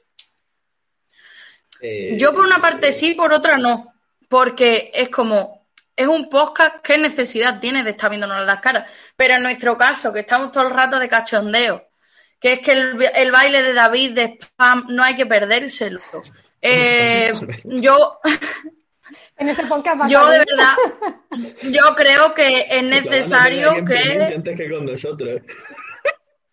Yo 2.17 2.33
por 2.33 2.43
una 2.43 2.59
parte 2.59 2.91
sí, 2.91 3.13
por 3.13 3.31
otra 3.31 3.57
no 3.57 4.00
porque 4.31 4.91
es 4.93 5.09
como, 5.09 5.67
es 5.93 6.07
un 6.07 6.29
podcast, 6.29 6.77
¿qué 6.81 6.97
necesidad 6.97 7.59
tiene 7.59 7.83
de 7.83 7.89
estar 7.89 8.09
viéndonos 8.09 8.45
las 8.45 8.61
caras? 8.61 8.89
Pero 9.17 9.33
en 9.35 9.43
nuestro 9.43 9.77
caso, 9.77 10.13
que 10.13 10.21
estamos 10.21 10.53
todo 10.53 10.69
el 10.69 10.73
rato 10.73 10.97
de 10.99 11.09
cachondeo, 11.09 11.89
que 12.39 12.53
es 12.53 12.59
que 12.61 12.71
el, 12.71 13.31
baile 13.33 13.61
de 13.61 13.73
David 13.73 14.13
de 14.13 14.39
spam 14.41 14.85
no 14.87 15.03
hay 15.03 15.17
que 15.17 15.25
perdérselo. 15.25 15.99
Eh, 16.61 17.33
yo, 17.65 18.21
en 19.37 19.49
este 19.49 19.65
podcast 19.65 20.09
yo 20.09 20.25
de 20.29 20.37
verdad, 20.37 20.75
yo 21.63 21.93
creo 21.97 22.33
que 22.33 22.67
es 22.69 22.83
necesario 22.83 23.83
que... 23.83 24.33
Antes 24.33 24.57
que 24.57 24.69
con 24.71 24.85
nosotros. 24.85 25.41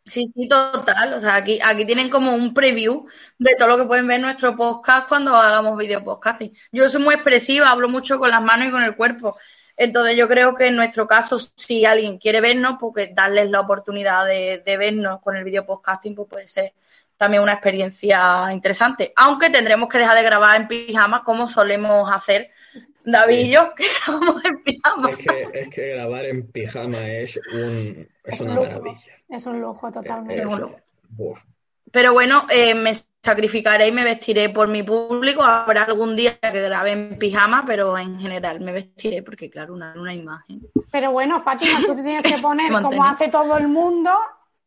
Sí, 0.09 0.27
sí, 0.35 0.49
total. 0.49 1.15
O 1.15 1.21
sea, 1.21 1.35
aquí, 1.37 1.59
aquí 1.63 1.85
tienen 1.85 2.09
como 2.09 2.35
un 2.35 2.55
preview 2.55 3.07
de 3.39 3.55
todo 3.59 3.69
lo 3.69 3.77
que 3.77 3.85
pueden 3.85 4.07
ver 4.07 4.17
en 4.17 4.23
nuestro 4.23 4.57
podcast 4.57 5.09
cuando 5.09 5.35
hagamos 5.37 5.77
video 5.77 6.03
podcasting. 6.03 6.53
Yo 6.73 6.89
soy 6.89 7.03
muy 7.03 7.15
expresiva, 7.15 7.71
hablo 7.71 7.89
mucho 7.89 8.19
con 8.19 8.31
las 8.31 8.43
manos 8.43 8.69
y 8.69 8.71
con 8.71 8.83
el 8.83 8.97
cuerpo. 8.97 9.37
Entonces 9.77 10.17
yo 10.17 10.27
creo 10.27 10.55
que 10.55 10.67
en 10.67 10.77
nuestro 10.77 11.07
caso, 11.07 11.39
si 11.39 11.85
alguien 11.85 12.19
quiere 12.19 12.41
vernos, 12.41 12.77
porque 12.81 13.13
darles 13.15 13.51
la 13.51 13.61
oportunidad 13.61 14.27
de, 14.27 14.63
vernos 14.79 15.21
con 15.21 15.37
el 15.37 15.45
video 15.45 15.65
podcasting, 15.67 16.15
pues 16.17 16.29
puede 16.29 16.49
ser 16.49 16.73
también 17.17 17.43
una 17.43 17.53
experiencia 17.53 18.49
interesante. 18.53 19.13
Aunque 19.17 19.51
tendremos 19.51 19.89
que 19.89 19.99
dejar 19.99 20.17
de 20.17 20.23
grabar 20.23 20.61
en 20.61 20.69
pijama 20.69 21.23
como 21.23 21.49
solemos 21.49 22.11
hacer 22.11 22.51
David 23.11 23.39
y 23.39 23.51
yo, 23.51 23.75
que 23.75 23.85
grabamos 24.07 24.45
en 24.45 24.63
pijama. 24.63 25.11
Es 25.11 25.17
que, 25.19 25.49
es 25.55 25.69
que 25.71 25.89
grabar 25.89 26.27
en 26.27 26.47
pijama 26.51 27.11
es, 27.11 27.41
un, 27.53 28.07
es, 28.25 28.41
una 28.41 28.55
maravilla. 28.55 29.13
Es 29.29 29.47
un 29.47 29.61
lujo 29.61 29.91
totalmente. 29.91 30.45
Pero 31.91 32.13
bueno, 32.13 32.47
eh, 32.51 32.75
me 32.75 32.95
sacrificaré 33.23 33.89
y 33.89 33.93
me 33.93 34.05
vestiré 34.05 34.51
por 34.51 34.69
mi 34.69 34.83
público. 34.83 35.43
Habrá 35.43 35.85
algún 35.85 36.17
día 36.17 36.39
que 36.39 36.61
grabe 36.61 36.93
en 36.93 37.19
pijama, 37.19 37.65
pero 37.67 37.97
en 37.97 38.21
general 38.21 38.61
me 38.61 38.73
vestiré 38.73 39.23
porque, 39.23 39.49
claro, 39.49 39.75
una, 39.75 39.95
una 39.97 40.15
imagen. 40.15 40.61
Pero 40.93 41.13
bueno, 41.13 41.41
Fátima, 41.41 41.81
tú 41.87 41.95
te 41.95 42.03
tienes 42.03 42.23
que 42.23 42.39
poner, 42.43 42.71
como 42.83 43.05
hace 43.05 43.29
todo 43.29 43.57
el 43.57 43.69
mundo, 43.69 44.11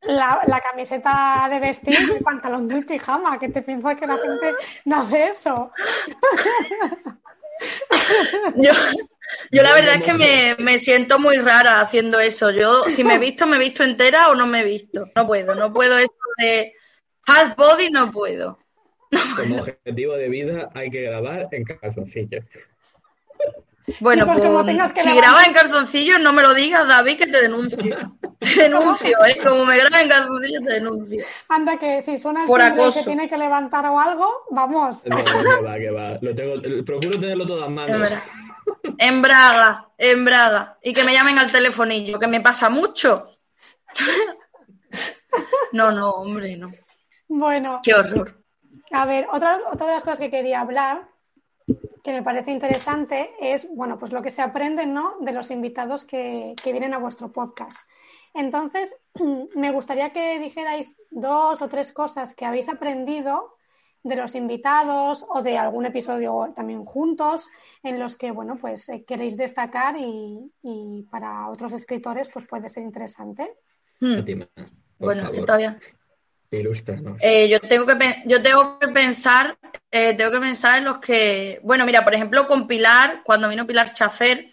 la, 0.02 0.42
la, 0.48 0.60
camiseta 0.62 1.48
de 1.48 1.60
vestir 1.60 1.94
y 1.94 2.12
el 2.12 2.24
pantalón 2.24 2.68
de 2.68 2.82
pijama. 2.82 3.38
que 3.38 3.50
te 3.50 3.62
piensas 3.62 3.96
que 3.96 4.08
la 4.08 4.18
gente 4.18 4.54
no 4.86 5.02
hace 5.02 5.28
eso? 5.28 5.72
Yo, 8.56 8.72
yo 9.52 9.64
la 9.64 9.74
verdad 9.74 9.96
es 9.96 10.04
que 10.04 10.14
me, 10.14 10.56
me, 10.60 10.80
siento 10.80 11.20
muy 11.20 11.38
rara 11.38 11.82
haciendo 11.82 12.20
eso. 12.20 12.52
Yo, 12.52 12.84
si 12.90 13.04
me 13.04 13.16
he 13.16 13.20
visto, 13.20 13.48
me 13.48 13.58
he 13.58 13.60
visto 13.60 13.84
entera 13.84 14.30
o 14.30 14.36
no 14.36 14.46
me 14.48 14.62
he 14.62 14.66
visto. 14.66 15.06
No 15.16 15.26
puedo, 15.26 15.56
no 15.56 15.72
puedo 15.72 15.98
eso 15.98 16.12
de 16.38 16.74
half 17.26 17.56
body, 17.56 17.90
no 17.90 18.12
puedo. 18.12 18.60
Como 19.36 19.58
objetivo 19.58 20.14
de 20.16 20.30
vida 20.30 20.70
hay 20.74 20.90
que 20.90 21.02
grabar 21.02 21.48
en 21.52 21.64
calzoncillos. 21.64 22.46
Bueno, 24.00 24.26
pues 24.26 24.42
si 25.04 25.16
grabas 25.16 25.48
en 25.48 25.54
calzoncillos, 25.54 26.22
no 26.22 26.34
me 26.34 26.42
lo 26.42 26.54
digas, 26.54 26.88
David, 26.88 27.18
que 27.18 27.28
te 27.28 27.42
denuncio. 27.42 27.96
Te 28.42 28.64
denuncio, 28.64 29.24
¿eh? 29.24 29.38
Como 29.44 29.66
me 29.66 29.78
grabas 29.78 30.02
en 30.02 30.10
calzoncillos, 30.10 30.64
te 30.64 30.74
denuncio. 30.74 31.24
Anda, 31.48 31.78
que 31.78 32.02
si 32.02 32.18
suena 32.18 32.42
el 32.42 32.48
Por 32.48 32.60
que 32.94 33.04
tiene 33.04 33.30
que 33.30 33.38
levantar 33.38 33.86
o 33.86 34.00
algo, 34.00 34.46
vamos. 34.50 35.06
No, 35.06 35.18
que 35.18 35.64
va, 35.64 35.76
que 35.76 35.92
va. 35.92 36.18
Lo 36.22 36.34
tengo, 36.34 36.84
procuro 36.84 37.20
tenerlo 37.20 37.46
todo 37.46 37.68
en 37.68 37.74
mano. 37.76 38.08
En 38.98 39.22
Braga, 39.22 39.90
en 39.96 40.26
Braga. 40.26 40.80
Y 40.82 40.92
que 40.92 41.04
me 41.04 41.14
llamen 41.14 41.38
al 41.38 41.52
telefonillo, 41.52 42.18
que 42.18 42.28
me 42.28 42.42
pasa 42.42 42.70
mucho. 42.70 43.28
No, 45.72 45.90
no, 45.92 46.10
hombre, 46.12 46.58
no. 46.58 46.70
Bueno. 47.30 47.80
Qué 47.82 47.94
horror. 47.94 48.44
A 48.92 49.06
ver, 49.06 49.26
otra, 49.32 49.60
otra 49.72 49.88
de 49.88 49.94
las 49.94 50.04
cosas 50.04 50.20
que 50.20 50.30
quería 50.30 50.60
hablar, 50.60 51.08
que 52.04 52.12
me 52.12 52.24
parece 52.24 52.52
interesante, 52.52 53.32
es, 53.40 53.68
bueno, 53.74 53.98
pues 53.98 54.12
lo 54.12 54.22
que 54.22 54.32
se 54.32 54.42
aprende, 54.42 54.86
¿no? 54.86 55.16
De 55.22 55.32
los 55.32 55.52
invitados 55.52 56.06
que, 56.06 56.56
que 56.62 56.72
vienen 56.72 56.94
a 56.94 57.00
vuestro 57.00 57.32
podcast. 57.32 57.80
Entonces, 58.34 58.96
me 59.56 59.72
gustaría 59.72 60.12
que 60.12 60.40
dijerais 60.40 60.98
dos 61.10 61.62
o 61.62 61.68
tres 61.68 61.94
cosas 61.94 62.34
que 62.34 62.46
habéis 62.46 62.70
aprendido 62.70 63.56
de 64.04 64.16
los 64.16 64.34
invitados 64.36 65.26
o 65.30 65.44
de 65.44 65.58
algún 65.58 65.86
episodio 65.86 66.52
también 66.56 66.86
juntos 66.86 67.50
en 67.84 68.00
los 68.00 68.18
que, 68.18 68.32
bueno, 68.32 68.58
pues 68.60 68.90
eh, 68.90 69.04
queréis 69.06 69.38
destacar 69.38 69.96
y, 69.98 70.52
y, 70.64 71.04
para 71.12 71.50
otros 71.50 71.74
escritores 71.74 72.30
pues 72.34 72.48
puede 72.48 72.68
ser 72.70 72.84
interesante. 72.84 73.58
Hmm. 74.00 74.22
bueno, 74.98 75.32
todavía. 75.32 75.78
Eh, 77.22 77.48
yo 77.48 77.62
tengo 77.62 77.86
que 77.88 78.24
yo 78.26 78.42
tengo 78.42 78.78
que 78.78 78.90
pensar, 78.90 79.58
eh, 79.90 80.14
tengo 80.16 80.32
que 80.32 80.40
pensar 80.40 80.80
en 80.80 80.86
los 80.86 80.98
que, 81.00 81.62
bueno, 81.64 81.86
mira, 81.86 82.04
por 82.04 82.14
ejemplo, 82.14 82.46
con 82.46 82.68
Pilar, 82.68 83.22
cuando 83.24 83.48
vino 83.48 83.66
Pilar 83.66 83.94
Chafer, 83.94 84.52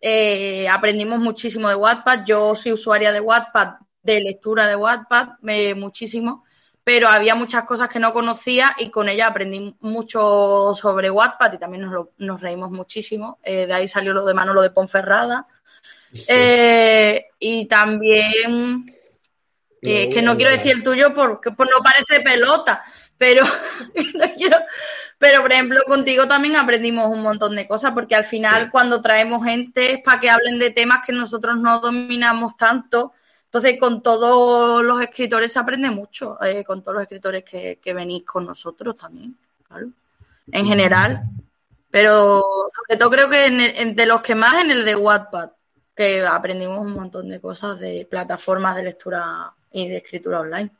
eh, 0.00 0.66
aprendimos 0.70 1.18
muchísimo 1.18 1.68
de 1.68 1.74
Wattpad. 1.74 2.24
Yo 2.24 2.54
soy 2.56 2.72
usuaria 2.72 3.12
de 3.12 3.20
Wattpad, 3.20 3.74
de 4.02 4.20
lectura 4.22 4.66
de 4.66 4.76
Wattpad, 4.76 5.40
muchísimo, 5.76 6.44
pero 6.82 7.08
había 7.08 7.34
muchas 7.34 7.64
cosas 7.64 7.90
que 7.90 7.98
no 7.98 8.14
conocía 8.14 8.74
y 8.78 8.88
con 8.88 9.10
ella 9.10 9.26
aprendí 9.26 9.76
mucho 9.80 10.72
sobre 10.74 11.10
Wattpad 11.10 11.52
y 11.52 11.58
también 11.58 11.84
nos, 11.84 12.08
nos 12.16 12.40
reímos 12.40 12.70
muchísimo. 12.70 13.38
de 13.44 13.72
ahí 13.72 13.86
salió 13.86 14.14
lo 14.14 14.24
de 14.24 14.32
Manolo 14.32 14.62
de 14.62 14.70
Ponferrada. 14.70 15.46
y 17.38 17.66
también 17.66 18.86
que 19.84 20.22
no 20.22 20.36
quiero 20.36 20.50
decir 20.50 20.72
el 20.72 20.82
tuyo 20.82 21.14
porque 21.14 21.50
no 21.50 21.82
parece 21.82 22.20
pelota, 22.22 22.84
pero 23.18 23.44
pero 25.18 25.42
por 25.42 25.52
ejemplo 25.52 25.80
contigo 25.86 26.26
también 26.26 26.56
aprendimos 26.56 27.08
un 27.08 27.22
montón 27.22 27.54
de 27.54 27.68
cosas 27.68 27.92
porque 27.92 28.14
al 28.14 28.24
final 28.24 28.70
cuando 28.70 29.00
traemos 29.00 29.44
gente 29.44 29.94
es 29.94 30.02
para 30.02 30.20
que 30.20 30.30
hablen 30.30 30.58
de 30.58 30.70
temas 30.70 30.98
que 31.06 31.12
nosotros 31.12 31.56
no 31.56 31.80
dominamos 31.80 32.56
tanto. 32.56 33.12
Entonces 33.44 33.78
con 33.78 34.02
todos 34.02 34.82
los 34.82 35.00
escritores 35.00 35.52
se 35.52 35.60
aprende 35.60 35.88
mucho, 35.90 36.42
eh, 36.42 36.64
con 36.64 36.82
todos 36.82 36.96
los 36.96 37.02
escritores 37.02 37.44
que, 37.44 37.94
venís 37.94 38.24
con 38.24 38.46
nosotros 38.46 38.96
también, 38.96 39.36
claro. 39.68 39.88
En 40.50 40.66
general, 40.66 41.22
pero 41.88 42.42
sobre 42.74 42.98
todo 42.98 43.10
creo 43.10 43.30
que 43.30 43.46
en 43.46 43.94
de 43.94 44.06
los 44.06 44.22
que 44.22 44.34
más 44.34 44.62
en 44.62 44.72
el 44.72 44.84
de 44.84 44.96
Wattpad, 44.96 45.50
que 45.94 46.26
aprendimos 46.26 46.80
un 46.80 46.92
montón 46.92 47.28
de 47.28 47.40
cosas 47.40 47.78
de 47.78 48.06
plataformas 48.10 48.76
de 48.76 48.82
lectura 48.82 49.52
y 49.74 49.88
de 49.88 49.96
escritura 49.98 50.40
online. 50.40 50.70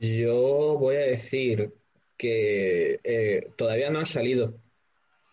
Yo 0.00 0.76
voy 0.78 0.96
a 0.96 1.06
decir 1.06 1.72
que 2.18 3.00
eh, 3.04 3.48
todavía 3.56 3.90
no 3.90 4.00
ha 4.00 4.04
salido 4.04 4.54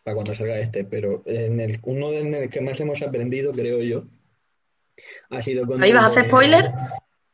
para 0.03 0.16
cuando 0.16 0.36
salga 0.36 0.59
este, 0.59 0.84
pero 0.84 1.24
en 1.26 1.59
el 1.59 1.80
uno 1.84 2.14
en 2.14 2.34
el 2.34 2.49
que 2.49 2.62
más 2.62 2.80
hemos 2.80 3.01
aprendido, 3.01 3.51
creo 3.51 3.82
yo, 3.82 4.05
ha 5.32 5.41
sido 5.41 5.66
con. 5.66 5.82
¿Ahí 5.82 5.91
vas 5.91 6.03
a 6.03 6.07
hacer 6.07 6.28
spoiler? 6.28 6.72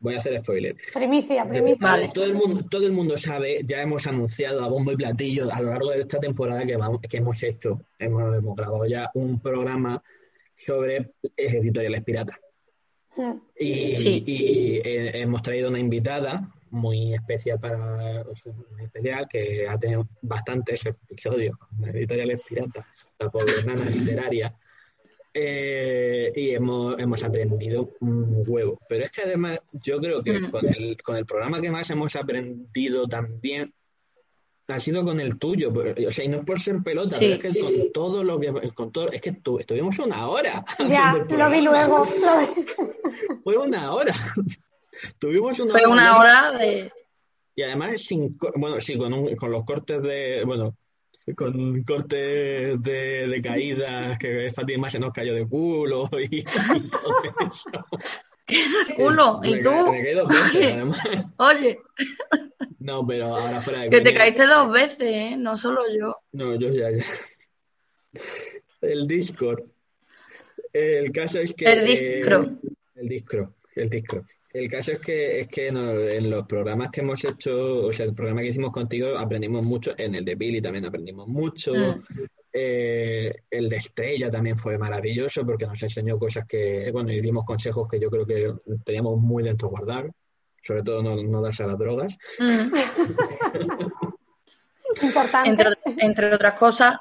Voy 0.00 0.14
a 0.14 0.18
hacer 0.18 0.40
spoiler. 0.40 0.76
Primicia, 0.94 1.46
primicia. 1.46 1.86
Vale. 1.86 2.10
Todo 2.14 2.24
el 2.24 2.34
mundo, 2.34 2.64
todo 2.70 2.86
el 2.86 2.92
mundo 2.92 3.18
sabe, 3.18 3.60
ya 3.64 3.82
hemos 3.82 4.06
anunciado 4.06 4.62
a 4.62 4.68
bombo 4.68 4.92
y 4.92 4.96
platillo 4.96 5.52
a 5.52 5.60
lo 5.60 5.70
largo 5.70 5.90
de 5.90 6.00
esta 6.00 6.20
temporada 6.20 6.64
que, 6.64 6.76
vamos, 6.76 7.00
que 7.02 7.16
hemos 7.16 7.42
hecho, 7.42 7.82
hemos, 7.98 8.34
hemos 8.34 8.56
grabado 8.56 8.86
ya 8.86 9.10
un 9.14 9.40
programa 9.40 10.02
sobre 10.56 11.10
editoriales 11.36 12.02
piratas. 12.04 12.38
Y, 13.58 14.80
hemos 14.84 15.42
traído 15.42 15.68
una 15.68 15.78
invitada 15.78 16.48
muy 16.70 17.14
especial 17.14 17.58
para 17.58 18.24
especial 18.82 19.26
que 19.28 19.66
ha 19.66 19.78
tenido 19.78 20.06
bastantes 20.22 20.84
episodios 20.86 21.56
con 21.56 21.88
editoriales 21.88 22.40
piratas, 22.46 22.86
la 23.18 23.30
pobre 23.30 23.64
nana 23.64 23.86
literaria. 23.86 24.54
Eh, 25.34 26.32
y 26.34 26.50
hemos, 26.50 26.98
hemos 26.98 27.22
aprendido 27.22 27.90
un 28.00 28.42
huevo. 28.46 28.80
Pero 28.88 29.04
es 29.04 29.10
que 29.10 29.22
además 29.22 29.60
yo 29.72 29.98
creo 30.00 30.22
que 30.22 30.40
mm. 30.40 30.50
con, 30.50 30.66
el, 30.66 31.02
con 31.02 31.16
el 31.16 31.26
programa 31.26 31.60
que 31.60 31.70
más 31.70 31.88
hemos 31.90 32.16
aprendido 32.16 33.06
también 33.06 33.72
ha 34.74 34.78
sido 34.78 35.04
con 35.04 35.18
el 35.18 35.38
tuyo, 35.38 35.72
o 35.72 36.12
sea, 36.12 36.24
y 36.24 36.28
no 36.28 36.38
es 36.38 36.44
por 36.44 36.60
ser 36.60 36.82
pelota, 36.82 37.16
pero 37.18 37.34
es 37.34 37.42
que 37.42 37.60
con 37.60 37.92
todo 37.92 38.22
lo 38.22 38.38
que, 38.38 38.52
con 38.74 38.92
todo, 38.92 39.10
es 39.10 39.20
que 39.20 39.30
estuvimos 39.58 39.98
una 39.98 40.28
hora. 40.28 40.64
Ya, 40.88 41.14
lo 41.14 41.50
vi 41.50 41.62
luego. 41.62 42.06
Fue 43.44 43.56
una 43.56 43.92
hora. 43.92 44.14
Tuvimos 45.18 45.58
una 45.60 45.72
Fue 45.72 45.86
hora 45.86 45.92
una 45.92 46.18
hora 46.18 46.58
de... 46.58 46.92
Y 47.54 47.62
además, 47.62 48.02
sin, 48.02 48.38
bueno, 48.56 48.78
sí, 48.78 48.96
con, 48.96 49.12
un, 49.12 49.34
con 49.36 49.50
los 49.50 49.64
cortes 49.64 50.02
de, 50.02 50.42
bueno, 50.44 50.76
con 51.34 51.82
cortes 51.82 52.80
de, 52.80 53.26
de 53.26 53.42
caídas, 53.42 54.18
que 54.18 54.50
Fátima 54.50 54.88
se 54.90 54.98
nos 54.98 55.12
cayó 55.12 55.34
de 55.34 55.48
culo 55.48 56.08
y, 56.30 56.44
todo 56.44 57.14
eso. 57.40 57.70
¿Qué 58.86 58.88
de 58.88 58.94
culo? 58.94 59.40
¿Y 59.44 59.62
tú? 59.62 59.70
Me, 59.92 60.14
dos 60.14 60.28
veces, 60.28 60.72
además. 60.72 61.00
Oye. 61.36 61.78
No, 62.78 63.06
pero 63.06 63.26
ahora 63.26 63.60
fuera 63.60 63.82
de 63.82 63.90
Que 63.90 64.00
te 64.00 64.14
caíste 64.14 64.46
dos 64.46 64.72
veces, 64.72 64.98
¿eh? 65.00 65.36
No 65.36 65.56
solo 65.56 65.82
yo. 65.94 66.16
No, 66.32 66.54
yo 66.54 66.72
ya, 66.72 66.90
ya. 66.90 67.04
El 68.80 69.06
Discord. 69.06 69.64
El 70.72 71.12
caso 71.12 71.40
es 71.40 71.52
que... 71.52 71.66
El 71.66 71.84
Discord. 71.84 72.52
el 72.94 73.08
Discord, 73.08 73.50
el 73.74 73.90
Discord. 73.90 74.24
El 74.52 74.70
caso 74.70 74.92
es 74.92 75.00
que, 75.00 75.40
es 75.40 75.48
que 75.48 75.68
en 75.68 76.30
los 76.30 76.46
programas 76.46 76.90
que 76.90 77.02
hemos 77.02 77.22
hecho, 77.24 77.86
o 77.86 77.92
sea, 77.92 78.06
el 78.06 78.14
programa 78.14 78.40
que 78.40 78.48
hicimos 78.48 78.72
contigo, 78.72 79.18
aprendimos 79.18 79.64
mucho. 79.64 79.92
En 79.98 80.14
el 80.14 80.24
de 80.24 80.36
Billy 80.36 80.62
también 80.62 80.86
aprendimos 80.86 81.28
mucho. 81.28 81.74
Mm. 81.74 82.02
Eh, 82.60 83.34
el 83.50 83.68
de 83.68 83.76
Estrella 83.76 84.30
también 84.30 84.58
fue 84.58 84.78
maravilloso 84.78 85.44
porque 85.46 85.66
nos 85.66 85.82
enseñó 85.82 86.18
cosas 86.18 86.46
que, 86.46 86.90
bueno, 86.92 87.12
y 87.12 87.20
dimos 87.20 87.44
consejos 87.44 87.86
que 87.88 88.00
yo 88.00 88.10
creo 88.10 88.26
que 88.26 88.52
teníamos 88.84 89.18
muy 89.18 89.42
dentro 89.42 89.68
guardar 89.68 90.10
sobre 90.68 90.82
todo 90.82 91.02
no, 91.02 91.16
no 91.16 91.40
darse 91.40 91.62
a 91.62 91.66
las 91.66 91.78
drogas. 91.78 92.18
Mm. 92.38 92.74
Importante. 95.02 95.48
entre, 95.48 95.78
entre 95.98 96.34
otras 96.34 96.58
cosas. 96.58 96.96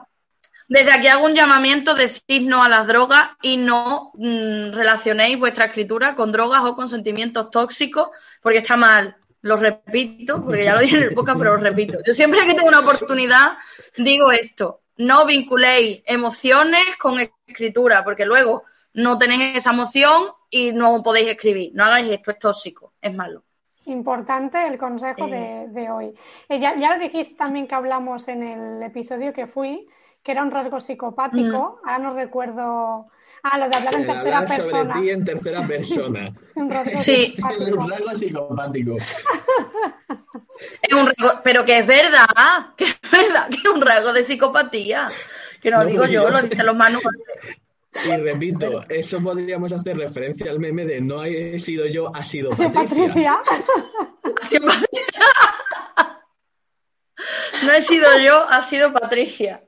Desde 0.70 0.92
aquí 0.92 1.08
hago 1.08 1.26
un 1.26 1.34
llamamiento, 1.34 1.96
decid 1.96 2.48
no 2.48 2.62
a 2.62 2.70
las 2.70 2.86
drogas 2.88 3.30
y 3.42 3.56
no 3.58 4.12
mm, 4.16 4.72
relacionéis 4.74 5.40
vuestra 5.40 5.66
escritura 5.66 6.16
con 6.16 6.32
drogas 6.32 6.62
o 6.64 6.76
con 6.76 6.90
sentimientos 6.90 7.50
tóxicos, 7.50 8.10
porque 8.42 8.60
está 8.60 8.76
mal. 8.76 9.16
Lo 9.42 9.56
repito, 9.56 10.44
porque 10.44 10.66
ya 10.66 10.76
lo 10.76 10.82
dije 10.82 10.98
en 10.98 11.04
el 11.04 11.14
podcast, 11.14 11.38
pero 11.38 11.56
lo 11.56 11.64
repito. 11.64 12.00
Yo 12.06 12.14
siempre 12.14 12.46
que 12.46 12.54
tengo 12.54 12.68
una 12.68 12.80
oportunidad 12.80 13.58
digo 13.96 14.32
esto, 14.32 14.82
no 14.98 15.26
vinculéis 15.26 16.04
emociones 16.06 16.84
con 17.00 17.20
escritura, 17.20 18.04
porque 18.04 18.26
luego 18.26 18.64
no 18.94 19.18
tenéis 19.18 19.58
esa 19.58 19.72
emoción 19.72 20.32
y 20.50 20.72
no 20.72 21.04
podéis 21.04 21.30
escribir. 21.30 21.72
No 21.74 21.86
hagáis 21.86 22.12
esto, 22.12 22.32
es 22.32 22.40
tóxico, 22.40 22.94
es 23.02 23.14
malo. 23.14 23.44
Importante 23.86 24.68
el 24.68 24.78
consejo 24.78 25.28
de, 25.28 25.68
de 25.70 25.90
hoy. 25.90 26.14
Eh, 26.50 26.60
ya, 26.60 26.76
ya 26.76 26.96
lo 26.96 27.02
dijiste 27.02 27.36
también 27.36 27.68
que 27.68 27.76
hablamos 27.76 28.28
en 28.28 28.44
el 28.44 28.84
episodio 28.84 29.32
que 29.32 29.48
fui, 29.48 29.88
que 30.24 30.34
era 30.34 30.44
un 30.44 30.52
rasgo 30.52 30.82
psicopático. 30.82 31.80
Ahora 31.86 32.00
no 32.00 32.14
recuerdo. 32.14 33.08
Ah, 33.50 33.58
lo 33.60 33.70
de 33.70 33.76
hablar 33.78 33.94
en 33.94 34.00
El 34.02 34.08
tercera 34.08 34.38
hablar 34.40 34.48
sobre 34.48 34.58
persona. 34.64 34.94
ti 35.02 35.10
en 35.10 35.26
tercera 35.26 35.68
persona. 35.68 36.34
Un 36.56 36.70
rasgo 36.72 37.02
Sí. 37.04 37.26
psicopático. 37.28 37.80
Un 37.80 37.90
rasgo 37.90 38.16
psicopático. 38.16 38.98
Es 40.82 40.94
un 40.94 41.06
rasgo- 41.08 41.42
pero 41.44 41.64
que 41.66 41.78
es 41.78 41.88
verdad, 41.88 42.26
que 42.76 42.86
es 42.86 42.98
verdad, 43.12 43.48
que 43.50 43.58
es 43.58 43.66
un 43.74 43.82
rasgo 43.82 44.12
de 44.14 44.24
psicopatía. 44.24 45.08
Que 45.62 45.70
no, 45.72 45.78
No, 45.78 45.84
lo 45.84 45.90
digo 45.90 46.06
yo, 46.06 46.24
yo- 46.24 46.30
lo 46.30 46.42
dicen 46.42 46.66
los 46.66 46.76
manuales. 46.76 47.22
Y 48.06 48.16
repito, 48.18 48.84
eso 48.90 49.22
podríamos 49.22 49.72
hacer 49.72 49.98
referencia 49.98 50.52
al 50.52 50.60
meme 50.60 50.86
de 50.86 51.02
no 51.02 51.24
he 51.24 51.58
sido 51.60 51.86
yo, 51.88 52.14
ha 52.16 52.24
sido 52.24 52.52
Patricia. 52.52 52.74
Patricia. 52.84 53.38
Ha 54.42 54.46
sido 54.46 54.68
Pat- 54.68 54.86
No 57.64 57.72
he 57.74 57.82
sido 57.82 58.08
yo, 58.20 58.48
ha 58.48 58.62
sido 58.62 58.94
Patricia. 58.94 59.64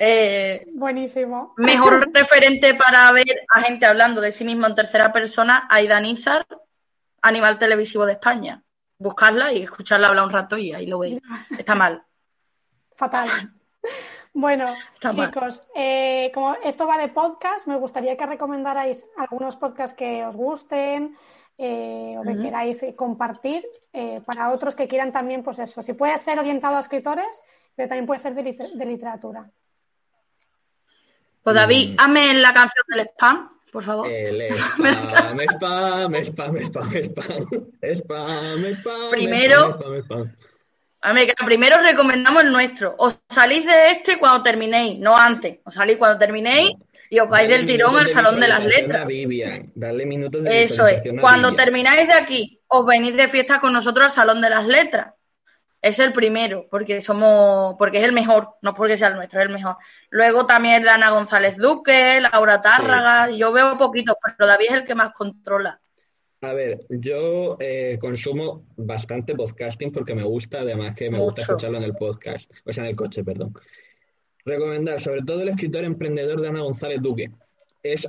Eh, 0.00 0.64
Buenísimo. 0.74 1.54
mejor 1.56 2.08
referente 2.14 2.74
para 2.74 3.10
ver 3.10 3.46
a 3.52 3.62
gente 3.62 3.84
hablando 3.84 4.20
de 4.20 4.30
sí 4.30 4.44
mismo 4.44 4.66
en 4.66 4.76
tercera 4.76 5.12
persona, 5.12 5.66
Aida 5.68 5.98
Nizar, 5.98 6.46
Animal 7.20 7.58
Televisivo 7.58 8.06
de 8.06 8.12
España. 8.12 8.62
Buscarla 8.98 9.52
y 9.52 9.62
escucharla 9.62 10.08
hablar 10.08 10.26
un 10.26 10.32
rato 10.32 10.56
y 10.56 10.72
ahí 10.72 10.86
lo 10.86 11.00
veis. 11.00 11.20
Está 11.58 11.74
mal. 11.74 12.04
Fatal. 12.94 13.52
Bueno, 14.32 14.74
Está 14.94 15.10
chicos, 15.10 15.64
eh, 15.74 16.30
como 16.34 16.54
esto 16.62 16.86
va 16.86 16.98
de 16.98 17.08
podcast, 17.08 17.66
me 17.66 17.76
gustaría 17.76 18.16
que 18.16 18.26
recomendarais 18.26 19.08
algunos 19.16 19.56
podcasts 19.56 19.96
que 19.96 20.24
os 20.24 20.36
gusten 20.36 21.16
eh, 21.56 22.14
o 22.16 22.22
que 22.22 22.38
queráis 22.38 22.86
compartir 22.94 23.66
eh, 23.92 24.20
para 24.24 24.50
otros 24.50 24.76
que 24.76 24.86
quieran 24.86 25.12
también, 25.12 25.42
pues 25.42 25.58
eso, 25.58 25.82
si 25.82 25.92
puede 25.92 26.16
ser 26.18 26.38
orientado 26.38 26.76
a 26.76 26.80
escritores, 26.80 27.42
pero 27.78 27.88
también 27.90 28.06
puede 28.06 28.18
ser 28.20 28.34
de, 28.34 28.42
lit- 28.42 28.72
de 28.74 28.84
literatura. 28.86 29.48
Pues 31.44 31.54
David, 31.54 31.90
Mm. 31.92 31.94
hazme 32.00 32.34
la 32.34 32.52
canción 32.52 32.84
del 32.88 33.06
spam, 33.06 33.50
por 33.72 33.84
favor. 33.84 34.08
El 34.10 34.40
spam, 34.58 35.40
spam, 35.40 36.14
spam, 36.16 36.56
spam, 36.58 36.90
spam, 37.04 37.46
spam, 37.94 38.64
spam, 38.74 39.10
Primero- 39.10 39.70
spam, 39.70 39.80
spam, 39.80 40.02
spam. 40.02 40.32
A 41.00 41.12
ver, 41.12 41.28
que 41.28 41.44
primero 41.44 41.76
os 41.76 41.82
recomendamos 41.84 42.42
el 42.42 42.50
nuestro. 42.50 42.96
Os 42.98 43.16
salís 43.28 43.64
de 43.64 43.92
este 43.92 44.18
cuando 44.18 44.42
terminéis, 44.42 44.98
no 44.98 45.16
antes. 45.16 45.60
Os 45.64 45.72
salís 45.72 45.96
cuando 45.96 46.18
terminéis 46.18 46.72
y 47.08 47.20
os 47.20 47.28
vais 47.28 47.46
Dale 47.48 47.58
del 47.58 47.66
tirón 47.66 47.96
al 47.96 48.06
de 48.06 48.12
salón 48.12 48.40
de 48.40 48.48
las 48.48 48.64
letras. 48.64 49.06
Dale 49.76 50.04
minutos 50.06 50.42
de 50.42 50.64
Eso 50.64 50.88
es. 50.88 51.00
Cuando 51.20 51.54
termináis 51.54 52.08
de 52.08 52.14
aquí, 52.14 52.60
os 52.66 52.84
venís 52.84 53.14
de 53.14 53.28
fiesta 53.28 53.60
con 53.60 53.72
nosotros 53.72 54.06
al 54.06 54.10
Salón 54.10 54.40
de 54.42 54.50
las 54.50 54.66
Letras. 54.66 55.14
Es 55.80 55.98
el 56.00 56.12
primero, 56.12 56.66
porque 56.70 57.00
somos, 57.00 57.76
porque 57.78 57.98
es 57.98 58.04
el 58.04 58.12
mejor, 58.12 58.48
no 58.62 58.74
porque 58.74 58.96
sea 58.96 59.08
el 59.08 59.14
nuestro, 59.14 59.40
es 59.40 59.46
el 59.46 59.52
mejor. 59.52 59.76
Luego 60.10 60.44
también 60.44 60.82
Dana 60.82 61.10
González 61.10 61.56
Duque, 61.56 62.20
Laura 62.20 62.60
Tárraga, 62.60 63.30
yo 63.30 63.52
veo 63.52 63.78
poquitos, 63.78 64.16
pero 64.22 64.48
David 64.48 64.66
es 64.70 64.74
el 64.74 64.84
que 64.84 64.94
más 64.96 65.12
controla. 65.12 65.80
A 66.40 66.52
ver, 66.52 66.80
yo 66.88 67.56
eh, 67.60 67.96
consumo 68.00 68.64
bastante 68.76 69.34
podcasting 69.34 69.92
porque 69.92 70.14
me 70.14 70.24
gusta, 70.24 70.60
además 70.60 70.94
que 70.94 71.10
me 71.10 71.18
gusta 71.18 71.42
escucharlo 71.42 71.78
en 71.78 71.84
el 71.84 71.94
podcast, 71.94 72.50
o 72.64 72.72
sea, 72.72 72.84
en 72.84 72.90
el 72.90 72.96
coche, 72.96 73.22
perdón. 73.24 73.54
Recomendar, 74.44 75.00
sobre 75.00 75.22
todo 75.22 75.42
el 75.42 75.48
escritor 75.50 75.84
emprendedor 75.84 76.40
de 76.40 76.48
Ana 76.48 76.60
González 76.60 77.00
Duque. 77.02 77.30
Es 77.82 78.08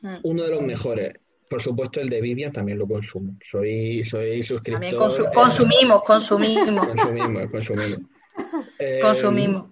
Mm. 0.00 0.16
uno 0.22 0.44
de 0.44 0.50
los 0.50 0.62
mejores. 0.62 1.14
Por 1.48 1.62
supuesto, 1.62 2.00
el 2.00 2.08
de 2.10 2.20
Vivian 2.20 2.52
también 2.52 2.78
lo 2.78 2.86
consumo. 2.86 3.36
Soy, 3.48 4.04
soy 4.04 4.42
suscriptor. 4.42 4.80
También 4.82 4.96
consu- 5.02 5.26
eh, 5.26 5.34
consumimos, 5.34 6.02
consumimos, 6.04 6.86
consumimos, 6.86 7.50
consumimos. 7.50 8.00
Eh, 8.78 9.00
consumimos. 9.02 9.70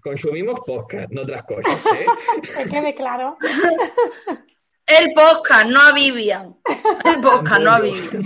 Consumimos 0.00 0.60
podcast, 0.64 1.10
no 1.10 1.22
otras 1.22 1.42
cosas. 1.42 1.84
¿eh? 1.86 2.06
Que 2.64 2.70
quede 2.70 2.94
claro. 2.94 3.36
El 4.86 5.12
podcast, 5.14 5.66
no 5.68 5.80
a 5.80 5.92
Vivian. 5.92 6.56
El 7.04 7.20
podcast, 7.20 7.60
no 7.60 7.70
a 7.72 7.80
Vivian. 7.80 8.22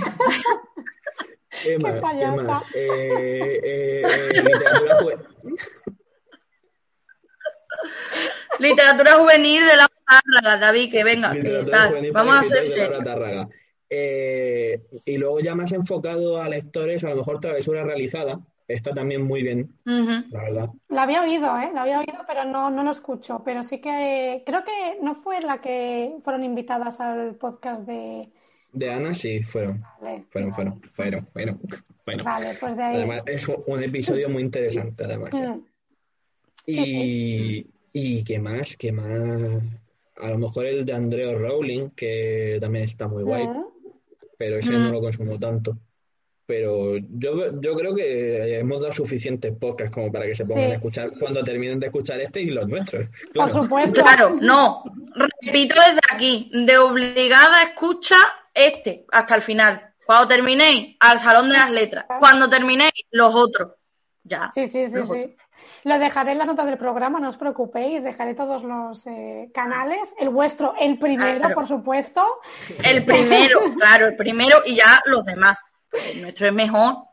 ¿Qué 1.63 1.79
más? 1.79 1.95
¿Qué 1.95 2.01
payasa. 2.03 2.43
más? 2.43 2.65
Eh, 2.75 3.61
eh, 3.65 4.03
eh, 4.05 4.43
literatura 4.43 4.97
juvenil. 5.01 5.27
Literatura 8.59 9.13
juvenil 9.15 9.67
de 9.67 9.77
la 9.77 9.89
Tárraga, 10.07 10.59
David, 10.59 10.91
que 10.91 11.05
venga, 11.05 11.33
que 11.33 11.65
tal. 11.71 12.11
Vamos 12.13 12.35
a 12.35 12.41
hacer. 12.41 13.49
Eh, 13.89 14.83
y 15.05 15.17
luego 15.17 15.41
ya 15.41 15.55
más 15.55 15.73
enfocado 15.73 16.43
a 16.43 16.49
lectores, 16.49 17.05
a 17.05 17.11
lo 17.11 17.17
mejor 17.17 17.41
Travesura 17.41 17.85
Realizada. 17.85 18.41
Está 18.69 18.93
también 18.93 19.23
muy 19.23 19.45
bien, 19.45 19.73
la 19.85 20.43
verdad. 20.43 20.71
La 20.89 21.05
había 21.05 21.23
oído, 21.23 21.57
¿eh? 21.57 21.71
La 21.73 21.83
había 21.83 22.01
oído, 22.01 22.19
pero 22.27 22.45
no, 22.45 22.69
no 22.69 22.83
lo 22.83 22.91
escucho. 22.91 23.43
Pero 23.45 23.63
sí 23.63 23.79
que 23.79 24.43
creo 24.45 24.65
que 24.65 24.99
no 25.03 25.15
fue 25.15 25.41
la 25.41 25.61
que 25.61 26.17
fueron 26.25 26.43
invitadas 26.43 27.01
al 27.01 27.37
podcast 27.37 27.83
de... 27.83 28.29
De 28.73 28.91
Ana 28.91 29.15
sí, 29.15 29.43
fueron, 29.45 29.85
Vale, 30.01 30.25
fueron, 30.31 30.53
fueron, 30.53 30.83
fueron, 30.93 31.27
fueron, 31.33 31.61
fueron. 32.05 32.25
vale, 32.25 32.57
pues 32.59 32.77
de 32.77 32.83
ahí. 32.83 32.97
Además, 32.97 33.23
es 33.27 33.47
un 33.49 33.83
episodio 33.85 34.29
muy 34.29 34.43
interesante, 34.43 35.05
además. 35.05 35.31
¿eh? 35.35 35.49
Mm. 35.49 35.65
Y, 36.67 37.67
y 37.93 38.25
qué 38.25 38.39
más, 38.41 38.77
qué 38.77 38.91
más. 38.91 39.63
A 40.19 40.31
lo 40.31 40.39
mejor 40.39 40.67
el 40.67 40.85
de 40.85 40.93
Andreo 40.93 41.39
Rowling, 41.39 41.91
que 41.91 42.59
también 42.61 42.85
está 42.85 43.07
muy 43.09 43.23
guay, 43.23 43.47
Mm. 43.47 43.65
pero 44.39 44.59
ese 44.59 44.71
Mm. 44.71 44.85
no 44.85 44.93
lo 44.93 45.01
consumo 45.01 45.39
tanto. 45.39 45.77
Pero 46.47 46.97
yo, 46.97 47.61
yo 47.61 47.75
creo 47.75 47.93
que 47.95 48.59
hemos 48.61 48.81
dado 48.81 48.93
suficientes 48.93 49.53
podcasts 49.59 49.93
como 49.93 50.13
para 50.13 50.27
que 50.27 50.35
se 50.37 50.45
pongan 50.47 50.67
Sí. 50.67 50.71
a 50.71 50.75
escuchar 50.75 51.11
cuando 51.19 51.43
terminen 51.43 51.81
de 51.81 51.87
escuchar 51.87 52.21
este 52.21 52.41
y 52.41 52.47
los 52.47 52.69
nuestros. 52.69 53.09
Por 53.35 53.51
supuesto. 53.51 54.01
Claro, 54.03 54.39
no. 54.41 54.85
Repito 55.43 55.75
desde 55.75 56.01
aquí, 56.13 56.49
de 56.55 56.79
obligada 56.79 57.63
escucha 57.65 58.17
este 58.55 59.05
hasta 59.11 59.35
el 59.35 59.43
final. 59.43 59.83
Cuando 60.07 60.29
terminéis, 60.29 60.97
al 61.01 61.19
Salón 61.19 61.49
de 61.49 61.55
las 61.55 61.71
Letras. 61.73 62.07
Cuando 62.21 62.49
terminéis, 62.49 62.93
los 63.11 63.35
otros. 63.35 63.73
Ya. 64.23 64.51
Sí, 64.55 64.69
sí, 64.69 64.87
sí, 64.87 65.01
sí. 65.05 65.35
Lo 65.87 66.01
dejaré 66.01 66.33
en 66.33 66.39
las 66.39 66.49
notas 66.49 66.67
del 66.67 66.79
programa, 66.79 67.21
no 67.21 67.29
os 67.29 67.37
preocupéis. 67.37 68.03
Dejaré 68.03 68.35
todos 68.35 68.65
los 68.65 69.07
eh, 69.07 69.53
canales. 69.55 70.17
El 70.19 70.31
vuestro, 70.31 70.75
el 70.81 70.99
primero, 70.99 71.39
Claro. 71.39 71.55
por 71.55 71.69
supuesto. 71.69 72.27
El 72.83 73.05
primero, 73.05 73.61
claro, 73.79 74.09
el 74.09 74.17
primero 74.17 74.57
y 74.65 74.75
ya 74.75 75.01
los 75.05 75.25
demás. 75.25 75.57
El 75.93 76.23
nuestro 76.23 76.49
es 76.49 76.53
mejor. 76.53 77.05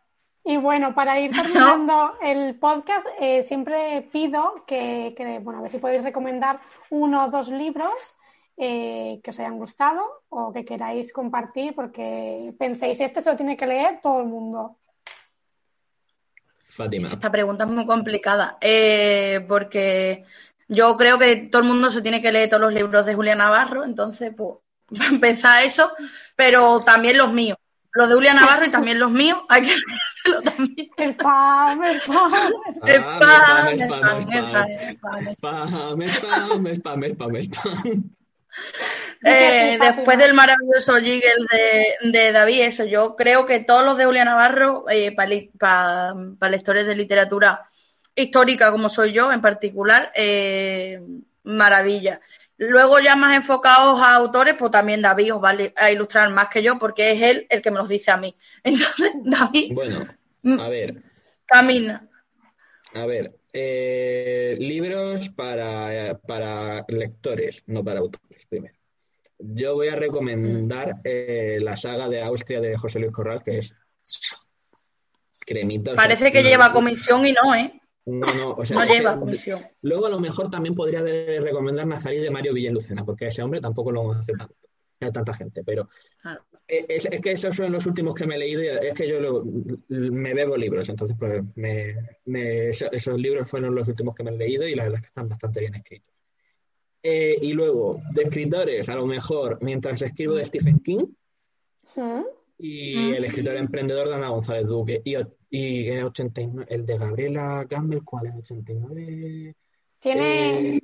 Y 0.44 0.58
bueno, 0.58 0.96
para 0.96 1.20
ir 1.20 1.30
terminando 1.36 2.16
el 2.20 2.58
podcast, 2.58 3.06
eh, 3.20 3.44
siempre 3.44 4.10
pido 4.12 4.64
que, 4.66 5.14
que, 5.16 5.38
bueno, 5.38 5.60
a 5.60 5.62
ver 5.62 5.70
si 5.70 5.78
podéis 5.78 6.02
recomendar 6.04 6.60
uno 6.90 7.26
o 7.26 7.30
dos 7.30 7.50
libros 7.50 8.18
eh, 8.58 9.20
que 9.24 9.30
os 9.30 9.40
hayan 9.40 9.60
gustado 9.60 10.02
o 10.30 10.52
que 10.52 10.66
queráis 10.66 11.14
compartir, 11.14 11.76
porque 11.76 12.52
penséis, 12.58 13.00
este 13.02 13.22
se 13.22 13.30
lo 13.30 13.36
tiene 13.36 13.56
que 13.56 13.68
leer 13.68 14.00
todo 14.02 14.20
el 14.22 14.26
mundo. 14.26 14.78
Fátima. 16.76 17.10
Esta 17.10 17.32
pregunta 17.32 17.64
es 17.66 17.70
muy 17.70 17.86
complicada. 17.86 18.58
eh, 18.62 19.46
porque 19.48 20.26
yo 20.68 20.98
creo 20.98 21.20
que 21.20 21.36
todo 21.52 21.62
el 21.62 21.68
mundo 21.68 21.90
se 21.92 22.02
tiene 22.02 22.22
que 22.22 22.32
leer 22.32 22.50
todos 22.50 22.62
los 22.62 22.74
libros 22.74 23.06
de 23.06 23.14
Julia 23.14 23.36
Navarro. 23.36 23.84
Entonces, 23.84 24.34
pues, 24.36 24.58
va 25.00 25.06
a 25.06 25.10
empezar 25.10 25.64
eso. 25.64 25.92
Pero 26.36 26.82
también 26.82 27.18
los 27.18 27.32
míos. 27.32 27.58
Los 27.96 28.10
de 28.10 28.16
Julia 28.16 28.34
Navarro 28.34 28.66
y 28.66 28.72
también 28.72 29.00
los 29.00 29.12
míos. 29.12 29.40
Hay 29.50 29.62
que 29.62 29.76
leérselo 29.76 30.42
también. 30.42 30.90
Spam, 30.98 31.84
spam. 31.84 32.34
Spam, 32.74 33.08
spam, 33.20 33.78
spam, 33.78 33.88
spam, 33.88 34.22
spam, 34.32 35.36
spam. 35.36 35.36
Spam, 35.36 36.02
spam, 36.02 36.76
spam, 36.76 37.04
spam, 37.10 37.42
spam. 37.42 38.04
Eh, 39.26 39.78
después 39.80 40.18
del 40.18 40.34
maravilloso 40.34 40.96
jiggle 40.98 41.46
de, 41.52 42.12
de 42.12 42.32
David, 42.32 42.62
eso, 42.62 42.84
yo 42.84 43.16
creo 43.16 43.46
que 43.46 43.62
todos 43.62 43.86
los 43.86 43.98
de 43.98 44.06
Julia 44.06 44.26
Navarro, 44.26 44.86
para 45.58 46.14
lectores 46.50 46.86
de 46.86 46.96
literatura 46.96 47.68
histórica 48.16 48.72
como 48.72 48.90
soy 48.90 49.14
yo 49.14 49.32
en 49.32 49.42
particular, 49.42 50.12
eh, 50.16 51.02
maravilla. 51.44 52.20
Luego 52.58 53.00
ya 53.00 53.16
más 53.16 53.36
enfocados 53.36 54.00
a 54.00 54.14
autores, 54.16 54.56
pues 54.58 54.72
también 54.72 55.02
David 55.02 55.36
os 55.36 55.44
va 55.44 55.56
a 55.76 55.92
ilustrar 55.92 56.30
más 56.30 56.50
que 56.50 56.62
yo, 56.62 56.78
porque 56.78 57.12
es 57.12 57.22
él 57.22 57.48
el 57.50 57.62
que 57.62 57.72
me 57.72 57.78
los 57.78 57.90
dice 57.90 58.12
a 58.12 58.18
mí. 58.18 58.36
Entonces, 58.64 59.12
David. 59.24 59.74
Bueno, 59.74 60.06
mm, 60.44 60.60
a 60.60 60.70
ver. 60.70 61.04
Camina. 61.46 62.08
A 62.94 63.06
ver, 63.06 63.34
eh, 63.54 64.58
libros 64.60 65.30
para, 65.30 66.20
para 66.28 66.84
lectores, 66.88 67.64
no 67.68 67.84
para 67.84 68.00
autores, 68.00 68.46
primero. 68.50 68.76
Yo 69.38 69.76
voy 69.76 69.90
a 69.90 69.96
recomendar 69.96 70.96
eh, 71.04 71.60
la 71.62 71.76
saga 71.76 72.10
de 72.10 72.22
Austria 72.22 72.62
de 72.62 72.76
José 72.78 73.00
Luis 73.00 73.12
Corral, 73.12 73.44
que 73.44 73.60
es 73.60 73.76
cremita. 75.40 75.96
Parece 75.96 76.32
que 76.32 76.42
lleva 76.42 76.72
comisión 76.72 77.26
y 77.26 77.34
no, 77.34 77.54
¿eh? 77.54 77.80
No, 78.06 78.28
no, 78.34 78.52
o 78.52 78.66
sea, 78.66 78.78
no 78.78 78.86
lleva 78.86 79.20
comisión. 79.20 79.62
Luego 79.82 80.08
a 80.08 80.10
lo 80.10 80.20
mejor 80.20 80.50
también 80.50 80.76
podría 80.76 81.02
recomendar 81.02 81.86
Nazarí 81.86 82.18
de 82.18 82.32
Mario 82.32 82.54
Villalucena, 82.54 83.06
porque 83.06 83.26
a 83.26 83.28
ese 83.30 83.44
hombre 83.44 83.62
tampoco 83.62 83.92
lo 83.92 84.04
conoce 84.04 84.34
tanto, 84.34 84.56
a 85.00 85.12
tanta 85.12 85.34
gente, 85.34 85.64
pero 85.64 85.88
Claro. 86.22 86.44
Eh, 86.68 86.86
es, 86.90 87.06
es 87.06 87.22
que 87.22 87.32
esos 87.32 87.56
son 87.56 87.72
los 87.72 87.86
últimos 87.86 88.14
que 88.16 88.26
me 88.26 88.36
he 88.36 88.40
leído, 88.40 88.64
y 88.64 88.68
es 88.68 88.94
que 88.94 89.08
yo 89.08 89.20
lo- 89.20 89.44
me 89.90 90.34
bebo 90.34 90.56
libros, 90.58 90.88
entonces 90.90 91.16
pues 91.20 91.44
me, 91.56 91.96
me- 92.26 92.70
eso- 92.70 92.92
esos 92.92 93.20
libros 93.20 93.50
fueron 93.50 93.76
los 93.76 93.88
últimos 93.88 94.16
que 94.16 94.24
me 94.24 94.32
he 94.32 94.38
leído 94.38 94.68
y 94.68 94.76
la 94.76 94.84
verdad 94.84 94.98
es 95.00 95.02
que 95.02 95.08
están 95.08 95.30
bastante 95.30 95.60
bien 95.60 95.76
escritos. 95.76 96.14
Eh, 97.04 97.38
y 97.42 97.52
luego, 97.54 98.02
de 98.14 98.24
escritores, 98.24 98.88
a 98.88 98.96
lo 98.96 99.06
mejor, 99.06 99.60
mientras 99.62 100.02
escribo 100.02 100.36
de 100.36 100.46
Stephen 100.46 100.80
King 100.80 101.06
y 102.58 103.10
Mm. 103.12 103.14
el 103.16 103.26
escritor 103.26 103.56
emprendedor 103.58 104.08
de 104.08 104.16
Ana 104.16 104.30
González 104.30 104.66
Duque 104.68 105.02
y, 105.04 105.16
y 105.50 105.88
el 105.90 106.06
89, 106.06 106.66
el 106.70 106.86
de 106.86 106.98
Gabriela 106.98 107.66
Campbell, 107.70 108.04
¿cuál 108.06 108.28
es? 108.28 108.36
89... 108.36 109.56
Tiene 110.00 110.60
Eh, 110.76 110.82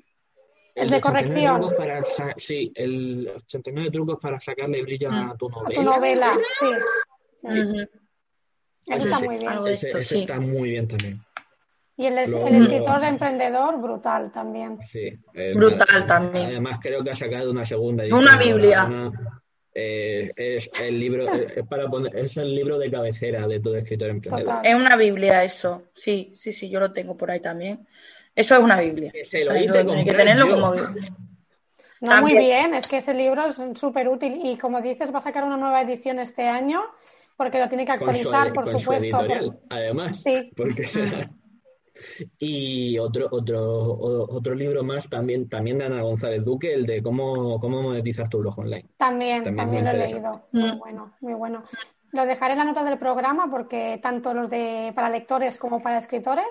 el 0.82 0.90
de 0.90 0.98
89 0.98 1.02
corrección. 1.02 1.60
trucos 1.62 1.78
para 1.78 2.34
sí, 2.38 2.72
el 2.76 3.32
89 3.36 3.92
trucos 3.92 4.18
para 4.22 4.40
sacarle 4.40 4.82
brillo 4.82 5.10
a 5.12 5.36
tu 5.38 5.48
a 5.48 5.50
novela. 5.52 5.76
tu 5.76 5.84
novela, 5.84 6.38
sí. 6.60 6.66
Eso 8.86 8.96
Ese 8.96 9.10
está 9.10 9.20
muy 9.20 9.38
bien. 9.38 9.64
de 9.64 9.74
Ese, 9.74 9.88
esto, 9.88 9.98
ese 10.00 10.16
sí. 10.16 10.22
está 10.22 10.40
muy 10.40 10.70
bien 10.72 10.88
también. 10.88 11.22
Y 11.98 12.06
el, 12.08 12.30
Luego- 12.30 12.48
el 12.48 12.56
escritor 12.64 13.04
emprendedor, 13.04 13.82
brutal 13.82 14.32
también. 14.32 14.80
Sí, 14.90 15.12
eh, 15.34 15.54
Brutal 15.54 15.88
nada, 15.92 16.06
también. 16.08 16.46
Además, 16.46 16.80
creo 16.82 17.04
que 17.04 17.12
ha 17.12 17.16
sacado 17.16 17.52
una 17.52 17.66
segunda 17.66 18.04
edición. 18.04 18.22
una 18.22 18.38
Biblia. 18.38 18.86
una- 18.86 19.42
eh, 19.74 20.32
es 20.36 20.70
el 20.82 21.00
libro, 21.00 21.28
eh, 21.34 21.54
es 21.58 21.68
para 21.68 21.88
poner, 21.90 22.16
es 22.18 22.36
el 22.38 22.56
libro 22.56 22.80
de 22.80 22.90
cabecera 22.90 23.48
de 23.48 23.60
todo 23.60 23.76
escritor 23.76 24.10
emprendedor. 24.10 24.56
Total. 24.56 24.66
Es 24.66 24.76
una 24.76 24.96
Biblia 24.96 25.44
eso. 25.44 25.84
Sí, 25.94 26.32
sí, 26.34 26.54
sí, 26.54 26.70
yo 26.70 26.80
lo 26.80 26.92
tengo 26.92 27.16
por 27.18 27.30
ahí 27.32 27.40
también. 27.42 27.86
Eso 28.36 28.56
es 28.56 28.62
una 28.64 28.80
Biblia. 28.80 29.12
Que 29.12 29.26
se 29.26 29.44
lo 29.44 29.56
hice 29.58 29.80
hay 29.80 30.06
que 30.06 30.14
tenerlo 30.14 30.48
yo. 30.48 30.56
como 30.56 30.72
Biblia. 30.72 31.10
No, 32.02 32.12
También. 32.12 32.38
muy 32.38 32.46
bien, 32.46 32.74
es 32.76 32.88
que 32.88 32.98
ese 32.98 33.14
libro 33.14 33.48
es 33.48 33.62
súper 33.78 34.08
útil 34.08 34.40
y 34.46 34.58
como 34.58 34.82
dices, 34.82 35.14
va 35.14 35.18
a 35.18 35.22
sacar 35.22 35.44
una 35.44 35.58
nueva 35.58 35.82
edición 35.82 36.20
este 36.20 36.48
año 36.48 36.82
porque 37.36 37.60
lo 37.60 37.68
tiene 37.68 37.86
que 37.86 37.98
con 37.98 38.14
su, 38.16 38.30
actualizar, 38.30 38.54
por 38.54 38.64
con 38.64 38.74
su 38.74 38.80
supuesto. 38.80 39.18
por- 39.18 39.26
editorial, 39.26 39.60
además. 39.70 40.22
Sí. 40.24 40.52
Porque 40.56 40.86
será- 40.88 41.30
Y 42.38 42.98
otro, 42.98 43.28
otro, 43.30 43.98
otro 44.30 44.56
libro 44.56 44.84
más 44.84 45.10
también, 45.10 45.50
también 45.50 45.78
de 45.80 45.86
Ana 45.86 46.02
González 46.02 46.46
Duque, 46.46 46.74
el 46.74 46.86
de 46.86 47.04
cómo, 47.04 47.60
cómo 47.60 47.82
monetizar 47.82 48.30
tu 48.30 48.40
blog 48.40 48.58
online. 48.60 48.86
También, 48.98 49.44
También 49.44 49.58
también, 49.58 49.84
muy 49.84 49.94
lo 49.94 50.04
he 50.04 50.08
leído. 50.08 50.42
Muy 50.54 50.72
Mm. 50.72 50.80
bueno, 50.80 51.14
muy 51.20 51.34
bueno. 51.34 51.64
Lo 52.12 52.26
dejaré 52.26 52.54
en 52.54 52.60
la 52.60 52.66
nota 52.66 52.84
del 52.86 52.98
programa 52.98 53.50
porque 53.52 54.00
tanto 54.02 54.34
los 54.34 54.50
de 54.50 54.94
para 54.96 55.10
lectores 55.10 55.58
como 55.58 55.82
para 55.82 55.98
escritores, 55.98 56.48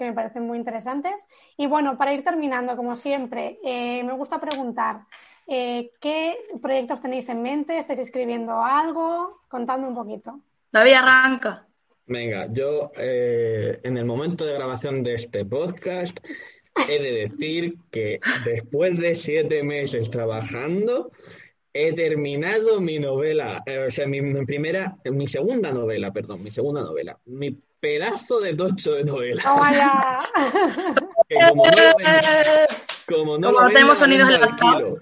que 0.00 0.06
me 0.06 0.14
parecen 0.14 0.46
muy 0.46 0.56
interesantes. 0.56 1.26
Y 1.58 1.66
bueno, 1.66 1.98
para 1.98 2.14
ir 2.14 2.24
terminando, 2.24 2.74
como 2.74 2.96
siempre, 2.96 3.58
eh, 3.62 4.02
me 4.02 4.14
gusta 4.14 4.40
preguntar, 4.40 5.02
eh, 5.46 5.90
¿qué 6.00 6.38
proyectos 6.62 7.02
tenéis 7.02 7.28
en 7.28 7.42
mente? 7.42 7.78
¿Estáis 7.78 7.98
escribiendo 7.98 8.64
algo? 8.64 9.42
Contadme 9.48 9.88
un 9.88 9.94
poquito. 9.94 10.40
David 10.72 10.94
arranca. 10.94 11.66
Venga, 12.06 12.48
yo 12.50 12.90
eh, 12.96 13.78
en 13.82 13.98
el 13.98 14.06
momento 14.06 14.46
de 14.46 14.54
grabación 14.54 15.02
de 15.02 15.14
este 15.14 15.44
podcast 15.44 16.18
he 16.88 16.98
de 16.98 17.28
decir 17.28 17.74
que 17.90 18.20
después 18.46 18.98
de 18.98 19.14
siete 19.14 19.62
meses 19.62 20.10
trabajando 20.10 21.10
he 21.74 21.92
terminado 21.92 22.80
mi 22.80 22.98
novela, 22.98 23.62
eh, 23.66 23.84
o 23.86 23.90
sea, 23.90 24.06
mi, 24.06 24.22
mi 24.22 24.46
primera, 24.46 24.96
mi 25.04 25.26
segunda 25.26 25.70
novela, 25.72 26.10
perdón, 26.10 26.42
mi 26.42 26.50
segunda 26.50 26.80
novela, 26.80 27.18
mi 27.26 27.54
pedazo 27.80 28.40
de 28.40 28.54
tocho 28.54 28.92
de 28.92 29.04
novela. 29.04 29.42
Que 31.28 31.36
como 31.48 31.64
no 31.64 31.70
lo 31.70 31.96
vendo- 31.96 32.74
como 33.06 33.38
no 33.38 33.46
Como 33.48 33.60
lo 33.60 33.66
no 33.66 33.68
tenemos 33.72 33.94
la 33.94 34.00
sonidos 34.00 34.28
al 34.28 34.34
enlazados. 34.34 34.58
kilo. 34.58 34.98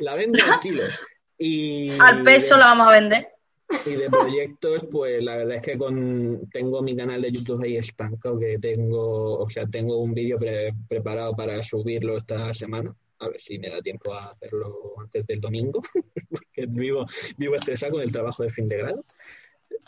La 0.00 0.14
vendo 0.14 0.38
al 0.44 0.60
kilo. 0.60 0.82
Y 1.38 1.90
Al 2.00 2.22
peso 2.22 2.56
la 2.56 2.68
vamos 2.68 2.88
a 2.88 2.92
vender. 2.92 3.28
y 3.84 3.90
de 3.90 4.08
proyectos, 4.08 4.86
pues 4.90 5.22
la 5.22 5.36
verdad 5.36 5.56
es 5.56 5.62
que 5.62 5.76
con 5.76 6.48
tengo 6.50 6.82
mi 6.82 6.96
canal 6.96 7.20
de 7.20 7.30
YouTube 7.30 7.62
ahí 7.62 7.76
estancado, 7.76 8.38
que 8.38 8.58
tengo, 8.58 9.38
o 9.38 9.50
sea, 9.50 9.66
tengo 9.66 9.98
un 9.98 10.14
vídeo 10.14 10.38
pre- 10.38 10.72
preparado 10.88 11.36
para 11.36 11.62
subirlo 11.62 12.16
esta 12.16 12.52
semana. 12.54 12.94
A 13.20 13.28
ver 13.28 13.40
si 13.40 13.58
me 13.58 13.68
da 13.68 13.82
tiempo 13.82 14.14
a 14.14 14.30
hacerlo 14.30 14.94
antes 14.98 15.26
del 15.26 15.40
domingo, 15.40 15.82
porque 16.30 16.66
vivo, 16.68 17.04
vivo 17.36 17.54
estresado 17.56 17.92
con 17.92 18.00
el 18.02 18.10
trabajo 18.12 18.42
de 18.44 18.50
fin 18.50 18.68
de 18.68 18.78
grado. 18.78 19.04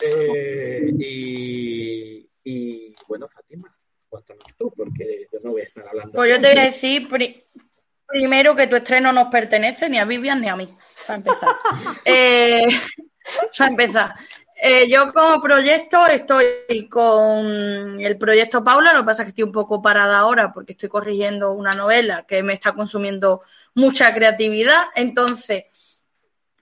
Eh, 0.01 0.91
y, 0.99 2.29
y, 2.45 2.95
bueno, 3.07 3.29
Fátima, 3.29 3.75
cuéntanos 4.09 4.45
tú, 4.57 4.73
porque 4.77 5.29
yo 5.33 5.39
no 5.43 5.53
voy 5.53 5.61
a 5.63 5.65
estar 5.65 5.87
hablando. 5.89 6.13
Pues 6.13 6.31
yo 6.31 6.41
te 6.41 6.49
voy 6.51 6.59
a 6.59 6.65
decir 6.65 7.09
pri- 7.09 7.45
primero 8.07 8.57
que 8.57 8.67
tu 8.67 8.77
estreno 8.77 9.13
nos 9.13 9.29
pertenece 9.29 9.89
ni 9.89 9.99
a 9.99 10.05
Vivian 10.05 10.41
ni 10.41 10.49
a 10.49 10.57
mí, 10.57 10.69
para 11.07 11.17
empezar. 11.19 11.49
Eh, 12.05 12.67
para 13.59 13.71
empezar. 13.71 14.15
Eh, 14.63 14.91
yo 14.91 15.11
como 15.13 15.41
proyecto 15.41 16.07
estoy 16.07 16.87
con 16.91 17.99
el 18.01 18.19
proyecto 18.19 18.63
Paula, 18.63 18.93
lo 18.93 19.01
que 19.01 19.07
pasa 19.07 19.23
es 19.23 19.27
que 19.27 19.31
estoy 19.31 19.45
un 19.45 19.53
poco 19.53 19.81
parada 19.81 20.19
ahora 20.19 20.53
porque 20.53 20.73
estoy 20.73 20.91
corrigiendo 20.91 21.53
una 21.53 21.71
novela 21.71 22.25
que 22.29 22.43
me 22.43 22.53
está 22.53 22.75
consumiendo 22.75 23.41
mucha 23.75 24.13
creatividad. 24.13 24.85
Entonces, 24.95 25.65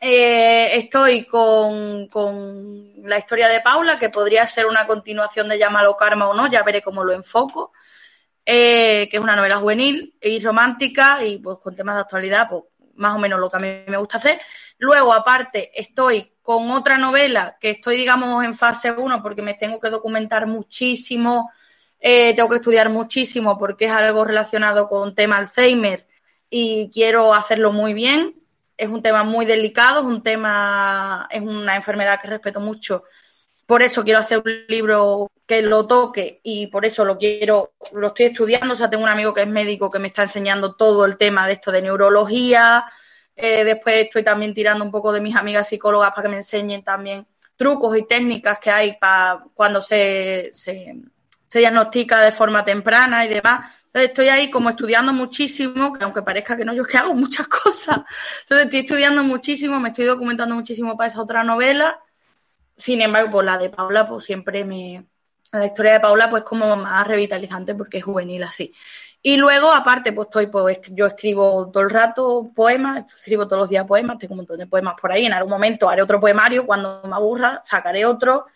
eh, 0.01 0.77
estoy 0.77 1.25
con, 1.25 2.07
con 2.09 3.03
la 3.09 3.19
historia 3.19 3.49
de 3.49 3.61
Paula, 3.61 3.99
que 3.99 4.11
podría 4.11 4.47
ser 4.47 4.67
una 4.67 4.87
continuación 4.87 5.49
de 5.49 5.59
Llámalo 5.59 5.97
Karma 5.97 6.29
o 6.29 6.35
no, 6.35 6.51
ya 6.51 6.63
veré 6.63 6.83
cómo 6.83 7.05
lo 7.05 7.13
enfoco 7.13 7.73
eh, 8.51 9.11
que 9.11 9.19
es 9.19 9.23
una 9.23 9.37
novela 9.37 9.59
juvenil 9.59 10.15
y 10.23 10.41
romántica 10.41 11.23
y 11.23 11.37
pues 11.37 11.59
con 11.59 11.77
temas 11.77 11.97
de 11.97 12.01
actualidad, 12.01 12.49
pues 12.49 12.65
más 12.95 13.15
o 13.15 13.19
menos 13.19 13.39
lo 13.39 13.51
que 13.51 13.57
a 13.59 13.61
mí 13.61 13.69
me 13.87 13.99
gusta 13.99 14.17
hacer. 14.17 14.41
Luego, 14.79 15.13
aparte, 15.13 15.71
estoy 15.79 16.33
con 16.41 16.71
otra 16.71 16.97
novela 16.97 17.59
que 17.61 17.69
estoy, 17.69 17.99
digamos, 17.99 18.43
en 18.43 18.55
fase 18.57 18.91
1 18.91 19.23
porque 19.23 19.43
me 19.43 19.53
tengo 19.53 19.79
que 19.79 19.91
documentar 19.91 20.47
muchísimo, 20.47 21.51
eh, 22.01 22.35
tengo 22.35 22.49
que 22.49 22.57
estudiar 22.57 22.89
muchísimo 22.89 23.59
porque 23.59 23.85
es 23.85 23.93
algo 23.93 24.25
relacionado 24.25 24.89
con 24.89 25.15
tema 25.15 25.37
Alzheimer 25.37 26.07
y 26.49 26.91
quiero 26.91 27.35
hacerlo 27.35 27.71
muy 27.71 27.93
bien. 27.93 28.38
Es 28.79 28.89
un 28.89 29.03
tema 29.03 29.25
muy 29.25 29.45
delicado, 29.45 30.01
es 30.01 30.07
un 30.07 30.23
tema, 30.23 31.29
es 31.31 31.43
una 31.43 31.77
enfermedad 31.77 32.19
que 32.21 32.29
respeto 32.29 32.61
mucho 32.61 33.05
por 33.69 33.83
eso 33.83 34.03
quiero 34.03 34.21
hacer 34.21 34.39
un 34.39 34.65
libro 34.69 35.31
que 35.47 35.61
lo 35.61 35.87
toque 35.87 36.41
y 36.43 36.69
por 36.69 36.87
eso 36.87 37.05
lo 37.05 37.19
quiero, 37.19 37.75
lo 37.93 38.07
estoy 38.07 38.27
estudiando. 38.27 38.73
O 38.73 38.77
sea, 38.79 38.89
tengo 38.89 39.05
un 39.05 39.11
amigo 39.11 39.35
que 39.35 39.43
es 39.43 39.47
médico 39.47 39.91
que 39.91 39.99
me 39.99 40.09
está 40.09 40.23
enseñando 40.23 40.75
todo 40.75 41.05
el 41.05 41.19
tema 41.19 41.47
de 41.47 41.53
esto 41.53 41.71
de 41.71 41.83
neurología. 41.83 42.87
Eh, 43.37 43.65
después 43.65 44.07
estoy 44.07 44.25
también 44.25 44.55
tirando 44.55 44.83
un 44.83 44.91
poco 44.91 45.13
de 45.13 45.21
mis 45.21 45.37
amigas 45.37 45.69
psicólogas 45.69 46.13
para 46.13 46.23
que 46.23 46.29
me 46.31 46.37
enseñen 46.39 46.83
también 46.83 47.27
trucos 47.57 47.95
y 47.99 48.07
técnicas 48.07 48.59
que 48.59 48.71
hay 48.71 48.97
para 48.97 49.45
cuando 49.53 49.83
se, 49.83 50.49
se, 50.55 50.95
se 51.47 51.59
diagnostica 51.59 52.23
de 52.23 52.33
forma 52.33 52.65
temprana 52.65 53.27
y 53.27 53.29
demás. 53.29 53.71
Entonces 53.89 54.11
estoy 54.11 54.29
ahí 54.29 54.51
como 54.51 54.69
estudiando 54.69 55.13
muchísimo, 55.15 55.95
que 55.95 56.05
aunque 56.05 56.23
parezca 56.23 56.57
que 56.57 56.65
no, 56.65 56.75
yo 56.75 56.83
es 56.83 56.89
que 56.89 56.99
hago 56.99 57.15
muchas 57.15 57.49
cosas. 57.65 58.01
Entonces 58.43 58.67
estoy 58.67 58.81
estudiando 58.81 59.25
muchísimo, 59.25 59.81
me 59.81 59.89
estoy 59.89 60.05
documentando 60.05 60.55
muchísimo 60.55 60.97
para 60.97 61.09
esa 61.09 61.23
otra 61.23 61.43
novela. 61.43 61.99
Sin 62.77 63.01
embargo, 63.01 63.31
pues 63.33 63.47
la 63.47 63.59
de 63.59 63.71
Paula, 63.71 64.09
pues 64.09 64.25
siempre 64.25 64.65
me. 64.65 65.05
La 65.51 65.65
historia 65.65 65.95
de 65.95 66.01
Paula, 66.01 66.29
pues 66.29 66.45
como 66.45 66.77
más 66.77 67.07
revitalizante 67.07 67.75
porque 67.75 67.99
es 67.99 68.05
juvenil 68.05 68.43
así. 68.43 68.73
Y 69.23 69.39
luego, 69.39 69.73
aparte, 69.73 70.13
pues 70.13 70.27
estoy, 70.29 70.47
pues 70.49 70.81
yo 70.91 71.07
escribo 71.07 71.71
todo 71.73 71.83
el 71.83 71.91
rato 71.91 72.51
poemas, 72.55 73.07
escribo 73.15 73.47
todos 73.49 73.63
los 73.63 73.71
días 73.71 73.87
poemas, 73.87 74.19
tengo 74.19 74.35
un 74.35 74.39
montón 74.39 74.59
de 74.59 74.67
poemas 74.67 74.95
por 75.01 75.11
ahí. 75.11 75.25
En 75.25 75.33
algún 75.33 75.51
momento 75.51 75.89
haré 75.89 76.03
otro 76.03 76.21
poemario, 76.21 76.67
cuando 76.67 77.01
me 77.05 77.15
aburra, 77.15 77.63
sacaré 77.65 78.05
otro. 78.05 78.47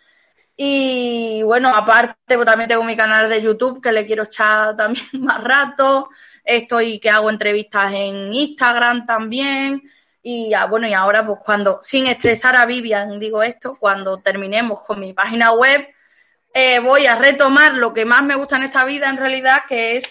Y 0.55 1.41
bueno, 1.43 1.69
aparte, 1.75 2.35
pues 2.35 2.45
también 2.45 2.69
tengo 2.69 2.83
mi 2.83 2.95
canal 2.95 3.29
de 3.29 3.41
YouTube 3.41 3.81
que 3.81 3.91
le 3.91 4.05
quiero 4.05 4.23
echar 4.23 4.75
también 4.77 5.05
más 5.21 5.43
rato. 5.43 6.09
Estoy 6.43 6.99
que 6.99 7.09
hago 7.09 7.29
entrevistas 7.29 7.93
en 7.93 8.33
Instagram 8.33 9.05
también. 9.05 9.81
Y 10.21 10.53
ah, 10.53 10.65
bueno, 10.67 10.87
y 10.87 10.93
ahora, 10.93 11.25
pues 11.25 11.39
cuando, 11.43 11.81
sin 11.83 12.07
estresar 12.07 12.55
a 12.55 12.65
Vivian, 12.65 13.19
digo 13.19 13.43
esto, 13.43 13.77
cuando 13.77 14.19
terminemos 14.19 14.81
con 14.81 14.99
mi 14.99 15.11
página 15.13 15.51
web, 15.51 15.87
eh, 16.53 16.79
voy 16.79 17.07
a 17.07 17.15
retomar 17.15 17.73
lo 17.73 17.93
que 17.93 18.05
más 18.05 18.23
me 18.23 18.35
gusta 18.35 18.57
en 18.57 18.63
esta 18.63 18.85
vida, 18.85 19.09
en 19.09 19.17
realidad, 19.17 19.63
que 19.67 19.97
es 19.97 20.03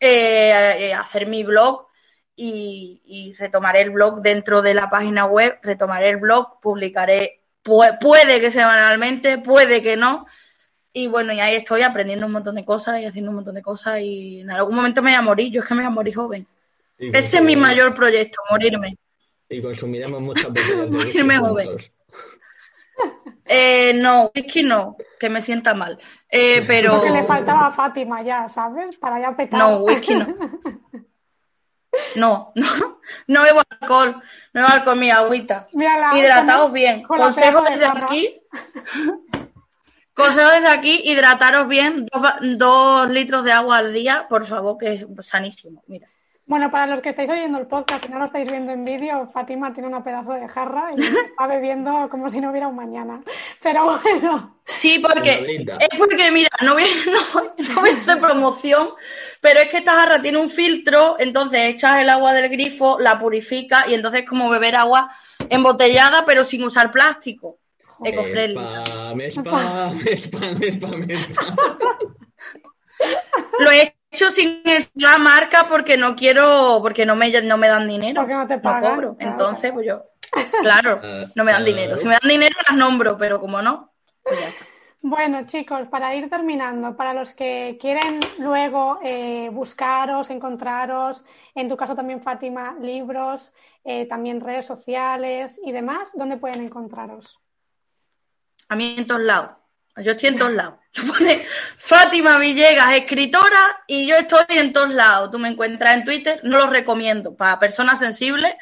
eh, 0.00 0.88
eh, 0.88 0.94
hacer 0.94 1.26
mi 1.26 1.44
blog 1.44 1.86
y, 2.34 3.34
retomaré 3.38 3.82
el 3.82 3.90
blog 3.90 4.22
dentro 4.22 4.62
de 4.62 4.72
la 4.72 4.88
página 4.88 5.26
web, 5.26 5.58
retomaré 5.62 6.08
el 6.08 6.16
blog, 6.16 6.58
publicaré, 6.60 7.39
puede 7.62 8.40
que 8.40 8.50
semanalmente, 8.50 9.38
puede 9.38 9.82
que 9.82 9.96
no. 9.96 10.26
Y 10.92 11.06
bueno, 11.06 11.32
y 11.32 11.40
ahí 11.40 11.54
estoy 11.54 11.82
aprendiendo 11.82 12.26
un 12.26 12.32
montón 12.32 12.56
de 12.56 12.64
cosas 12.64 13.00
y 13.00 13.04
haciendo 13.04 13.30
un 13.30 13.36
montón 13.36 13.54
de 13.54 13.62
cosas 13.62 14.00
y 14.00 14.40
en 14.40 14.50
algún 14.50 14.74
momento 14.74 15.02
me 15.02 15.10
voy 15.10 15.18
a 15.18 15.22
morir, 15.22 15.52
yo 15.52 15.60
es 15.60 15.68
que 15.68 15.74
me 15.74 15.82
voy 15.82 15.86
a 15.86 15.94
morir 15.94 16.14
joven. 16.14 16.46
Este 16.98 17.38
es 17.38 17.42
mi 17.42 17.56
mayor 17.56 17.94
proyecto, 17.94 18.40
morirme. 18.50 18.98
Y 19.48 19.62
consumiremos 19.62 20.20
muchas 20.20 20.52
veces. 20.52 20.90
morirme 20.90 21.38
joven. 21.38 21.68
Eh, 23.52 23.92
no, 23.94 24.30
whisky 24.32 24.62
no, 24.62 24.96
que 25.18 25.28
me 25.28 25.42
sienta 25.42 25.74
mal. 25.74 25.98
Eh, 26.28 26.62
pero. 26.68 26.92
Porque 26.92 27.10
le 27.10 27.24
faltaba 27.24 27.66
a 27.66 27.72
Fátima 27.72 28.22
ya, 28.22 28.46
¿sabes? 28.46 28.96
Para 28.96 29.20
ya 29.20 29.36
petar. 29.36 29.58
No, 29.58 29.78
whisky 29.78 30.14
no. 30.14 30.26
No, 32.16 32.52
no, 32.54 33.00
no 33.26 33.42
bebo 33.42 33.62
alcohol, 33.80 34.22
no 34.52 34.60
bebo 34.60 34.72
alcohol, 34.72 34.98
mi 34.98 35.10
agüita. 35.10 35.68
Hidrataos 35.72 36.72
bien. 36.72 37.02
Consejo 37.02 37.62
desde 37.62 37.86
aquí. 37.86 38.40
Consejo 40.14 40.50
desde 40.50 40.68
aquí, 40.68 41.00
hidrataros 41.04 41.66
bien, 41.66 42.06
dos, 42.58 43.08
litros 43.08 43.44
de 43.44 43.52
agua 43.52 43.78
al 43.78 43.92
día, 43.92 44.26
por 44.28 44.44
favor, 44.44 44.76
que 44.76 44.94
es 44.94 45.06
sanísimo. 45.22 45.82
Mira. 45.86 46.08
Bueno, 46.50 46.68
para 46.68 46.88
los 46.88 47.00
que 47.00 47.10
estáis 47.10 47.30
oyendo 47.30 47.58
el 47.58 47.68
podcast 47.68 48.04
y 48.06 48.08
no 48.08 48.18
lo 48.18 48.24
estáis 48.24 48.50
viendo 48.50 48.72
en 48.72 48.84
vídeo, 48.84 49.30
Fátima 49.32 49.72
tiene 49.72 49.86
una 49.86 50.02
pedazo 50.02 50.32
de 50.32 50.48
jarra 50.48 50.90
y 50.96 51.00
está 51.30 51.46
bebiendo 51.46 52.08
como 52.10 52.28
si 52.28 52.40
no 52.40 52.50
hubiera 52.50 52.66
un 52.66 52.74
mañana. 52.74 53.22
Pero 53.62 53.84
bueno. 53.84 54.58
Sí, 54.64 54.98
porque 54.98 55.64
es 55.78 55.96
porque, 55.96 56.28
mira, 56.32 56.50
no 56.62 56.74
voy, 56.74 56.82
no, 57.06 57.80
voy 57.80 57.90
a 57.90 57.92
hacer 57.92 58.18
promoción, 58.18 58.88
pero 59.40 59.60
es 59.60 59.68
que 59.68 59.76
esta 59.76 59.94
jarra 59.94 60.20
tiene 60.20 60.38
un 60.38 60.50
filtro, 60.50 61.14
entonces 61.20 61.60
echas 61.72 62.00
el 62.00 62.08
agua 62.08 62.34
del 62.34 62.48
grifo, 62.48 62.98
la 62.98 63.20
purifica 63.20 63.86
y 63.86 63.94
entonces 63.94 64.22
es 64.22 64.28
como 64.28 64.50
beber 64.50 64.74
agua 64.74 65.14
embotellada 65.50 66.24
pero 66.26 66.44
sin 66.44 66.64
usar 66.64 66.90
plástico. 66.90 67.60
Spam, 68.02 69.20
spam, 69.30 70.00
spam, 70.16 70.62
spam, 70.64 71.10
spam. 71.12 71.48
Lo 73.60 73.70
he 73.70 73.99
hecho 74.10 74.30
sin 74.30 74.62
la 74.94 75.18
marca 75.18 75.66
porque 75.68 75.96
no 75.96 76.16
quiero, 76.16 76.80
porque 76.82 77.06
no 77.06 77.16
me, 77.16 77.30
no 77.42 77.56
me 77.56 77.68
dan 77.68 77.88
dinero. 77.88 78.20
Porque 78.20 78.34
no 78.34 78.46
te 78.46 78.58
pagan. 78.58 78.94
cobro. 78.94 79.16
Entonces, 79.18 79.72
pues 79.72 79.86
yo, 79.86 80.04
claro, 80.62 81.00
ah, 81.04 81.24
no 81.34 81.44
me 81.44 81.52
dan 81.52 81.64
dinero. 81.64 81.96
Si 81.96 82.06
me 82.06 82.18
dan 82.20 82.28
dinero 82.28 82.56
las 82.68 82.76
nombro, 82.76 83.16
pero 83.16 83.40
como 83.40 83.62
no, 83.62 83.92
pues 84.22 84.40
ya 84.40 84.48
está. 84.48 84.66
Bueno, 85.02 85.44
chicos, 85.44 85.88
para 85.88 86.14
ir 86.14 86.28
terminando, 86.28 86.94
para 86.94 87.14
los 87.14 87.32
que 87.32 87.78
quieren 87.80 88.20
luego 88.38 88.98
eh, 89.02 89.48
buscaros, 89.50 90.28
encontraros, 90.28 91.24
en 91.54 91.68
tu 91.68 91.76
caso 91.76 91.94
también, 91.94 92.20
Fátima, 92.20 92.76
libros, 92.78 93.50
eh, 93.82 94.04
también 94.06 94.42
redes 94.42 94.66
sociales 94.66 95.58
y 95.64 95.72
demás, 95.72 96.12
¿dónde 96.14 96.36
pueden 96.36 96.60
encontraros? 96.60 97.40
A 98.68 98.76
mí 98.76 98.96
en 98.98 99.06
todos 99.06 99.22
lados. 99.22 99.59
Yo 100.02 100.12
estoy 100.12 100.30
en 100.30 100.38
todos 100.38 100.52
lados. 100.52 100.74
Tú 100.92 101.06
pones 101.06 101.46
Fátima 101.78 102.38
Villegas, 102.38 102.96
escritora, 102.96 103.82
y 103.86 104.06
yo 104.06 104.16
estoy 104.16 104.44
en 104.48 104.72
todos 104.72 104.90
lados. 104.90 105.30
Tú 105.30 105.38
me 105.38 105.48
encuentras 105.48 105.94
en 105.94 106.04
Twitter, 106.04 106.40
no 106.42 106.58
lo 106.58 106.66
recomiendo. 106.68 107.34
Para 107.34 107.60
personas 107.60 108.00
sensibles, 108.00 108.54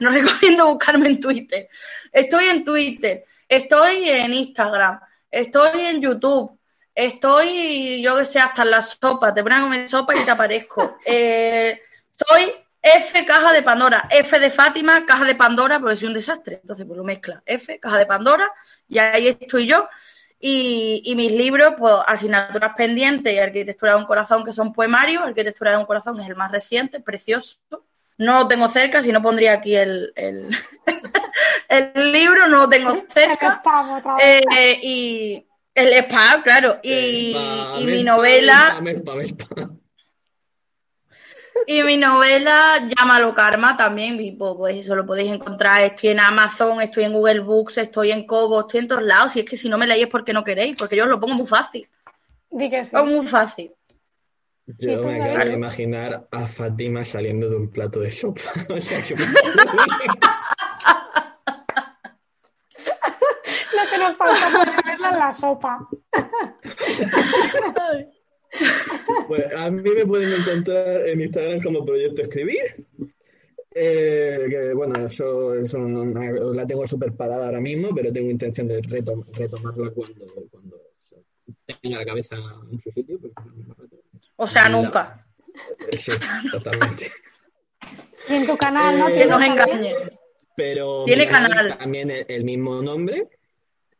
no 0.00 0.10
recomiendo 0.12 0.66
buscarme 0.66 1.08
en 1.08 1.20
Twitter. 1.20 1.68
Estoy 2.12 2.48
en 2.48 2.64
Twitter, 2.64 3.24
estoy 3.48 4.08
en 4.08 4.32
Instagram, 4.32 4.98
estoy 5.30 5.80
en 5.80 6.00
YouTube, 6.00 6.58
estoy, 6.94 8.02
yo 8.02 8.16
que 8.16 8.24
sé, 8.24 8.40
hasta 8.40 8.62
en 8.62 8.70
la 8.70 8.82
sopa. 8.82 9.32
Te 9.32 9.42
ponen 9.42 9.58
a 9.58 9.62
comer 9.62 9.88
sopa 9.88 10.16
y 10.16 10.24
te 10.24 10.30
aparezco. 10.30 10.98
Eh, 11.06 11.80
soy 12.10 12.52
F, 12.82 13.24
caja 13.24 13.52
de 13.52 13.62
Pandora. 13.62 14.08
F 14.10 14.38
de 14.38 14.50
Fátima, 14.50 15.04
caja 15.04 15.24
de 15.24 15.34
Pandora, 15.34 15.78
porque 15.78 15.96
soy 15.96 16.08
un 16.08 16.14
desastre. 16.14 16.58
Entonces, 16.62 16.86
pues 16.86 16.96
lo 16.96 17.04
mezcla. 17.04 17.42
F, 17.44 17.78
caja 17.78 17.98
de 17.98 18.06
Pandora, 18.06 18.50
y 18.88 18.98
ahí 18.98 19.28
estoy 19.28 19.66
yo. 19.66 19.88
Y, 20.40 21.14
mis 21.16 21.32
libros, 21.32 21.74
pues 21.78 21.94
asignaturas 22.06 22.72
pendientes 22.76 23.32
y 23.32 23.38
arquitectura 23.38 23.92
de 23.92 23.98
un 23.98 24.06
corazón, 24.06 24.44
que 24.44 24.52
son 24.52 24.72
poemarios. 24.72 25.22
Arquitectura 25.22 25.72
de 25.72 25.78
un 25.78 25.84
corazón 25.84 26.20
es 26.20 26.28
el 26.28 26.36
más 26.36 26.52
reciente, 26.52 27.00
precioso. 27.00 27.56
No 28.18 28.40
lo 28.40 28.48
tengo 28.48 28.68
cerca, 28.68 29.02
si 29.02 29.12
no 29.12 29.22
pondría 29.22 29.54
aquí 29.54 29.74
el, 29.74 30.12
el, 30.16 30.50
libro, 32.12 32.48
no 32.48 32.58
lo 32.58 32.68
tengo 32.68 33.04
cerca. 33.12 33.62
Eh, 34.20 34.78
y 34.82 35.46
el 35.74 35.92
spam, 36.04 36.42
claro. 36.42 36.78
Y, 36.82 37.36
y 37.80 37.84
mi 37.84 38.04
novela. 38.04 38.80
Y 41.66 41.82
mi 41.82 41.96
novela, 41.96 42.88
Llámalo 42.96 43.34
Karma, 43.34 43.76
también, 43.76 44.16
pues, 44.38 44.54
pues, 44.56 44.76
eso 44.76 44.94
lo 44.94 45.04
podéis 45.04 45.32
encontrar. 45.32 45.82
Estoy 45.82 46.10
en 46.10 46.20
Amazon, 46.20 46.80
estoy 46.80 47.04
en 47.04 47.12
Google 47.12 47.40
Books, 47.40 47.78
estoy 47.78 48.10
en 48.10 48.26
Kobo, 48.26 48.60
estoy 48.60 48.80
en 48.80 48.88
todos 48.88 49.02
lados. 49.02 49.36
Y 49.36 49.40
es 49.40 49.46
que 49.46 49.56
si 49.56 49.68
no 49.68 49.78
me 49.78 49.86
leéis 49.86 50.04
es 50.04 50.10
porque 50.10 50.32
no 50.32 50.44
queréis, 50.44 50.76
porque 50.76 50.96
yo 50.96 51.04
os 51.04 51.10
lo 51.10 51.20
pongo 51.20 51.34
muy 51.34 51.46
fácil. 51.46 51.88
Di 52.50 52.70
que 52.70 52.82
muy 53.04 53.26
fácil. 53.26 53.72
Yo 54.78 55.02
me 55.02 55.22
acabo 55.22 55.44
de 55.44 55.52
imaginar 55.54 56.28
a 56.30 56.46
Fátima 56.46 57.04
saliendo 57.04 57.48
de 57.48 57.56
un 57.56 57.70
plato 57.70 58.00
de 58.00 58.10
sopa. 58.10 58.42
o 58.68 58.80
sea, 58.80 59.00
Lo 63.74 63.90
que 63.90 63.98
nos 63.98 64.16
falta 64.16 64.46
es 64.46 64.52
verla 64.84 65.10
en 65.10 65.18
la 65.18 65.32
sopa. 65.32 65.88
Pues 69.26 69.46
a 69.54 69.70
mí 69.70 69.82
me 69.82 70.06
pueden 70.06 70.32
encontrar 70.40 71.08
en 71.08 71.20
Instagram 71.20 71.62
como 71.62 71.84
Proyecto 71.84 72.22
Escribir. 72.22 72.86
Eh, 73.74 74.46
que 74.48 74.74
bueno, 74.74 75.06
eso, 75.06 75.54
eso 75.54 75.78
la 75.78 76.66
tengo 76.66 76.86
súper 76.86 77.12
parada 77.12 77.46
ahora 77.46 77.60
mismo, 77.60 77.94
pero 77.94 78.12
tengo 78.12 78.30
intención 78.30 78.66
de 78.66 78.80
retomarla 78.80 79.90
cuando, 79.90 80.26
cuando 80.50 80.80
tenga 81.82 81.98
la 81.98 82.04
cabeza 82.04 82.36
en 82.72 82.80
su 82.80 82.90
sitio. 82.90 83.18
O 84.36 84.46
sea, 84.46 84.68
nunca. 84.68 85.26
Sí, 85.96 86.12
totalmente. 86.50 87.10
Y 88.28 88.34
en 88.34 88.46
tu 88.46 88.56
canal, 88.56 88.98
¿no? 88.98 89.08
Eh, 89.08 89.14
que 89.14 89.26
nos 89.26 89.42
engañe. 89.42 89.94
Pero 90.56 91.04
tiene 91.04 91.26
canal. 91.26 91.76
También 91.78 92.10
el 92.26 92.44
mismo 92.44 92.82
nombre, 92.82 93.28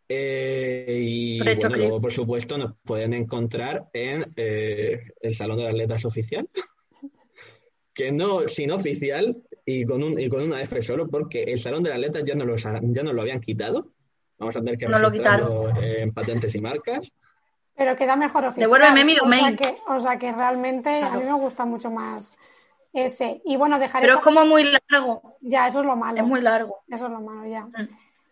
eh, 0.08 0.98
y 1.02 1.38
bueno, 1.42 1.68
luego, 1.76 2.00
por 2.00 2.12
supuesto, 2.12 2.56
nos 2.56 2.74
pueden 2.84 3.12
encontrar 3.12 3.88
en 3.92 4.24
eh, 4.36 5.12
el 5.20 5.34
Salón 5.34 5.58
de 5.58 5.64
las 5.64 5.74
Letras 5.74 6.04
Oficial, 6.04 6.48
que 7.94 8.10
no, 8.10 8.48
sin 8.48 8.70
oficial 8.70 9.36
y 9.64 9.84
con, 9.84 10.02
un, 10.02 10.18
y 10.18 10.28
con 10.28 10.42
una 10.42 10.62
F 10.62 10.80
solo, 10.80 11.08
porque 11.08 11.42
el 11.44 11.58
Salón 11.58 11.82
de 11.82 11.90
las 11.90 11.98
Letras 11.98 12.24
ya 12.26 12.34
no 12.34 12.44
lo, 12.44 12.56
ya 12.56 13.02
no 13.02 13.12
lo 13.12 13.22
habían 13.22 13.40
quitado. 13.40 13.92
Vamos 14.38 14.56
a 14.56 14.60
tener 14.60 14.78
que 14.78 14.86
no 14.86 14.98
registrarlo 14.98 15.70
en 15.76 16.12
patentes 16.12 16.54
y 16.54 16.60
marcas. 16.60 17.12
Pero 17.76 17.96
queda 17.96 18.16
mejor 18.16 18.44
oficial. 18.44 18.70
Devuélveme 18.70 19.04
mi 19.04 19.14
domain. 19.14 19.44
O 19.44 19.48
sea 19.48 19.56
que, 19.56 19.78
o 19.88 20.00
sea 20.00 20.18
que 20.18 20.32
realmente 20.32 21.02
a 21.02 21.10
mí 21.10 21.24
me 21.24 21.34
gusta 21.34 21.64
mucho 21.64 21.90
más 21.90 22.36
ese. 22.92 23.42
Y 23.44 23.56
bueno, 23.56 23.78
dejaré. 23.78 24.06
Pero 24.06 24.18
es 24.18 24.24
como 24.24 24.44
muy 24.44 24.64
largo. 24.90 25.36
Ya, 25.40 25.66
eso 25.66 25.80
es 25.80 25.86
lo 25.86 25.96
malo. 25.96 26.20
Es 26.20 26.26
muy 26.26 26.40
largo. 26.40 26.80
Eso 26.88 27.06
es 27.06 27.12
lo 27.12 27.20
malo, 27.20 27.46
ya. 27.48 27.66
Mm. 27.66 27.88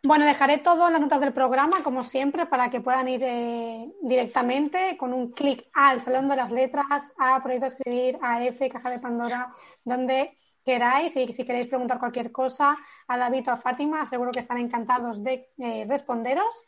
Bueno, 0.07 0.25
dejaré 0.25 0.59
todo 0.59 0.87
en 0.87 0.93
las 0.93 1.03
notas 1.03 1.21
del 1.21 1.33
programa, 1.33 1.83
como 1.83 2.05
siempre, 2.05 2.47
para 2.47 2.71
que 2.71 2.81
puedan 2.81 3.09
ir 3.09 3.25
eh, 3.25 3.91
directamente 4.03 4.97
con 4.97 5.13
un 5.13 5.33
clic 5.33 5.67
al 5.73 6.01
Salón 6.01 6.29
de 6.29 6.37
las 6.37 6.53
Letras, 6.53 7.13
a 7.19 7.43
Proyecto 7.43 7.67
Escribir, 7.67 8.17
a 8.23 8.45
F, 8.45 8.69
Caja 8.69 8.89
de 8.89 9.01
Pandora, 9.01 9.53
donde 9.83 10.39
queráis. 10.65 11.17
Y 11.17 11.33
si 11.33 11.45
queréis 11.45 11.67
preguntar 11.67 11.99
cualquier 11.99 12.31
cosa 12.31 12.79
a 13.09 13.19
David 13.19 13.49
o 13.49 13.51
a 13.51 13.57
Fátima, 13.57 14.07
seguro 14.07 14.31
que 14.31 14.39
están 14.39 14.59
encantados 14.59 15.25
de 15.25 15.51
eh, 15.59 15.85
responderos. 15.89 16.65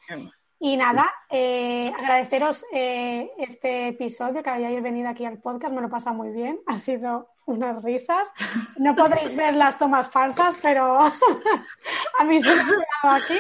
Y 0.59 0.77
nada, 0.77 1.09
eh, 1.31 1.93
agradeceros 1.97 2.65
este 2.73 3.89
episodio, 3.89 4.43
que 4.43 4.51
hayáis 4.51 4.83
venido 4.83 5.11
aquí 5.11 5.25
al 5.25 5.39
podcast, 5.39 5.73
me 5.73 5.81
lo 5.81 5.87
he 5.87 5.91
pasado 5.91 6.17
muy 6.17 6.31
bien, 6.31 6.59
ha 6.67 6.77
sido 6.79 7.29
unas 7.49 7.83
risas. 7.83 8.29
No 8.77 8.95
podréis 8.95 9.35
ver 9.37 9.55
las 9.55 9.79
tomas 9.79 10.11
falsas, 10.11 10.55
pero 10.63 11.01
a 12.19 12.25
mí 12.25 12.41
se 12.41 12.55
me 12.55 12.61
ha 12.61 12.65
quedado 12.65 13.25
aquí. 13.25 13.39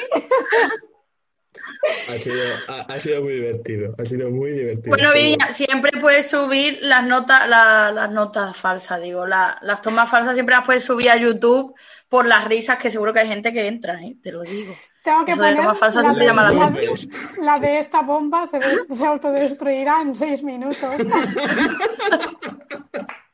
Ha 2.08 2.18
sido, 2.18 2.42
ha, 2.66 2.98
sido, 2.98 3.22
muy 3.22 3.34
divertido, 3.34 3.94
ha 3.98 4.04
sido 4.04 4.30
muy 4.30 4.52
divertido. 4.52 4.96
Bueno, 4.96 5.12
Vivian, 5.12 5.52
siempre 5.52 5.92
puedes 6.00 6.28
subir 6.28 6.78
las 6.82 7.06
notas, 7.06 7.48
las 7.48 8.10
notas 8.10 8.56
falsas, 8.56 9.00
digo, 9.02 9.26
las 9.26 9.82
tomas 9.82 10.10
falsas 10.10 10.34
siempre 10.34 10.54
las 10.54 10.64
puedes 10.64 10.84
subir 10.84 11.10
a 11.10 11.16
YouTube 11.16 11.74
por 12.08 12.26
las 12.26 12.46
risas, 12.46 12.78
que 12.78 12.90
seguro 12.90 13.12
que 13.12 13.20
hay 13.20 13.28
gente 13.28 13.52
que 13.52 13.66
entra, 13.66 14.00
¿eh? 14.02 14.16
te 14.22 14.32
lo 14.32 14.42
digo. 14.42 14.74
Tengo 15.04 15.24
que 15.24 15.36
poner 15.36 15.56
la, 17.42 17.58
de, 17.58 17.78
esta 17.78 18.02
bomba 18.02 18.46
se, 18.46 18.60
se 18.88 19.06
autodestruirá 19.06 20.02
en 20.02 20.14
seis 20.14 20.42
minutos. 20.42 20.78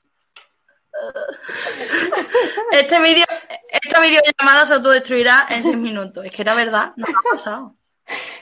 Este 2.71 3.01
vídeo, 3.01 3.25
esta 3.69 4.01
videollamada 4.01 4.67
se 4.67 4.75
autodestruirá 4.75 5.47
en 5.51 5.63
seis 5.63 5.77
minutos. 5.77 6.25
Es 6.25 6.33
que 6.33 6.43
era 6.43 6.55
verdad, 6.55 6.93
no 6.97 7.07
ha 7.07 7.33
pasado. 7.33 7.77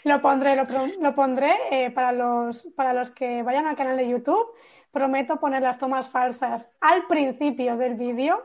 Lo 0.04 0.20
pondré, 0.20 0.56
lo, 0.56 1.14
pondré 1.14 1.56
eh, 1.70 1.90
para, 1.90 2.12
los, 2.12 2.68
para 2.76 2.92
los 2.92 3.10
que 3.10 3.42
vayan 3.42 3.66
al 3.66 3.76
canal 3.76 3.96
de 3.96 4.08
YouTube. 4.08 4.46
Prometo 4.90 5.38
poner 5.38 5.62
las 5.62 5.78
tomas 5.78 6.08
falsas 6.08 6.70
al 6.80 7.06
principio 7.06 7.76
del 7.76 7.94
vídeo 7.94 8.44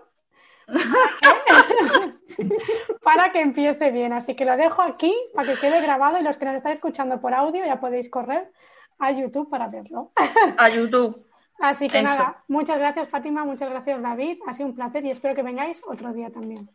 para 3.03 3.31
que 3.31 3.41
empiece 3.41 3.91
bien. 3.91 4.13
Así 4.13 4.35
que 4.35 4.45
lo 4.45 4.55
dejo 4.55 4.81
aquí 4.81 5.13
para 5.33 5.53
que 5.53 5.59
quede 5.59 5.81
grabado 5.81 6.19
y 6.19 6.23
los 6.23 6.37
que 6.37 6.45
nos 6.45 6.55
estáis 6.55 6.75
escuchando 6.75 7.19
por 7.19 7.33
audio 7.33 7.65
ya 7.65 7.79
podéis 7.79 8.09
correr 8.09 8.51
a 8.99 9.11
YouTube 9.11 9.49
para 9.49 9.67
verlo. 9.67 10.11
A 10.57 10.69
YouTube. 10.69 11.26
Así 11.59 11.89
que 11.89 12.01
nada, 12.01 12.43
muchas 12.47 12.77
gracias 12.77 13.09
Fátima, 13.09 13.43
muchas 13.43 13.69
gracias 13.69 14.01
David, 14.01 14.37
ha 14.47 14.53
sido 14.53 14.69
un 14.69 14.75
placer 14.75 15.03
y 15.05 15.09
espero 15.09 15.33
que 15.33 15.41
vengáis 15.41 15.81
otro 15.87 16.13
día 16.13 16.29
también. 16.29 16.69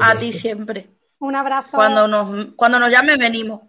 A 0.00 0.16
ti 0.16 0.32
siempre. 0.32 0.90
Un 1.18 1.36
abrazo. 1.36 1.70
Cuando 1.72 2.08
nos, 2.08 2.54
cuando 2.56 2.78
nos 2.78 2.90
llame 2.90 3.16
venimos. 3.16 3.60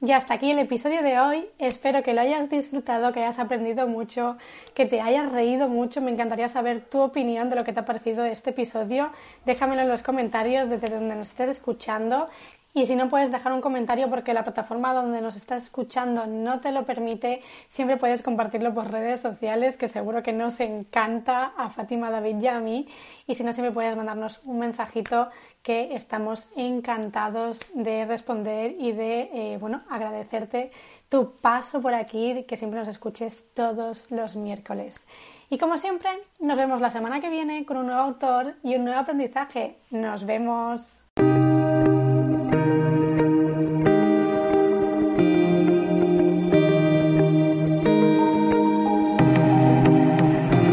Y 0.00 0.12
hasta 0.12 0.34
aquí 0.34 0.50
el 0.50 0.58
episodio 0.58 1.02
de 1.02 1.18
hoy. 1.18 1.48
Espero 1.58 2.02
que 2.02 2.12
lo 2.12 2.20
hayas 2.20 2.50
disfrutado, 2.50 3.12
que 3.12 3.20
hayas 3.20 3.38
aprendido 3.38 3.86
mucho, 3.86 4.36
que 4.74 4.84
te 4.84 5.00
hayas 5.00 5.32
reído 5.32 5.68
mucho. 5.68 6.02
Me 6.02 6.10
encantaría 6.10 6.48
saber 6.48 6.80
tu 6.80 7.00
opinión 7.00 7.48
de 7.48 7.56
lo 7.56 7.64
que 7.64 7.72
te 7.72 7.80
ha 7.80 7.84
parecido 7.84 8.24
este 8.24 8.50
episodio. 8.50 9.10
Déjamelo 9.46 9.82
en 9.82 9.88
los 9.88 10.02
comentarios 10.02 10.68
desde 10.68 10.90
donde 10.90 11.16
nos 11.16 11.30
estés 11.30 11.48
escuchando. 11.48 12.28
Y 12.76 12.86
si 12.86 12.96
no 12.96 13.08
puedes 13.08 13.30
dejar 13.30 13.52
un 13.52 13.60
comentario 13.60 14.10
porque 14.10 14.34
la 14.34 14.42
plataforma 14.42 14.92
donde 14.92 15.20
nos 15.20 15.36
estás 15.36 15.62
escuchando 15.62 16.26
no 16.26 16.58
te 16.58 16.72
lo 16.72 16.84
permite, 16.84 17.40
siempre 17.68 17.96
puedes 17.96 18.20
compartirlo 18.20 18.74
por 18.74 18.90
redes 18.90 19.20
sociales, 19.20 19.76
que 19.76 19.88
seguro 19.88 20.24
que 20.24 20.32
nos 20.32 20.58
encanta 20.58 21.52
a 21.56 21.70
Fátima, 21.70 22.10
David 22.10 22.40
y 22.40 22.48
a 22.48 22.58
mí. 22.58 22.88
Y 23.28 23.36
si 23.36 23.44
no, 23.44 23.52
siempre 23.52 23.70
puedes 23.70 23.96
mandarnos 23.96 24.40
un 24.44 24.58
mensajito 24.58 25.28
que 25.62 25.94
estamos 25.94 26.48
encantados 26.56 27.60
de 27.74 28.06
responder 28.06 28.74
y 28.76 28.90
de, 28.90 29.30
eh, 29.32 29.58
bueno, 29.60 29.82
agradecerte 29.88 30.72
tu 31.08 31.36
paso 31.36 31.80
por 31.80 31.94
aquí, 31.94 32.42
que 32.42 32.56
siempre 32.56 32.80
nos 32.80 32.88
escuches 32.88 33.44
todos 33.54 34.10
los 34.10 34.34
miércoles. 34.34 35.06
Y 35.48 35.58
como 35.58 35.78
siempre, 35.78 36.10
nos 36.40 36.56
vemos 36.56 36.80
la 36.80 36.90
semana 36.90 37.20
que 37.20 37.30
viene 37.30 37.64
con 37.64 37.76
un 37.76 37.86
nuevo 37.86 38.00
autor 38.00 38.56
y 38.64 38.74
un 38.74 38.82
nuevo 38.82 38.98
aprendizaje. 38.98 39.78
Nos 39.92 40.26
vemos. 40.26 41.03